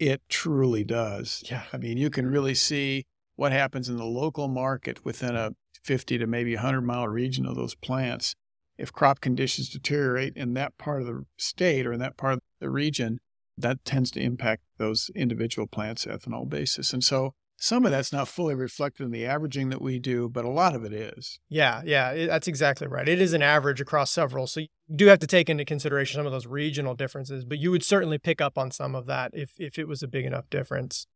it 0.00 0.22
truly 0.30 0.82
does. 0.82 1.44
Yeah. 1.48 1.64
I 1.72 1.76
mean, 1.76 1.98
you 1.98 2.10
can 2.10 2.26
really 2.26 2.54
see 2.54 3.04
what 3.36 3.52
happens 3.52 3.88
in 3.88 3.98
the 3.98 4.04
local 4.04 4.48
market 4.48 5.04
within 5.04 5.36
a 5.36 5.52
50 5.84 6.18
to 6.18 6.26
maybe 6.26 6.54
100 6.54 6.80
mile 6.80 7.06
region 7.06 7.46
of 7.46 7.54
those 7.54 7.74
plants. 7.74 8.34
If 8.78 8.92
crop 8.92 9.20
conditions 9.20 9.68
deteriorate 9.68 10.36
in 10.36 10.54
that 10.54 10.76
part 10.78 11.02
of 11.02 11.06
the 11.06 11.26
state 11.36 11.86
or 11.86 11.92
in 11.92 12.00
that 12.00 12.16
part 12.16 12.34
of 12.34 12.40
the 12.60 12.70
region, 12.70 13.20
that 13.58 13.84
tends 13.84 14.10
to 14.12 14.20
impact 14.20 14.62
those 14.78 15.10
individual 15.14 15.66
plants' 15.66 16.06
ethanol 16.06 16.48
basis. 16.48 16.94
And 16.94 17.04
so 17.04 17.34
some 17.62 17.84
of 17.84 17.90
that's 17.90 18.10
not 18.10 18.26
fully 18.26 18.54
reflected 18.54 19.04
in 19.04 19.10
the 19.10 19.26
averaging 19.26 19.68
that 19.68 19.82
we 19.82 19.98
do, 19.98 20.30
but 20.30 20.46
a 20.46 20.48
lot 20.48 20.74
of 20.74 20.82
it 20.82 20.94
is. 20.94 21.38
Yeah, 21.50 21.82
yeah, 21.84 22.26
that's 22.26 22.48
exactly 22.48 22.86
right. 22.86 23.06
It 23.06 23.20
is 23.20 23.34
an 23.34 23.42
average 23.42 23.82
across 23.82 24.10
several. 24.10 24.46
So 24.46 24.60
you 24.60 24.68
do 24.96 25.06
have 25.08 25.18
to 25.18 25.26
take 25.26 25.50
into 25.50 25.66
consideration 25.66 26.18
some 26.18 26.24
of 26.24 26.32
those 26.32 26.46
regional 26.46 26.94
differences, 26.94 27.44
but 27.44 27.58
you 27.58 27.70
would 27.70 27.84
certainly 27.84 28.16
pick 28.16 28.40
up 28.40 28.56
on 28.56 28.70
some 28.70 28.94
of 28.94 29.04
that 29.06 29.32
if, 29.34 29.52
if 29.58 29.78
it 29.78 29.86
was 29.86 30.02
a 30.02 30.08
big 30.08 30.24
enough 30.24 30.48
difference. 30.48 31.06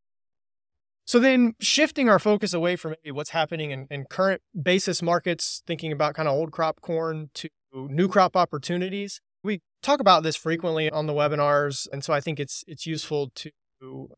So 1.06 1.18
then 1.18 1.54
shifting 1.60 2.10
our 2.10 2.18
focus 2.18 2.52
away 2.52 2.76
from 2.76 2.90
maybe 3.02 3.12
what's 3.12 3.30
happening 3.30 3.70
in, 3.70 3.86
in 3.90 4.04
current 4.04 4.42
basis 4.60 5.00
markets, 5.00 5.62
thinking 5.66 5.92
about 5.92 6.14
kind 6.14 6.28
of 6.28 6.34
old 6.34 6.52
crop 6.52 6.82
corn 6.82 7.30
to 7.34 7.48
new 7.72 8.06
crop 8.06 8.36
opportunities. 8.36 9.22
We 9.42 9.62
talk 9.82 9.98
about 9.98 10.22
this 10.22 10.36
frequently 10.36 10.90
on 10.90 11.06
the 11.06 11.14
webinars, 11.14 11.88
and 11.90 12.04
so 12.04 12.12
I 12.12 12.20
think 12.20 12.38
it's 12.38 12.64
it's 12.66 12.86
useful 12.86 13.30
to 13.34 13.50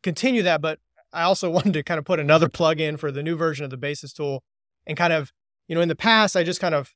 continue 0.02 0.42
that. 0.42 0.60
But 0.60 0.78
I 1.16 1.22
also 1.22 1.50
wanted 1.56 1.72
to 1.72 1.82
kind 1.82 1.98
of 1.98 2.04
put 2.04 2.20
another 2.20 2.48
plug 2.48 2.80
in 2.80 2.96
for 2.96 3.10
the 3.10 3.22
new 3.22 3.36
version 3.36 3.64
of 3.64 3.70
the 3.70 3.76
Basis 3.76 4.12
tool, 4.12 4.42
and 4.86 4.96
kind 4.96 5.12
of 5.12 5.32
you 5.66 5.74
know 5.74 5.80
in 5.80 5.88
the 5.88 5.96
past 5.96 6.36
I 6.36 6.44
just 6.44 6.60
kind 6.60 6.74
of 6.74 6.92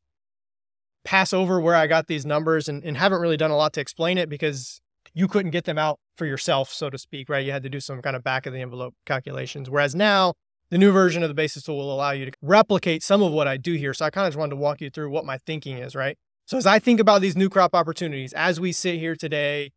pass 1.05 1.33
over 1.33 1.61
where 1.61 1.75
I 1.75 1.87
got 1.87 2.07
these 2.07 2.27
numbers 2.27 2.69
and, 2.69 2.85
and 2.85 2.97
haven't 2.97 3.21
really 3.21 3.37
done 3.37 3.51
a 3.51 3.57
lot 3.57 3.73
to 3.73 3.81
explain 3.81 4.19
it 4.19 4.29
because 4.29 4.81
you 5.15 5.29
couldn't 5.29 5.51
get 5.51 5.65
them 5.65 5.79
out 5.79 5.99
for 6.17 6.27
yourself, 6.27 6.71
so 6.71 6.91
to 6.91 6.99
speak, 6.99 7.29
right? 7.29 7.45
You 7.45 7.53
had 7.53 7.63
to 7.63 7.71
do 7.71 7.81
some 7.81 8.03
kind 8.03 8.15
of 8.15 8.23
back 8.23 8.47
of 8.47 8.53
the 8.53 8.61
envelope 8.61 8.95
calculations. 9.07 9.71
Whereas 9.71 9.95
now, 9.95 10.35
the 10.71 10.79
new 10.79 10.93
version 10.93 11.23
of 11.23 11.29
the 11.29 11.35
basis 11.35 11.65
tool 11.65 11.79
will 11.79 11.93
allow 11.93 12.13
you 12.13 12.27
to 12.27 12.33
replicate 12.43 13.03
some 13.03 13.23
of 13.23 13.33
what 13.33 13.49
I 13.49 13.57
do 13.57 13.75
here. 13.75 13.93
So 13.95 14.05
I 14.05 14.11
kind 14.11 14.27
of 14.27 14.33
just 14.33 14.39
wanted 14.39 14.51
to 14.51 14.57
walk 14.57 14.81
you 14.81 14.91
through 14.91 15.11
what 15.11 15.25
my 15.25 15.39
thinking 15.39 15.79
is, 15.79 15.97
right? 15.97 16.17
So 16.47 16.59
as 16.59 16.67
I 16.67 16.79
think 16.79 17.01
about 17.01 17.23
these 17.23 17.37
new 17.37 17.49
crop 17.49 17.75
opportunities, 17.75 18.33
as 18.35 18.61
we 18.61 18.73
sit 18.73 18.99
here 18.99 19.17
today 19.17 19.73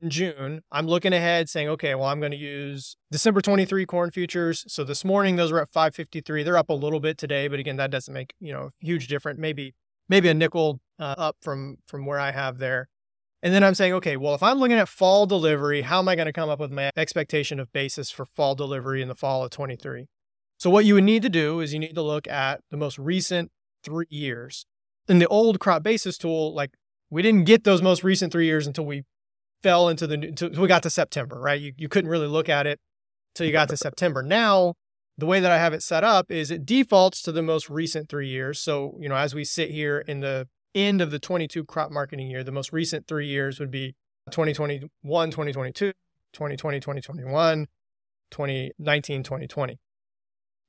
in 0.00 0.10
June, 0.10 0.62
I'm 0.70 0.86
looking 0.86 1.12
ahead 1.12 1.48
saying, 1.48 1.68
okay, 1.68 1.94
well, 1.94 2.08
I'm 2.08 2.20
going 2.20 2.32
to 2.32 2.38
use 2.38 2.96
December 3.10 3.40
23 3.40 3.86
corn 3.86 4.10
futures. 4.10 4.64
So 4.68 4.84
this 4.84 5.04
morning, 5.04 5.36
those 5.36 5.52
were 5.52 5.60
at 5.60 5.68
553. 5.70 6.42
They're 6.42 6.58
up 6.58 6.68
a 6.68 6.74
little 6.74 7.00
bit 7.00 7.18
today, 7.18 7.48
but 7.48 7.58
again, 7.58 7.76
that 7.76 7.90
doesn't 7.90 8.12
make, 8.12 8.34
you 8.40 8.52
know, 8.52 8.70
a 8.82 8.86
huge 8.86 9.08
difference. 9.08 9.38
Maybe, 9.38 9.74
maybe 10.08 10.28
a 10.28 10.34
nickel 10.34 10.80
uh, 10.98 11.14
up 11.16 11.36
from, 11.40 11.78
from 11.86 12.04
where 12.04 12.18
I 12.18 12.30
have 12.30 12.58
there. 12.58 12.88
And 13.42 13.54
then 13.54 13.62
I'm 13.62 13.74
saying, 13.74 13.92
okay, 13.94 14.16
well, 14.16 14.34
if 14.34 14.42
I'm 14.42 14.58
looking 14.58 14.78
at 14.78 14.88
fall 14.88 15.26
delivery, 15.26 15.82
how 15.82 15.98
am 16.00 16.08
I 16.08 16.16
going 16.16 16.26
to 16.26 16.32
come 16.32 16.48
up 16.48 16.58
with 16.58 16.72
my 16.72 16.90
expectation 16.96 17.60
of 17.60 17.72
basis 17.72 18.10
for 18.10 18.26
fall 18.26 18.54
delivery 18.54 19.02
in 19.02 19.08
the 19.08 19.14
fall 19.14 19.44
of 19.44 19.50
23? 19.50 20.06
So 20.58 20.70
what 20.70 20.84
you 20.84 20.94
would 20.94 21.04
need 21.04 21.22
to 21.22 21.28
do 21.28 21.60
is 21.60 21.72
you 21.72 21.78
need 21.78 21.94
to 21.94 22.02
look 22.02 22.26
at 22.26 22.60
the 22.70 22.76
most 22.76 22.98
recent 22.98 23.50
three 23.84 24.06
years. 24.08 24.66
In 25.06 25.18
the 25.18 25.28
old 25.28 25.60
crop 25.60 25.82
basis 25.82 26.18
tool, 26.18 26.54
like 26.54 26.72
we 27.10 27.22
didn't 27.22 27.44
get 27.44 27.64
those 27.64 27.82
most 27.82 28.02
recent 28.02 28.32
three 28.32 28.46
years 28.46 28.66
until 28.66 28.86
we 28.86 29.04
fell 29.66 29.88
into 29.88 30.06
the 30.06 30.14
until 30.14 30.50
we 30.50 30.68
got 30.68 30.84
to 30.84 30.90
September, 30.90 31.40
right? 31.40 31.60
You 31.60 31.72
you 31.76 31.88
couldn't 31.88 32.08
really 32.08 32.28
look 32.28 32.48
at 32.48 32.68
it 32.68 32.78
until 33.34 33.46
you 33.46 33.52
got 33.52 33.68
to 33.70 33.76
September. 33.76 34.22
Now, 34.22 34.74
the 35.18 35.26
way 35.26 35.40
that 35.40 35.50
I 35.50 35.58
have 35.58 35.72
it 35.72 35.82
set 35.82 36.04
up 36.04 36.30
is 36.30 36.52
it 36.52 36.64
defaults 36.64 37.20
to 37.22 37.32
the 37.32 37.42
most 37.42 37.68
recent 37.68 38.08
three 38.08 38.28
years. 38.28 38.60
So, 38.60 38.96
you 39.00 39.08
know, 39.08 39.16
as 39.16 39.34
we 39.34 39.42
sit 39.44 39.70
here 39.70 39.98
in 40.06 40.20
the 40.20 40.46
end 40.72 41.00
of 41.00 41.10
the 41.10 41.18
22 41.18 41.64
crop 41.64 41.90
marketing 41.90 42.30
year, 42.30 42.44
the 42.44 42.52
most 42.52 42.72
recent 42.72 43.08
three 43.08 43.26
years 43.26 43.58
would 43.58 43.72
be 43.72 43.96
2021, 44.30 44.88
2022, 45.30 45.92
2020, 46.32 46.80
2021, 46.80 47.66
2019, 48.30 49.22
2020. 49.24 49.80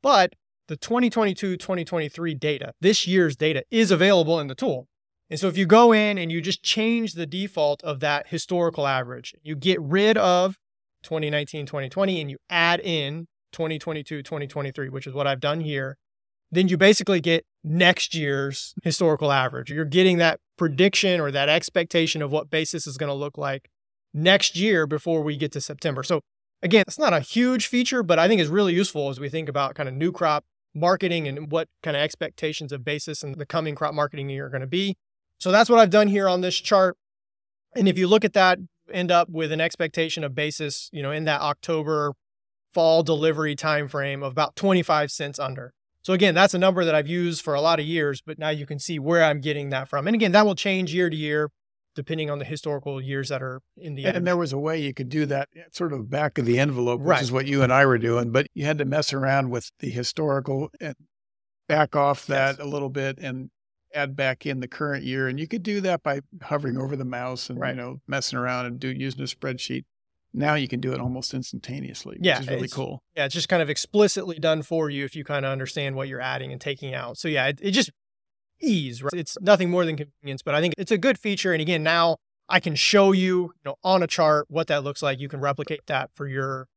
But 0.01 0.33
the 0.67 0.75
2022, 0.75 1.55
2023 1.55 2.33
data, 2.33 2.73
this 2.81 3.05
year's 3.05 3.35
data 3.35 3.63
is 3.69 3.91
available 3.91 4.39
in 4.39 4.47
the 4.47 4.55
tool. 4.55 4.87
And 5.29 5.39
so 5.39 5.47
if 5.47 5.57
you 5.57 5.65
go 5.65 5.91
in 5.91 6.17
and 6.17 6.31
you 6.31 6.41
just 6.41 6.63
change 6.63 7.13
the 7.13 7.25
default 7.25 7.83
of 7.83 7.99
that 7.99 8.27
historical 8.27 8.87
average, 8.87 9.33
you 9.43 9.55
get 9.55 9.81
rid 9.81 10.17
of 10.17 10.57
2019, 11.03 11.65
2020, 11.65 12.21
and 12.21 12.31
you 12.31 12.37
add 12.49 12.79
in 12.79 13.27
2022, 13.51 14.23
2023, 14.23 14.89
which 14.89 15.07
is 15.07 15.13
what 15.13 15.27
I've 15.27 15.39
done 15.39 15.61
here, 15.61 15.97
then 16.51 16.67
you 16.69 16.77
basically 16.77 17.19
get 17.19 17.45
next 17.63 18.15
year's 18.15 18.73
historical 18.83 19.31
average. 19.31 19.69
You're 19.69 19.85
getting 19.85 20.17
that 20.17 20.39
prediction 20.57 21.19
or 21.19 21.29
that 21.31 21.49
expectation 21.49 22.21
of 22.21 22.31
what 22.31 22.49
basis 22.49 22.87
is 22.87 22.97
going 22.97 23.09
to 23.09 23.13
look 23.13 23.37
like 23.37 23.69
next 24.13 24.55
year 24.55 24.87
before 24.87 25.21
we 25.21 25.35
get 25.35 25.51
to 25.51 25.61
September. 25.61 26.03
So 26.03 26.21
again, 26.61 26.85
it's 26.87 26.99
not 26.99 27.13
a 27.13 27.19
huge 27.19 27.67
feature, 27.67 28.01
but 28.01 28.17
I 28.17 28.27
think 28.27 28.39
it's 28.39 28.49
really 28.49 28.73
useful 28.73 29.09
as 29.09 29.19
we 29.19 29.29
think 29.29 29.49
about 29.49 29.75
kind 29.75 29.89
of 29.89 29.95
new 29.95 30.11
crop 30.11 30.45
marketing 30.73 31.27
and 31.27 31.51
what 31.51 31.67
kind 31.83 31.97
of 31.97 32.01
expectations 32.01 32.71
of 32.71 32.85
basis 32.85 33.23
in 33.23 33.33
the 33.33 33.45
coming 33.45 33.75
crop 33.75 33.93
marketing 33.93 34.29
year 34.29 34.45
are 34.45 34.49
going 34.49 34.61
to 34.61 34.67
be. 34.67 34.95
So 35.39 35.51
that's 35.51 35.69
what 35.69 35.79
I've 35.79 35.89
done 35.89 36.07
here 36.07 36.27
on 36.27 36.41
this 36.41 36.55
chart. 36.55 36.97
And 37.75 37.87
if 37.87 37.97
you 37.97 38.07
look 38.07 38.25
at 38.25 38.33
that, 38.33 38.59
end 38.91 39.11
up 39.11 39.29
with 39.29 39.51
an 39.51 39.61
expectation 39.61 40.23
of 40.23 40.33
basis, 40.33 40.89
you 40.93 41.03
know, 41.03 41.11
in 41.11 41.25
that 41.25 41.41
October 41.41 42.13
fall 42.73 43.03
delivery 43.03 43.55
timeframe 43.55 44.23
of 44.23 44.31
about 44.31 44.55
25 44.55 45.11
cents 45.11 45.39
under. 45.39 45.73
So 46.03 46.13
again, 46.13 46.33
that's 46.33 46.53
a 46.53 46.57
number 46.57 46.85
that 46.85 46.95
I've 46.95 47.07
used 47.07 47.41
for 47.41 47.53
a 47.53 47.61
lot 47.61 47.79
of 47.79 47.85
years, 47.85 48.21
but 48.25 48.39
now 48.39 48.49
you 48.49 48.65
can 48.65 48.79
see 48.79 48.97
where 48.97 49.23
I'm 49.23 49.41
getting 49.41 49.69
that 49.71 49.89
from. 49.89 50.07
And 50.07 50.15
again, 50.15 50.31
that 50.31 50.45
will 50.45 50.55
change 50.55 50.93
year 50.93 51.09
to 51.09 51.15
year 51.15 51.49
depending 51.95 52.29
on 52.29 52.37
the 52.37 52.45
historical 52.45 53.01
years 53.01 53.29
that 53.29 53.41
are 53.41 53.59
in 53.75 53.95
the 53.95 54.05
and, 54.05 54.25
there 54.27 54.37
was 54.37 54.53
a 54.53 54.57
way 54.59 54.79
you 54.79 54.93
could 54.93 55.09
do 55.09 55.25
that 55.25 55.49
sort 55.71 55.91
of 55.91 56.09
back 56.11 56.37
of 56.37 56.45
the 56.45 56.59
envelope, 56.59 56.99
which 57.01 57.07
Right. 57.07 57.21
is 57.23 57.31
what 57.31 57.47
you 57.47 57.63
and 57.63 57.73
I 57.73 57.87
were 57.87 57.97
doing, 57.97 58.31
but 58.31 58.45
you 58.53 58.65
had 58.65 58.77
to 58.77 58.85
mess 58.85 59.11
around 59.13 59.49
with 59.49 59.71
the 59.79 59.89
historical 59.89 60.69
and 60.79 60.95
back 61.67 61.95
off 61.95 62.27
that 62.27 62.57
Yes. 62.57 62.59
a 62.59 62.69
little 62.69 62.89
bit 62.89 63.17
and 63.19 63.49
add 63.97 64.15
back 64.15 64.45
in 64.45 64.59
the 64.59 64.67
current 64.67 65.03
year. 65.03 65.27
And 65.27 65.39
you 65.39 65.47
could 65.47 65.63
do 65.63 65.81
that 65.81 66.03
by 66.03 66.21
hovering 66.43 66.77
over 66.77 66.95
the 66.95 67.05
mouse 67.05 67.49
and, 67.49 67.59
Right. 67.59 67.75
you 67.75 67.81
know, 67.81 68.01
messing 68.07 68.37
around 68.37 68.67
and 68.67 68.79
do 68.79 68.89
using 68.89 69.21
a 69.21 69.25
spreadsheet. 69.25 69.85
Now 70.33 70.53
you 70.53 70.67
can 70.67 70.79
do 70.79 70.93
it 70.93 70.99
almost 70.99 71.33
instantaneously, 71.33 72.17
which 72.17 72.25
Yeah, 72.25 72.39
is 72.39 72.49
really 72.49 72.67
cool. 72.67 73.01
Yeah, 73.15 73.25
it's 73.25 73.33
just 73.33 73.49
kind 73.49 73.61
of 73.61 73.69
explicitly 73.69 74.37
done 74.39 74.61
for 74.61 74.89
you 74.89 75.03
if 75.03 75.15
you 75.15 75.23
kind 75.23 75.45
of 75.45 75.51
understand 75.51 75.95
what 75.95 76.07
you're 76.07 76.21
adding 76.21 76.51
and 76.51 76.61
taking 76.61 76.93
out. 76.93 77.17
So 77.17 77.27
yeah, 77.27 77.47
it, 77.47 77.59
it 77.61 77.71
just 77.71 77.89
ease, 78.61 79.01
right? 79.01 79.13
It's 79.13 79.37
nothing 79.41 79.69
more 79.69 79.85
than 79.85 79.97
convenience, 79.97 80.43
but 80.43 80.53
I 80.53 80.61
think 80.61 80.75
it's 80.77 80.91
a 80.91 80.97
good 80.97 81.17
feature. 81.17 81.53
And 81.53 81.61
again, 81.61 81.81
now 81.81 82.17
I 82.49 82.59
can 82.59 82.75
show 82.75 83.11
you, 83.13 83.53
you 83.55 83.61
know, 83.65 83.75
on 83.83 84.03
a 84.03 84.07
chart 84.07 84.45
what 84.49 84.67
that 84.67 84.83
looks 84.83 85.01
like. 85.01 85.19
You 85.19 85.29
can 85.29 85.39
replicate 85.39 85.81
that 85.87 86.11
for 86.13 86.27
your 86.27 86.67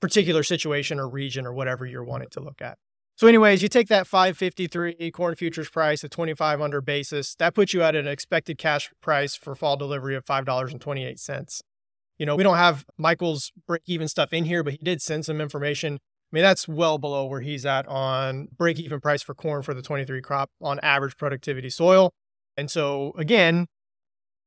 particular 0.00 0.42
situation 0.42 0.98
or 0.98 1.08
region 1.08 1.46
or 1.46 1.52
whatever 1.52 1.86
you're 1.86 2.04
wanting 2.04 2.28
to 2.30 2.40
look 2.40 2.60
at. 2.60 2.78
So, 3.16 3.28
anyways, 3.28 3.62
you 3.62 3.68
take 3.68 3.86
that 3.88 4.08
553 4.08 5.10
corn 5.12 5.36
futures 5.36 5.70
price 5.70 6.02
at 6.02 6.10
25 6.10 6.60
under 6.60 6.80
basis. 6.80 7.36
That 7.36 7.54
puts 7.54 7.72
you 7.72 7.82
at 7.82 7.94
an 7.94 8.08
expected 8.08 8.58
cash 8.58 8.90
price 9.00 9.36
for 9.36 9.54
fall 9.54 9.76
delivery 9.76 10.16
of 10.16 10.24
$5.28. 10.24 11.60
You 12.18 12.26
know, 12.26 12.34
we 12.34 12.42
don't 12.42 12.56
have 12.56 12.84
Michael's 12.98 13.52
break 13.68 13.82
even 13.86 14.08
stuff 14.08 14.32
in 14.32 14.44
here, 14.44 14.64
but 14.64 14.72
he 14.72 14.78
did 14.82 15.00
send 15.00 15.24
some 15.24 15.40
information. 15.40 15.94
I 15.94 15.98
mean, 16.32 16.42
that's 16.42 16.66
well 16.66 16.98
below 16.98 17.26
where 17.26 17.40
he's 17.40 17.64
at 17.64 17.86
on 17.86 18.48
break 18.56 18.80
even 18.80 19.00
price 19.00 19.22
for 19.22 19.34
corn 19.34 19.62
for 19.62 19.74
the 19.74 19.82
23 19.82 20.20
crop 20.20 20.50
on 20.60 20.80
average 20.80 21.16
productivity 21.16 21.70
soil. 21.70 22.12
And 22.56 22.68
so, 22.68 23.12
again, 23.16 23.66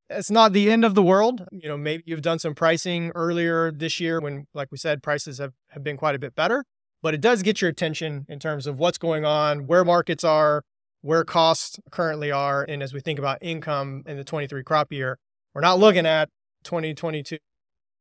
it's 0.10 0.32
not 0.32 0.52
the 0.52 0.70
end 0.70 0.84
of 0.84 0.96
the 0.96 1.04
world. 1.04 1.46
You 1.52 1.70
know, 1.70 1.78
maybe 1.78 2.04
you've 2.06 2.22
done 2.22 2.40
some 2.40 2.56
pricing 2.56 3.12
earlier 3.16 3.72
this 3.72 4.02
year 4.02 4.20
when, 4.20 4.48
like 4.54 4.72
we 4.72 4.78
said, 4.78 5.02
prices 5.02 5.38
have, 5.38 5.54
have 5.70 5.84
been 5.84 5.96
quite 5.96 6.16
a 6.16 6.20
bit 6.20 6.36
better, 6.36 6.66
but 7.02 7.14
it 7.14 7.22
does 7.22 7.44
get 7.44 7.62
your 7.62 7.70
attention 7.70 8.26
in 8.28 8.40
terms 8.40 8.68
of 8.68 8.80
what's 8.80 8.98
going 8.98 9.26
on, 9.26 9.68
where 9.68 9.86
markets 9.86 10.24
are, 10.24 10.64
where 11.02 11.24
costs 11.24 11.80
currently 11.92 12.32
are. 12.32 12.64
And 12.68 12.82
as 12.82 12.94
we 12.94 13.00
think 13.00 13.20
about 13.20 13.38
income 13.42 14.04
in 14.06 14.18
the 14.18 14.24
23 14.24 14.64
crop 14.64 14.92
year, 14.92 15.18
we're 15.54 15.62
not 15.62 15.80
looking 15.80 16.06
at 16.06 16.30
2022. 16.64 17.38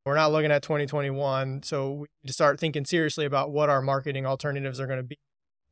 We're 0.05 0.15
not 0.15 0.31
looking 0.31 0.53
at 0.53 0.63
2021. 0.63 1.63
So 1.65 1.93
we 1.93 2.07
need 2.23 2.29
to 2.29 2.33
start 2.33 2.61
thinking 2.61 2.85
seriously 2.85 3.27
about 3.27 3.51
what 3.51 3.69
our 3.69 3.83
marketing 3.83 4.25
alternatives 4.25 4.81
are 4.81 4.87
going 4.87 4.99
to 5.01 5.03
be 5.03 5.19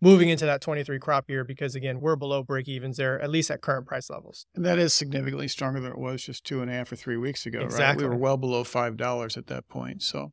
moving 0.01 0.29
into 0.29 0.45
that 0.45 0.61
23 0.61 0.99
crop 0.99 1.31
year 1.31 1.45
because 1.45 1.75
again, 1.75 2.01
we're 2.01 2.17
below 2.17 2.43
break 2.43 2.69
evens 2.69 2.97
there, 2.97 3.21
at 3.21 3.31
least 3.31 3.51
at 3.51 3.63
current 3.63 3.87
price 3.87 4.11
levels. 4.11 4.47
And 4.55 4.65
that 4.65 4.79
is 4.79 4.93
significantly 4.93 5.49
stronger 5.49 5.81
than 5.81 5.93
it 5.93 5.99
was 5.99 6.23
just 6.23 6.45
two 6.45 6.61
and 6.61 6.71
a 6.71 6.75
half 6.75 6.93
or 6.93 6.97
three 6.97 7.17
weeks 7.17 7.47
ago, 7.47 7.61
right? 7.61 7.97
We 7.97 8.05
were 8.05 8.17
well 8.17 8.37
below 8.37 8.65
$5 8.65 9.37
at 9.37 9.47
that 9.47 9.69
point. 9.69 10.03
So 10.03 10.33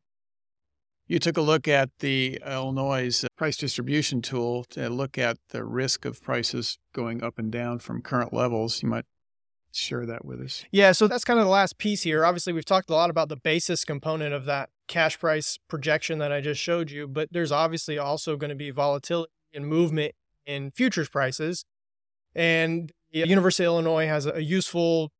you 1.12 1.20
took 1.20 1.36
a 1.36 1.42
look 1.42 1.68
at 1.68 1.90
the 2.00 2.40
Illinois 2.48 3.26
price 3.36 3.58
distribution 3.58 4.22
tool 4.22 4.64
to 4.70 4.90
look 4.90 5.18
at 5.18 5.38
the 5.50 5.66
risk 5.66 6.06
of 6.06 6.24
prices 6.24 6.78
going 6.94 7.22
up 7.22 7.38
and 7.38 7.52
down 7.52 7.80
from 7.80 8.02
current 8.02 8.32
levels. 8.32 8.82
You 8.82 8.88
might 8.88 9.04
share 9.74 10.06
that 10.06 10.24
with 10.24 10.40
us. 10.40 10.64
Yeah, 10.72 10.94
so 10.94 11.10
that's 11.10 11.26
kind 11.26 11.38
of 11.38 11.46
the 11.46 11.52
last 11.52 11.78
piece 11.78 12.04
here. 12.04 12.24
Obviously, 12.24 12.54
we've 12.54 12.64
talked 12.64 12.90
a 12.90 12.94
lot 12.94 13.10
about 13.10 13.28
the 13.28 13.36
basis 13.36 13.84
component 13.84 14.34
of 14.34 14.46
that 14.46 14.70
cash 14.88 15.20
price 15.20 15.60
projection 15.68 16.18
that 16.20 16.32
I 16.32 16.40
just 16.40 16.62
showed 16.62 16.92
you, 16.92 17.10
but 17.10 17.28
there's 17.30 17.52
obviously 17.52 17.98
also 17.98 18.38
going 18.38 18.50
to 18.50 18.56
be 18.56 18.72
volatility 18.72 19.34
and 19.54 19.68
movement 19.68 20.14
in 20.46 20.72
futures 20.72 21.10
prices. 21.10 21.66
And 22.34 22.90
the 23.12 23.28
University 23.28 23.66
of 23.66 23.74
Illinois 23.74 24.08
has 24.08 24.28
a 24.28 24.42
useful 24.42 25.12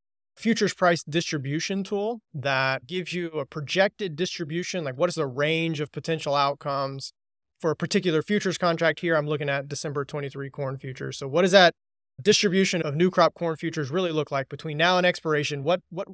futures 0.42 0.74
price 0.74 1.04
distribution 1.04 1.84
tool 1.84 2.22
that 2.34 2.88
gives 2.88 3.14
you 3.14 3.28
a 3.30 3.46
projected 3.46 4.16
distribution, 4.16 4.84
like 4.84 4.98
what 4.98 5.08
is 5.08 5.16
the 5.16 5.28
range 5.28 5.80
of 5.80 5.92
potential 5.92 6.34
outcomes 6.36 7.14
for 7.60 7.72
a 7.72 7.76
particular 7.76 8.24
futures 8.24 8.58
contract 8.58 9.00
here. 9.02 9.16
I'm 9.16 9.28
looking 9.28 9.50
at 9.50 9.68
December 9.68 10.04
23 10.04 10.50
corn 10.50 10.78
futures. 10.80 11.18
So 11.18 11.28
what 11.28 11.46
is 11.46 11.52
that 11.52 11.76
distribution 12.22 12.82
of 12.82 12.96
new 12.96 13.12
crop 13.12 13.36
corn 13.36 13.56
futures 13.56 13.92
really 13.92 14.12
look 14.12 14.32
like 14.32 14.50
between 14.50 14.78
now 14.78 14.98
and 14.98 15.06
expiration? 15.06 15.64
What 15.64 15.82
what 15.90 16.08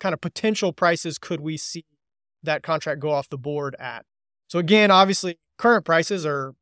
kind 0.00 0.14
of 0.14 0.20
potential 0.20 0.72
prices 0.72 1.18
could 1.18 1.40
we 1.40 1.56
see 1.56 1.84
that 2.42 2.62
contract 2.62 3.00
go 3.00 3.10
off 3.10 3.28
the 3.28 3.38
board 3.38 3.76
at? 3.78 4.04
So 4.48 4.58
again, 4.58 4.90
obviously, 4.90 5.38
current 5.58 5.84
prices 5.84 6.24
are 6.24 6.54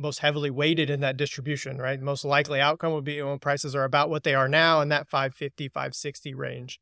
most 0.00 0.20
heavily 0.20 0.50
weighted 0.50 0.90
in 0.90 1.00
that 1.00 1.16
distribution, 1.16 1.78
right? 1.78 2.00
Most 2.00 2.24
likely 2.24 2.60
outcome 2.60 2.92
would 2.92 3.04
be 3.04 3.20
when 3.22 3.38
prices 3.38 3.74
are 3.74 3.84
about 3.84 4.10
what 4.10 4.24
they 4.24 4.34
are 4.34 4.48
now 4.48 4.80
in 4.80 4.88
that 4.88 5.08
550, 5.08 5.68
560 5.68 6.34
range. 6.34 6.80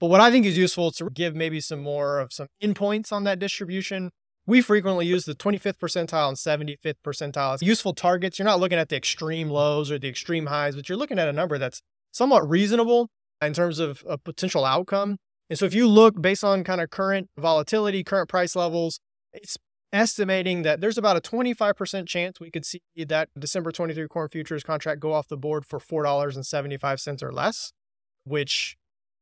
But 0.00 0.08
what 0.08 0.20
I 0.20 0.30
think 0.30 0.46
is 0.46 0.56
useful 0.56 0.90
to 0.92 1.10
give 1.10 1.34
maybe 1.34 1.60
some 1.60 1.80
more 1.80 2.20
of 2.20 2.32
some 2.32 2.46
endpoints 2.62 3.12
on 3.12 3.24
that 3.24 3.38
distribution. 3.38 4.10
We 4.46 4.62
frequently 4.62 5.06
use 5.06 5.24
the 5.24 5.34
25th 5.34 5.78
percentile 5.78 6.28
and 6.28 6.36
75th 6.36 6.94
percentile 7.04 7.54
as 7.54 7.62
useful 7.62 7.92
targets. 7.92 8.38
You're 8.38 8.46
not 8.46 8.60
looking 8.60 8.78
at 8.78 8.88
the 8.88 8.96
extreme 8.96 9.50
lows 9.50 9.90
or 9.90 9.98
the 9.98 10.08
extreme 10.08 10.46
highs, 10.46 10.76
but 10.76 10.88
you're 10.88 10.96
looking 10.96 11.18
at 11.18 11.28
a 11.28 11.32
number 11.32 11.58
that's 11.58 11.82
somewhat 12.12 12.48
reasonable 12.48 13.10
in 13.42 13.52
terms 13.52 13.78
of 13.78 14.02
a 14.08 14.16
potential 14.16 14.64
outcome. 14.64 15.18
And 15.50 15.58
so 15.58 15.64
if 15.64 15.74
you 15.74 15.88
look 15.88 16.20
based 16.20 16.44
on 16.44 16.64
kind 16.64 16.80
of 16.80 16.90
current 16.90 17.28
volatility, 17.38 18.04
current 18.04 18.28
price 18.28 18.54
levels, 18.54 19.00
it's 19.32 19.56
estimating 19.92 20.62
that 20.62 20.80
there's 20.80 20.98
about 20.98 21.16
a 21.16 21.20
25% 21.20 22.06
chance 22.06 22.40
we 22.40 22.50
could 22.50 22.64
see 22.64 22.82
that 23.06 23.28
December 23.38 23.70
23 23.70 24.06
corn 24.08 24.28
futures 24.28 24.62
contract 24.62 25.00
go 25.00 25.12
off 25.12 25.28
the 25.28 25.36
board 25.36 25.64
for 25.64 25.78
$4.75 25.78 27.22
or 27.22 27.32
less, 27.32 27.72
which 28.24 28.76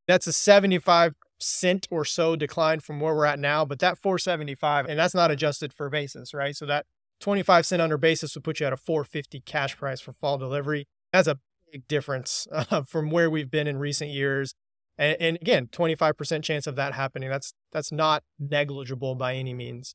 that's 0.06 0.26
a 0.26 0.32
75 0.32 1.14
cent 1.38 1.86
or 1.90 2.04
so 2.04 2.36
decline 2.36 2.80
from 2.80 3.00
where 3.00 3.14
we're 3.14 3.26
at 3.26 3.38
now, 3.38 3.64
but 3.64 3.78
that 3.80 3.98
475, 3.98 4.86
and 4.86 4.98
that's 4.98 5.14
not 5.14 5.30
adjusted 5.30 5.72
for 5.72 5.88
basis, 5.88 6.32
right? 6.32 6.56
So 6.56 6.66
that 6.66 6.86
25 7.20 7.66
cent 7.66 7.82
under 7.82 7.98
basis 7.98 8.34
would 8.34 8.44
put 8.44 8.60
you 8.60 8.66
at 8.66 8.72
a 8.72 8.76
450 8.76 9.40
cash 9.40 9.76
price 9.76 10.00
for 10.00 10.12
fall 10.12 10.38
delivery. 10.38 10.86
That's 11.12 11.28
a 11.28 11.38
big 11.72 11.86
difference 11.88 12.46
uh, 12.52 12.82
from 12.82 13.10
where 13.10 13.30
we've 13.30 13.50
been 13.50 13.66
in 13.66 13.78
recent 13.78 14.10
years. 14.10 14.54
And, 14.98 15.16
and 15.20 15.38
again, 15.40 15.66
25% 15.66 16.42
chance 16.42 16.66
of 16.66 16.76
that 16.76 16.94
happening. 16.94 17.28
That's 17.28 17.52
that's 17.72 17.92
not 17.92 18.22
negligible 18.38 19.14
by 19.14 19.34
any 19.34 19.52
means. 19.52 19.94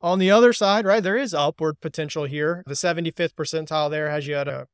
On 0.00 0.18
the 0.18 0.30
other 0.30 0.52
side, 0.52 0.84
right, 0.84 1.02
there 1.02 1.16
is 1.16 1.34
upward 1.34 1.80
potential 1.80 2.24
here. 2.24 2.62
The 2.66 2.74
75th 2.74 3.34
percentile 3.34 3.90
there 3.90 4.10
has 4.10 4.26
you 4.26 4.36
at 4.36 4.46
a 4.46 4.66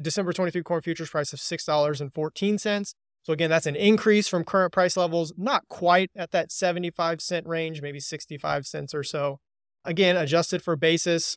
December 0.00 0.32
23 0.32 0.62
corn 0.62 0.82
futures 0.82 1.10
price 1.10 1.32
of 1.32 1.38
$6.14. 1.38 2.94
So 3.22 3.32
again, 3.32 3.50
that's 3.50 3.66
an 3.66 3.76
increase 3.76 4.28
from 4.28 4.44
current 4.44 4.72
price 4.72 4.96
levels, 4.96 5.32
not 5.36 5.68
quite 5.68 6.10
at 6.14 6.30
that 6.32 6.52
75 6.52 7.20
cent 7.20 7.46
range, 7.46 7.82
maybe 7.82 8.00
65 8.00 8.66
cents 8.66 8.94
or 8.94 9.02
so. 9.02 9.38
Again, 9.84 10.16
adjusted 10.16 10.62
for 10.62 10.76
basis, 10.76 11.36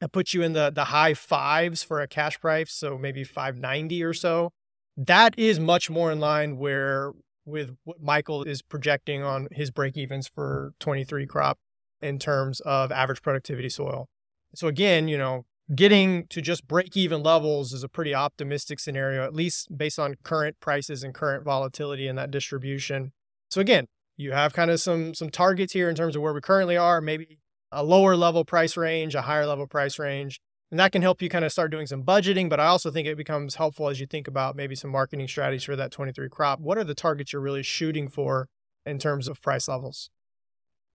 that 0.00 0.12
puts 0.12 0.34
you 0.34 0.42
in 0.42 0.54
the 0.54 0.70
the 0.70 0.86
high 0.86 1.14
fives 1.14 1.82
for 1.82 2.00
a 2.00 2.08
cash 2.08 2.40
price, 2.40 2.72
so 2.72 2.98
maybe 2.98 3.22
590 3.22 4.02
or 4.02 4.14
so. 4.14 4.50
That 4.96 5.38
is 5.38 5.60
much 5.60 5.90
more 5.90 6.10
in 6.10 6.20
line 6.20 6.56
where 6.56 7.12
with 7.44 7.76
what 7.84 8.02
Michael 8.02 8.42
is 8.42 8.62
projecting 8.62 9.22
on 9.22 9.48
his 9.50 9.70
break 9.70 9.96
evens 9.96 10.28
for 10.28 10.72
23 10.80 11.26
crop 11.26 11.58
in 12.02 12.18
terms 12.18 12.60
of 12.60 12.90
average 12.92 13.22
productivity 13.22 13.68
soil. 13.68 14.08
So 14.54 14.66
again, 14.68 15.08
you 15.08 15.18
know, 15.18 15.44
getting 15.74 16.26
to 16.28 16.40
just 16.40 16.66
break 16.66 16.96
even 16.96 17.22
levels 17.22 17.72
is 17.72 17.84
a 17.84 17.88
pretty 17.88 18.14
optimistic 18.14 18.80
scenario, 18.80 19.24
at 19.24 19.34
least 19.34 19.76
based 19.76 19.98
on 19.98 20.16
current 20.22 20.56
prices 20.60 21.02
and 21.02 21.14
current 21.14 21.44
volatility 21.44 22.08
in 22.08 22.16
that 22.16 22.30
distribution. 22.30 23.12
So 23.50 23.60
again, 23.60 23.86
you 24.16 24.32
have 24.32 24.52
kind 24.52 24.70
of 24.70 24.80
some 24.80 25.14
some 25.14 25.30
targets 25.30 25.72
here 25.72 25.88
in 25.88 25.94
terms 25.94 26.16
of 26.16 26.22
where 26.22 26.34
we 26.34 26.40
currently 26.40 26.76
are, 26.76 27.00
maybe 27.00 27.38
a 27.72 27.84
lower 27.84 28.16
level 28.16 28.44
price 28.44 28.76
range, 28.76 29.14
a 29.14 29.22
higher 29.22 29.46
level 29.46 29.66
price 29.66 29.98
range. 29.98 30.40
And 30.70 30.78
that 30.78 30.92
can 30.92 31.02
help 31.02 31.20
you 31.20 31.28
kind 31.28 31.44
of 31.44 31.50
start 31.50 31.72
doing 31.72 31.88
some 31.88 32.04
budgeting, 32.04 32.48
but 32.48 32.60
I 32.60 32.66
also 32.66 32.92
think 32.92 33.08
it 33.08 33.16
becomes 33.16 33.56
helpful 33.56 33.88
as 33.88 33.98
you 33.98 34.06
think 34.06 34.28
about 34.28 34.54
maybe 34.54 34.76
some 34.76 34.90
marketing 34.90 35.26
strategies 35.26 35.64
for 35.64 35.74
that 35.74 35.90
23 35.90 36.28
crop. 36.28 36.60
What 36.60 36.78
are 36.78 36.84
the 36.84 36.94
targets 36.94 37.32
you're 37.32 37.42
really 37.42 37.64
shooting 37.64 38.08
for 38.08 38.48
in 38.86 38.98
terms 38.98 39.26
of 39.26 39.42
price 39.42 39.66
levels? 39.66 40.10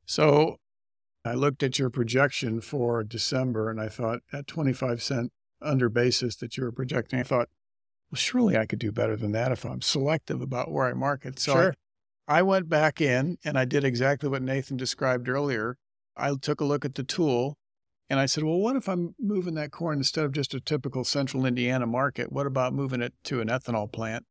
So 0.06 0.58
I 1.26 1.34
looked 1.34 1.64
at 1.64 1.80
your 1.80 1.90
projection 1.90 2.62
for 2.62 3.04
December 3.04 3.70
and 3.70 3.82
I 3.82 3.90
thought 3.90 4.20
at 4.32 4.48
25 4.48 5.02
cent 5.02 5.32
under 5.62 5.90
basis 5.90 6.36
that 6.38 6.56
you 6.56 6.64
were 6.64 6.72
projecting, 6.72 7.20
I 7.20 7.24
thought, 7.24 7.50
well, 8.12 8.18
surely 8.18 8.56
I 8.56 8.66
could 8.66 8.80
do 8.80 8.92
better 8.92 9.16
than 9.16 9.32
that 9.32 9.52
if 9.52 9.66
I'm 9.66 9.82
selective 9.82 10.42
about 10.42 10.72
where 10.72 10.86
I 10.86 10.94
market. 10.94 11.40
So 11.40 11.54
sure. 11.54 11.76
I, 12.28 12.40
I 12.40 12.42
went 12.44 12.70
back 12.70 13.02
in 13.02 13.38
and 13.44 13.58
I 13.58 13.66
did 13.66 13.84
exactly 13.84 14.30
what 14.30 14.44
Nathan 14.44 14.78
described 14.78 15.28
earlier. 15.28 15.78
I 16.16 16.36
took 16.40 16.62
a 16.62 16.66
look 16.66 16.86
at 16.86 16.96
the 16.96 17.04
tool 17.04 17.58
and 18.10 18.20
I 18.20 18.28
said, 18.28 18.44
well, 18.44 18.60
what 18.60 18.76
if 18.76 18.88
I'm 18.88 19.16
moving 19.20 19.56
that 19.56 19.72
corn 19.72 19.98
instead 19.98 20.26
of 20.26 20.32
just 20.32 20.54
a 20.54 20.60
typical 20.60 21.04
central 21.04 21.46
Indiana 21.46 21.88
market? 21.88 22.32
What 22.32 22.46
about 22.46 22.74
moving 22.74 23.02
it 23.02 23.14
to 23.26 23.42
an 23.42 23.48
ethanol 23.48 23.92
plant 23.92 24.26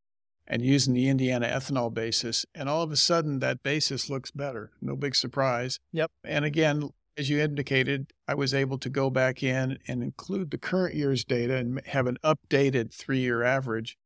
and 0.46 0.62
using 0.62 0.94
the 0.94 1.08
Indiana 1.08 1.46
ethanol 1.46 1.92
basis? 1.92 2.46
And 2.54 2.68
all 2.68 2.82
of 2.82 2.90
a 2.90 2.96
sudden, 2.96 3.38
that 3.40 3.62
basis 3.62 4.10
looks 4.10 4.30
better. 4.30 4.72
No 4.80 4.96
big 4.96 5.14
surprise. 5.14 5.80
Yep. 5.92 6.10
And 6.24 6.44
again, 6.44 6.90
as 7.16 7.30
you 7.30 7.40
indicated, 7.40 8.12
I 8.26 8.34
was 8.34 8.54
able 8.54 8.78
to 8.78 8.90
go 8.90 9.10
back 9.10 9.42
in 9.42 9.78
and 9.86 10.02
include 10.02 10.50
the 10.50 10.58
current 10.58 10.94
year's 10.94 11.24
data 11.24 11.56
and 11.56 11.80
have 11.86 12.06
an 12.06 12.18
updated 12.24 12.92
three 12.92 13.20
year 13.20 13.42
average. 13.42 13.96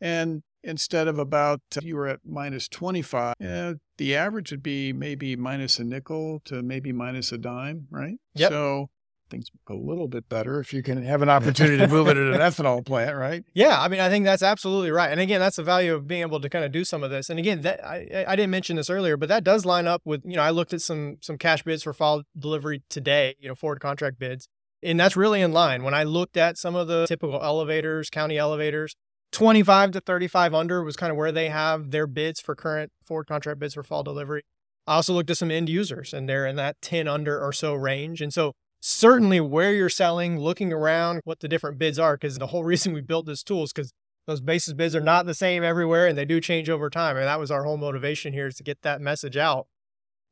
And 0.00 0.42
instead 0.62 1.08
of 1.08 1.18
about, 1.18 1.60
you 1.82 1.96
were 1.96 2.08
at 2.08 2.20
minus 2.24 2.68
25, 2.68 3.34
eh, 3.40 3.74
the 3.96 4.16
average 4.16 4.50
would 4.50 4.62
be 4.62 4.92
maybe 4.92 5.36
minus 5.36 5.78
a 5.78 5.84
nickel 5.84 6.40
to 6.44 6.62
maybe 6.62 6.92
minus 6.92 7.32
a 7.32 7.38
dime, 7.38 7.86
right? 7.90 8.16
Yep. 8.34 8.50
So 8.50 8.90
things 9.28 9.50
a 9.68 9.74
little 9.74 10.08
bit 10.08 10.28
better 10.28 10.60
if 10.60 10.72
you 10.72 10.82
can 10.82 11.02
have 11.02 11.22
an 11.22 11.28
opportunity 11.28 11.78
to 11.78 11.88
move 11.88 12.08
it 12.08 12.16
at 12.16 12.34
an 12.34 12.40
ethanol 12.40 12.84
plant, 12.84 13.16
right? 13.16 13.44
Yeah, 13.54 13.80
I 13.80 13.88
mean, 13.88 14.00
I 14.00 14.08
think 14.08 14.24
that's 14.24 14.42
absolutely 14.42 14.90
right. 14.90 15.10
And 15.10 15.20
again, 15.20 15.40
that's 15.40 15.56
the 15.56 15.62
value 15.62 15.94
of 15.94 16.06
being 16.06 16.22
able 16.22 16.40
to 16.40 16.48
kind 16.48 16.64
of 16.64 16.72
do 16.72 16.84
some 16.84 17.02
of 17.02 17.10
this. 17.10 17.30
And 17.30 17.38
again, 17.38 17.62
that 17.62 17.84
I, 17.84 18.24
I 18.26 18.36
didn't 18.36 18.50
mention 18.50 18.76
this 18.76 18.90
earlier, 18.90 19.16
but 19.16 19.28
that 19.28 19.44
does 19.44 19.64
line 19.64 19.86
up 19.86 20.02
with 20.04 20.22
you 20.24 20.36
know 20.36 20.42
I 20.42 20.50
looked 20.50 20.72
at 20.72 20.80
some 20.80 21.18
some 21.20 21.38
cash 21.38 21.62
bids 21.62 21.82
for 21.82 21.92
fall 21.92 22.22
delivery 22.38 22.82
today, 22.88 23.34
you 23.38 23.48
know, 23.48 23.54
forward 23.54 23.80
contract 23.80 24.18
bids, 24.18 24.48
and 24.82 24.98
that's 24.98 25.16
really 25.16 25.40
in 25.40 25.52
line. 25.52 25.82
When 25.82 25.94
I 25.94 26.04
looked 26.04 26.36
at 26.36 26.58
some 26.58 26.74
of 26.74 26.88
the 26.88 27.06
typical 27.06 27.40
elevators, 27.42 28.10
county 28.10 28.38
elevators. 28.38 28.94
25 29.30 29.90
to 29.90 30.00
35 30.00 30.54
under 30.54 30.82
was 30.82 30.96
kind 30.96 31.10
of 31.10 31.18
where 31.18 31.30
they 31.30 31.50
have 31.50 31.90
their 31.90 32.06
bids 32.06 32.40
for 32.40 32.54
current 32.54 32.90
forward 33.04 33.26
contract 33.26 33.60
bids 33.60 33.74
for 33.74 33.82
fall 33.82 34.02
delivery. 34.02 34.42
I 34.88 34.94
also 34.94 35.12
looked 35.12 35.28
at 35.28 35.36
some 35.36 35.50
end 35.50 35.68
users 35.68 36.14
and 36.14 36.26
they're 36.26 36.46
in 36.46 36.56
that 36.56 36.80
10 36.80 37.06
under 37.06 37.38
or 37.38 37.52
so 37.52 37.74
range. 37.74 38.22
And 38.22 38.32
so 38.32 38.54
certainly 38.80 39.40
where 39.40 39.72
you're 39.72 39.88
selling, 39.88 40.38
looking 40.38 40.72
around 40.72 41.20
what 41.24 41.40
the 41.40 41.48
different 41.48 41.78
bids 41.78 41.98
are, 41.98 42.16
because 42.16 42.38
the 42.38 42.48
whole 42.48 42.64
reason 42.72 42.92
we 42.92 43.00
built 43.00 43.26
this 43.26 43.42
tool 43.42 43.64
is 43.64 43.72
because 43.72 43.92
those 44.26 44.40
basis 44.40 44.74
bids 44.74 44.94
are 44.94 45.00
not 45.00 45.26
the 45.26 45.34
same 45.34 45.64
everywhere 45.64 46.06
and 46.06 46.16
they 46.16 46.24
do 46.24 46.40
change 46.40 46.68
over 46.68 46.90
time. 46.90 47.16
And 47.16 47.26
that 47.26 47.40
was 47.40 47.50
our 47.50 47.64
whole 47.64 47.78
motivation 47.78 48.32
here 48.32 48.46
is 48.46 48.56
to 48.56 48.62
get 48.62 48.82
that 48.82 49.00
message 49.00 49.36
out. 49.36 49.66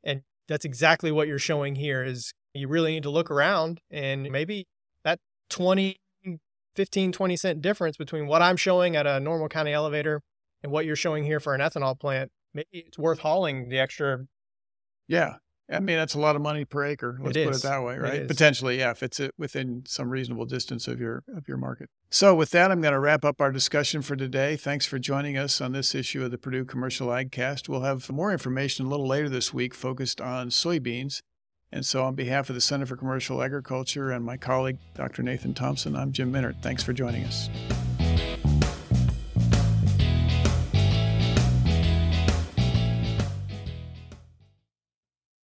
And 0.03 0.21
that's 0.47 0.65
exactly 0.65 1.11
what 1.11 1.27
you're 1.27 1.39
showing 1.39 1.75
here 1.75 2.03
is 2.03 2.31
you 2.53 2.67
really 2.67 2.91
need 2.91 3.03
to 3.03 3.09
look 3.09 3.31
around 3.31 3.81
and 3.89 4.29
maybe 4.31 4.67
that 5.03 5.19
20, 5.49 5.97
15, 6.75 7.11
20 7.11 7.37
cent 7.37 7.61
difference 7.61 7.97
between 7.97 8.27
what 8.27 8.41
I'm 8.43 8.55
showing 8.55 8.95
at 8.95 9.07
a 9.07 9.19
normal 9.19 9.49
county 9.49 9.73
elevator 9.73 10.21
and 10.61 10.71
what 10.71 10.85
you're 10.85 10.95
showing 10.95 11.23
here 11.23 11.39
for 11.39 11.55
an 11.55 11.61
ethanol 11.61 11.99
plant, 11.99 12.31
maybe 12.53 12.67
it's 12.71 12.99
worth 12.99 13.19
hauling 13.19 13.69
the 13.69 13.79
extra 13.79 14.25
yeah. 15.07 15.35
I 15.69 15.79
mean, 15.79 15.97
that's 15.97 16.13
a 16.13 16.19
lot 16.19 16.35
of 16.35 16.41
money 16.41 16.63
per 16.63 16.85
acre. 16.85 17.17
Let's 17.21 17.35
It 17.35 17.45
put 17.45 17.55
it 17.57 17.63
that 17.63 17.83
way, 17.83 17.97
right? 17.97 18.27
Potentially, 18.27 18.79
yeah, 18.79 18.91
if 18.91 19.03
it's 19.03 19.19
uh, 19.19 19.29
within 19.37 19.83
some 19.85 20.09
reasonable 20.09 20.45
distance 20.45 20.87
of 20.87 20.99
your 20.99 21.23
of 21.35 21.47
your 21.47 21.57
market. 21.57 21.89
So, 22.09 22.33
with 22.33 22.51
that, 22.51 22.71
I'm 22.71 22.81
going 22.81 22.93
to 22.93 22.99
wrap 22.99 23.25
up 23.25 23.41
our 23.41 23.51
discussion 23.51 24.01
for 24.01 24.15
today. 24.15 24.55
Thanks 24.55 24.85
for 24.85 24.97
joining 24.97 25.37
us 25.37 25.59
on 25.59 25.73
this 25.73 25.93
issue 25.93 26.23
of 26.23 26.31
the 26.31 26.37
Purdue 26.37 26.63
Commercial 26.63 27.07
AgCast. 27.07 27.67
We'll 27.67 27.81
have 27.81 28.09
more 28.09 28.31
information 28.31 28.85
a 28.85 28.89
little 28.89 29.07
later 29.07 29.27
this 29.27 29.53
week 29.53 29.73
focused 29.73 30.21
on 30.21 30.49
soybeans. 30.49 31.21
And 31.69 31.85
so, 31.85 32.05
on 32.05 32.15
behalf 32.15 32.49
of 32.49 32.55
the 32.55 32.61
Center 32.61 32.85
for 32.85 32.95
Commercial 32.95 33.41
Agriculture 33.41 34.11
and 34.11 34.23
my 34.23 34.37
colleague, 34.37 34.77
Dr. 34.95 35.21
Nathan 35.21 35.53
Thompson, 35.53 35.97
I'm 35.97 36.13
Jim 36.13 36.31
Mintert. 36.31 36.61
Thanks 36.61 36.81
for 36.81 36.93
joining 36.93 37.25
us. 37.25 37.49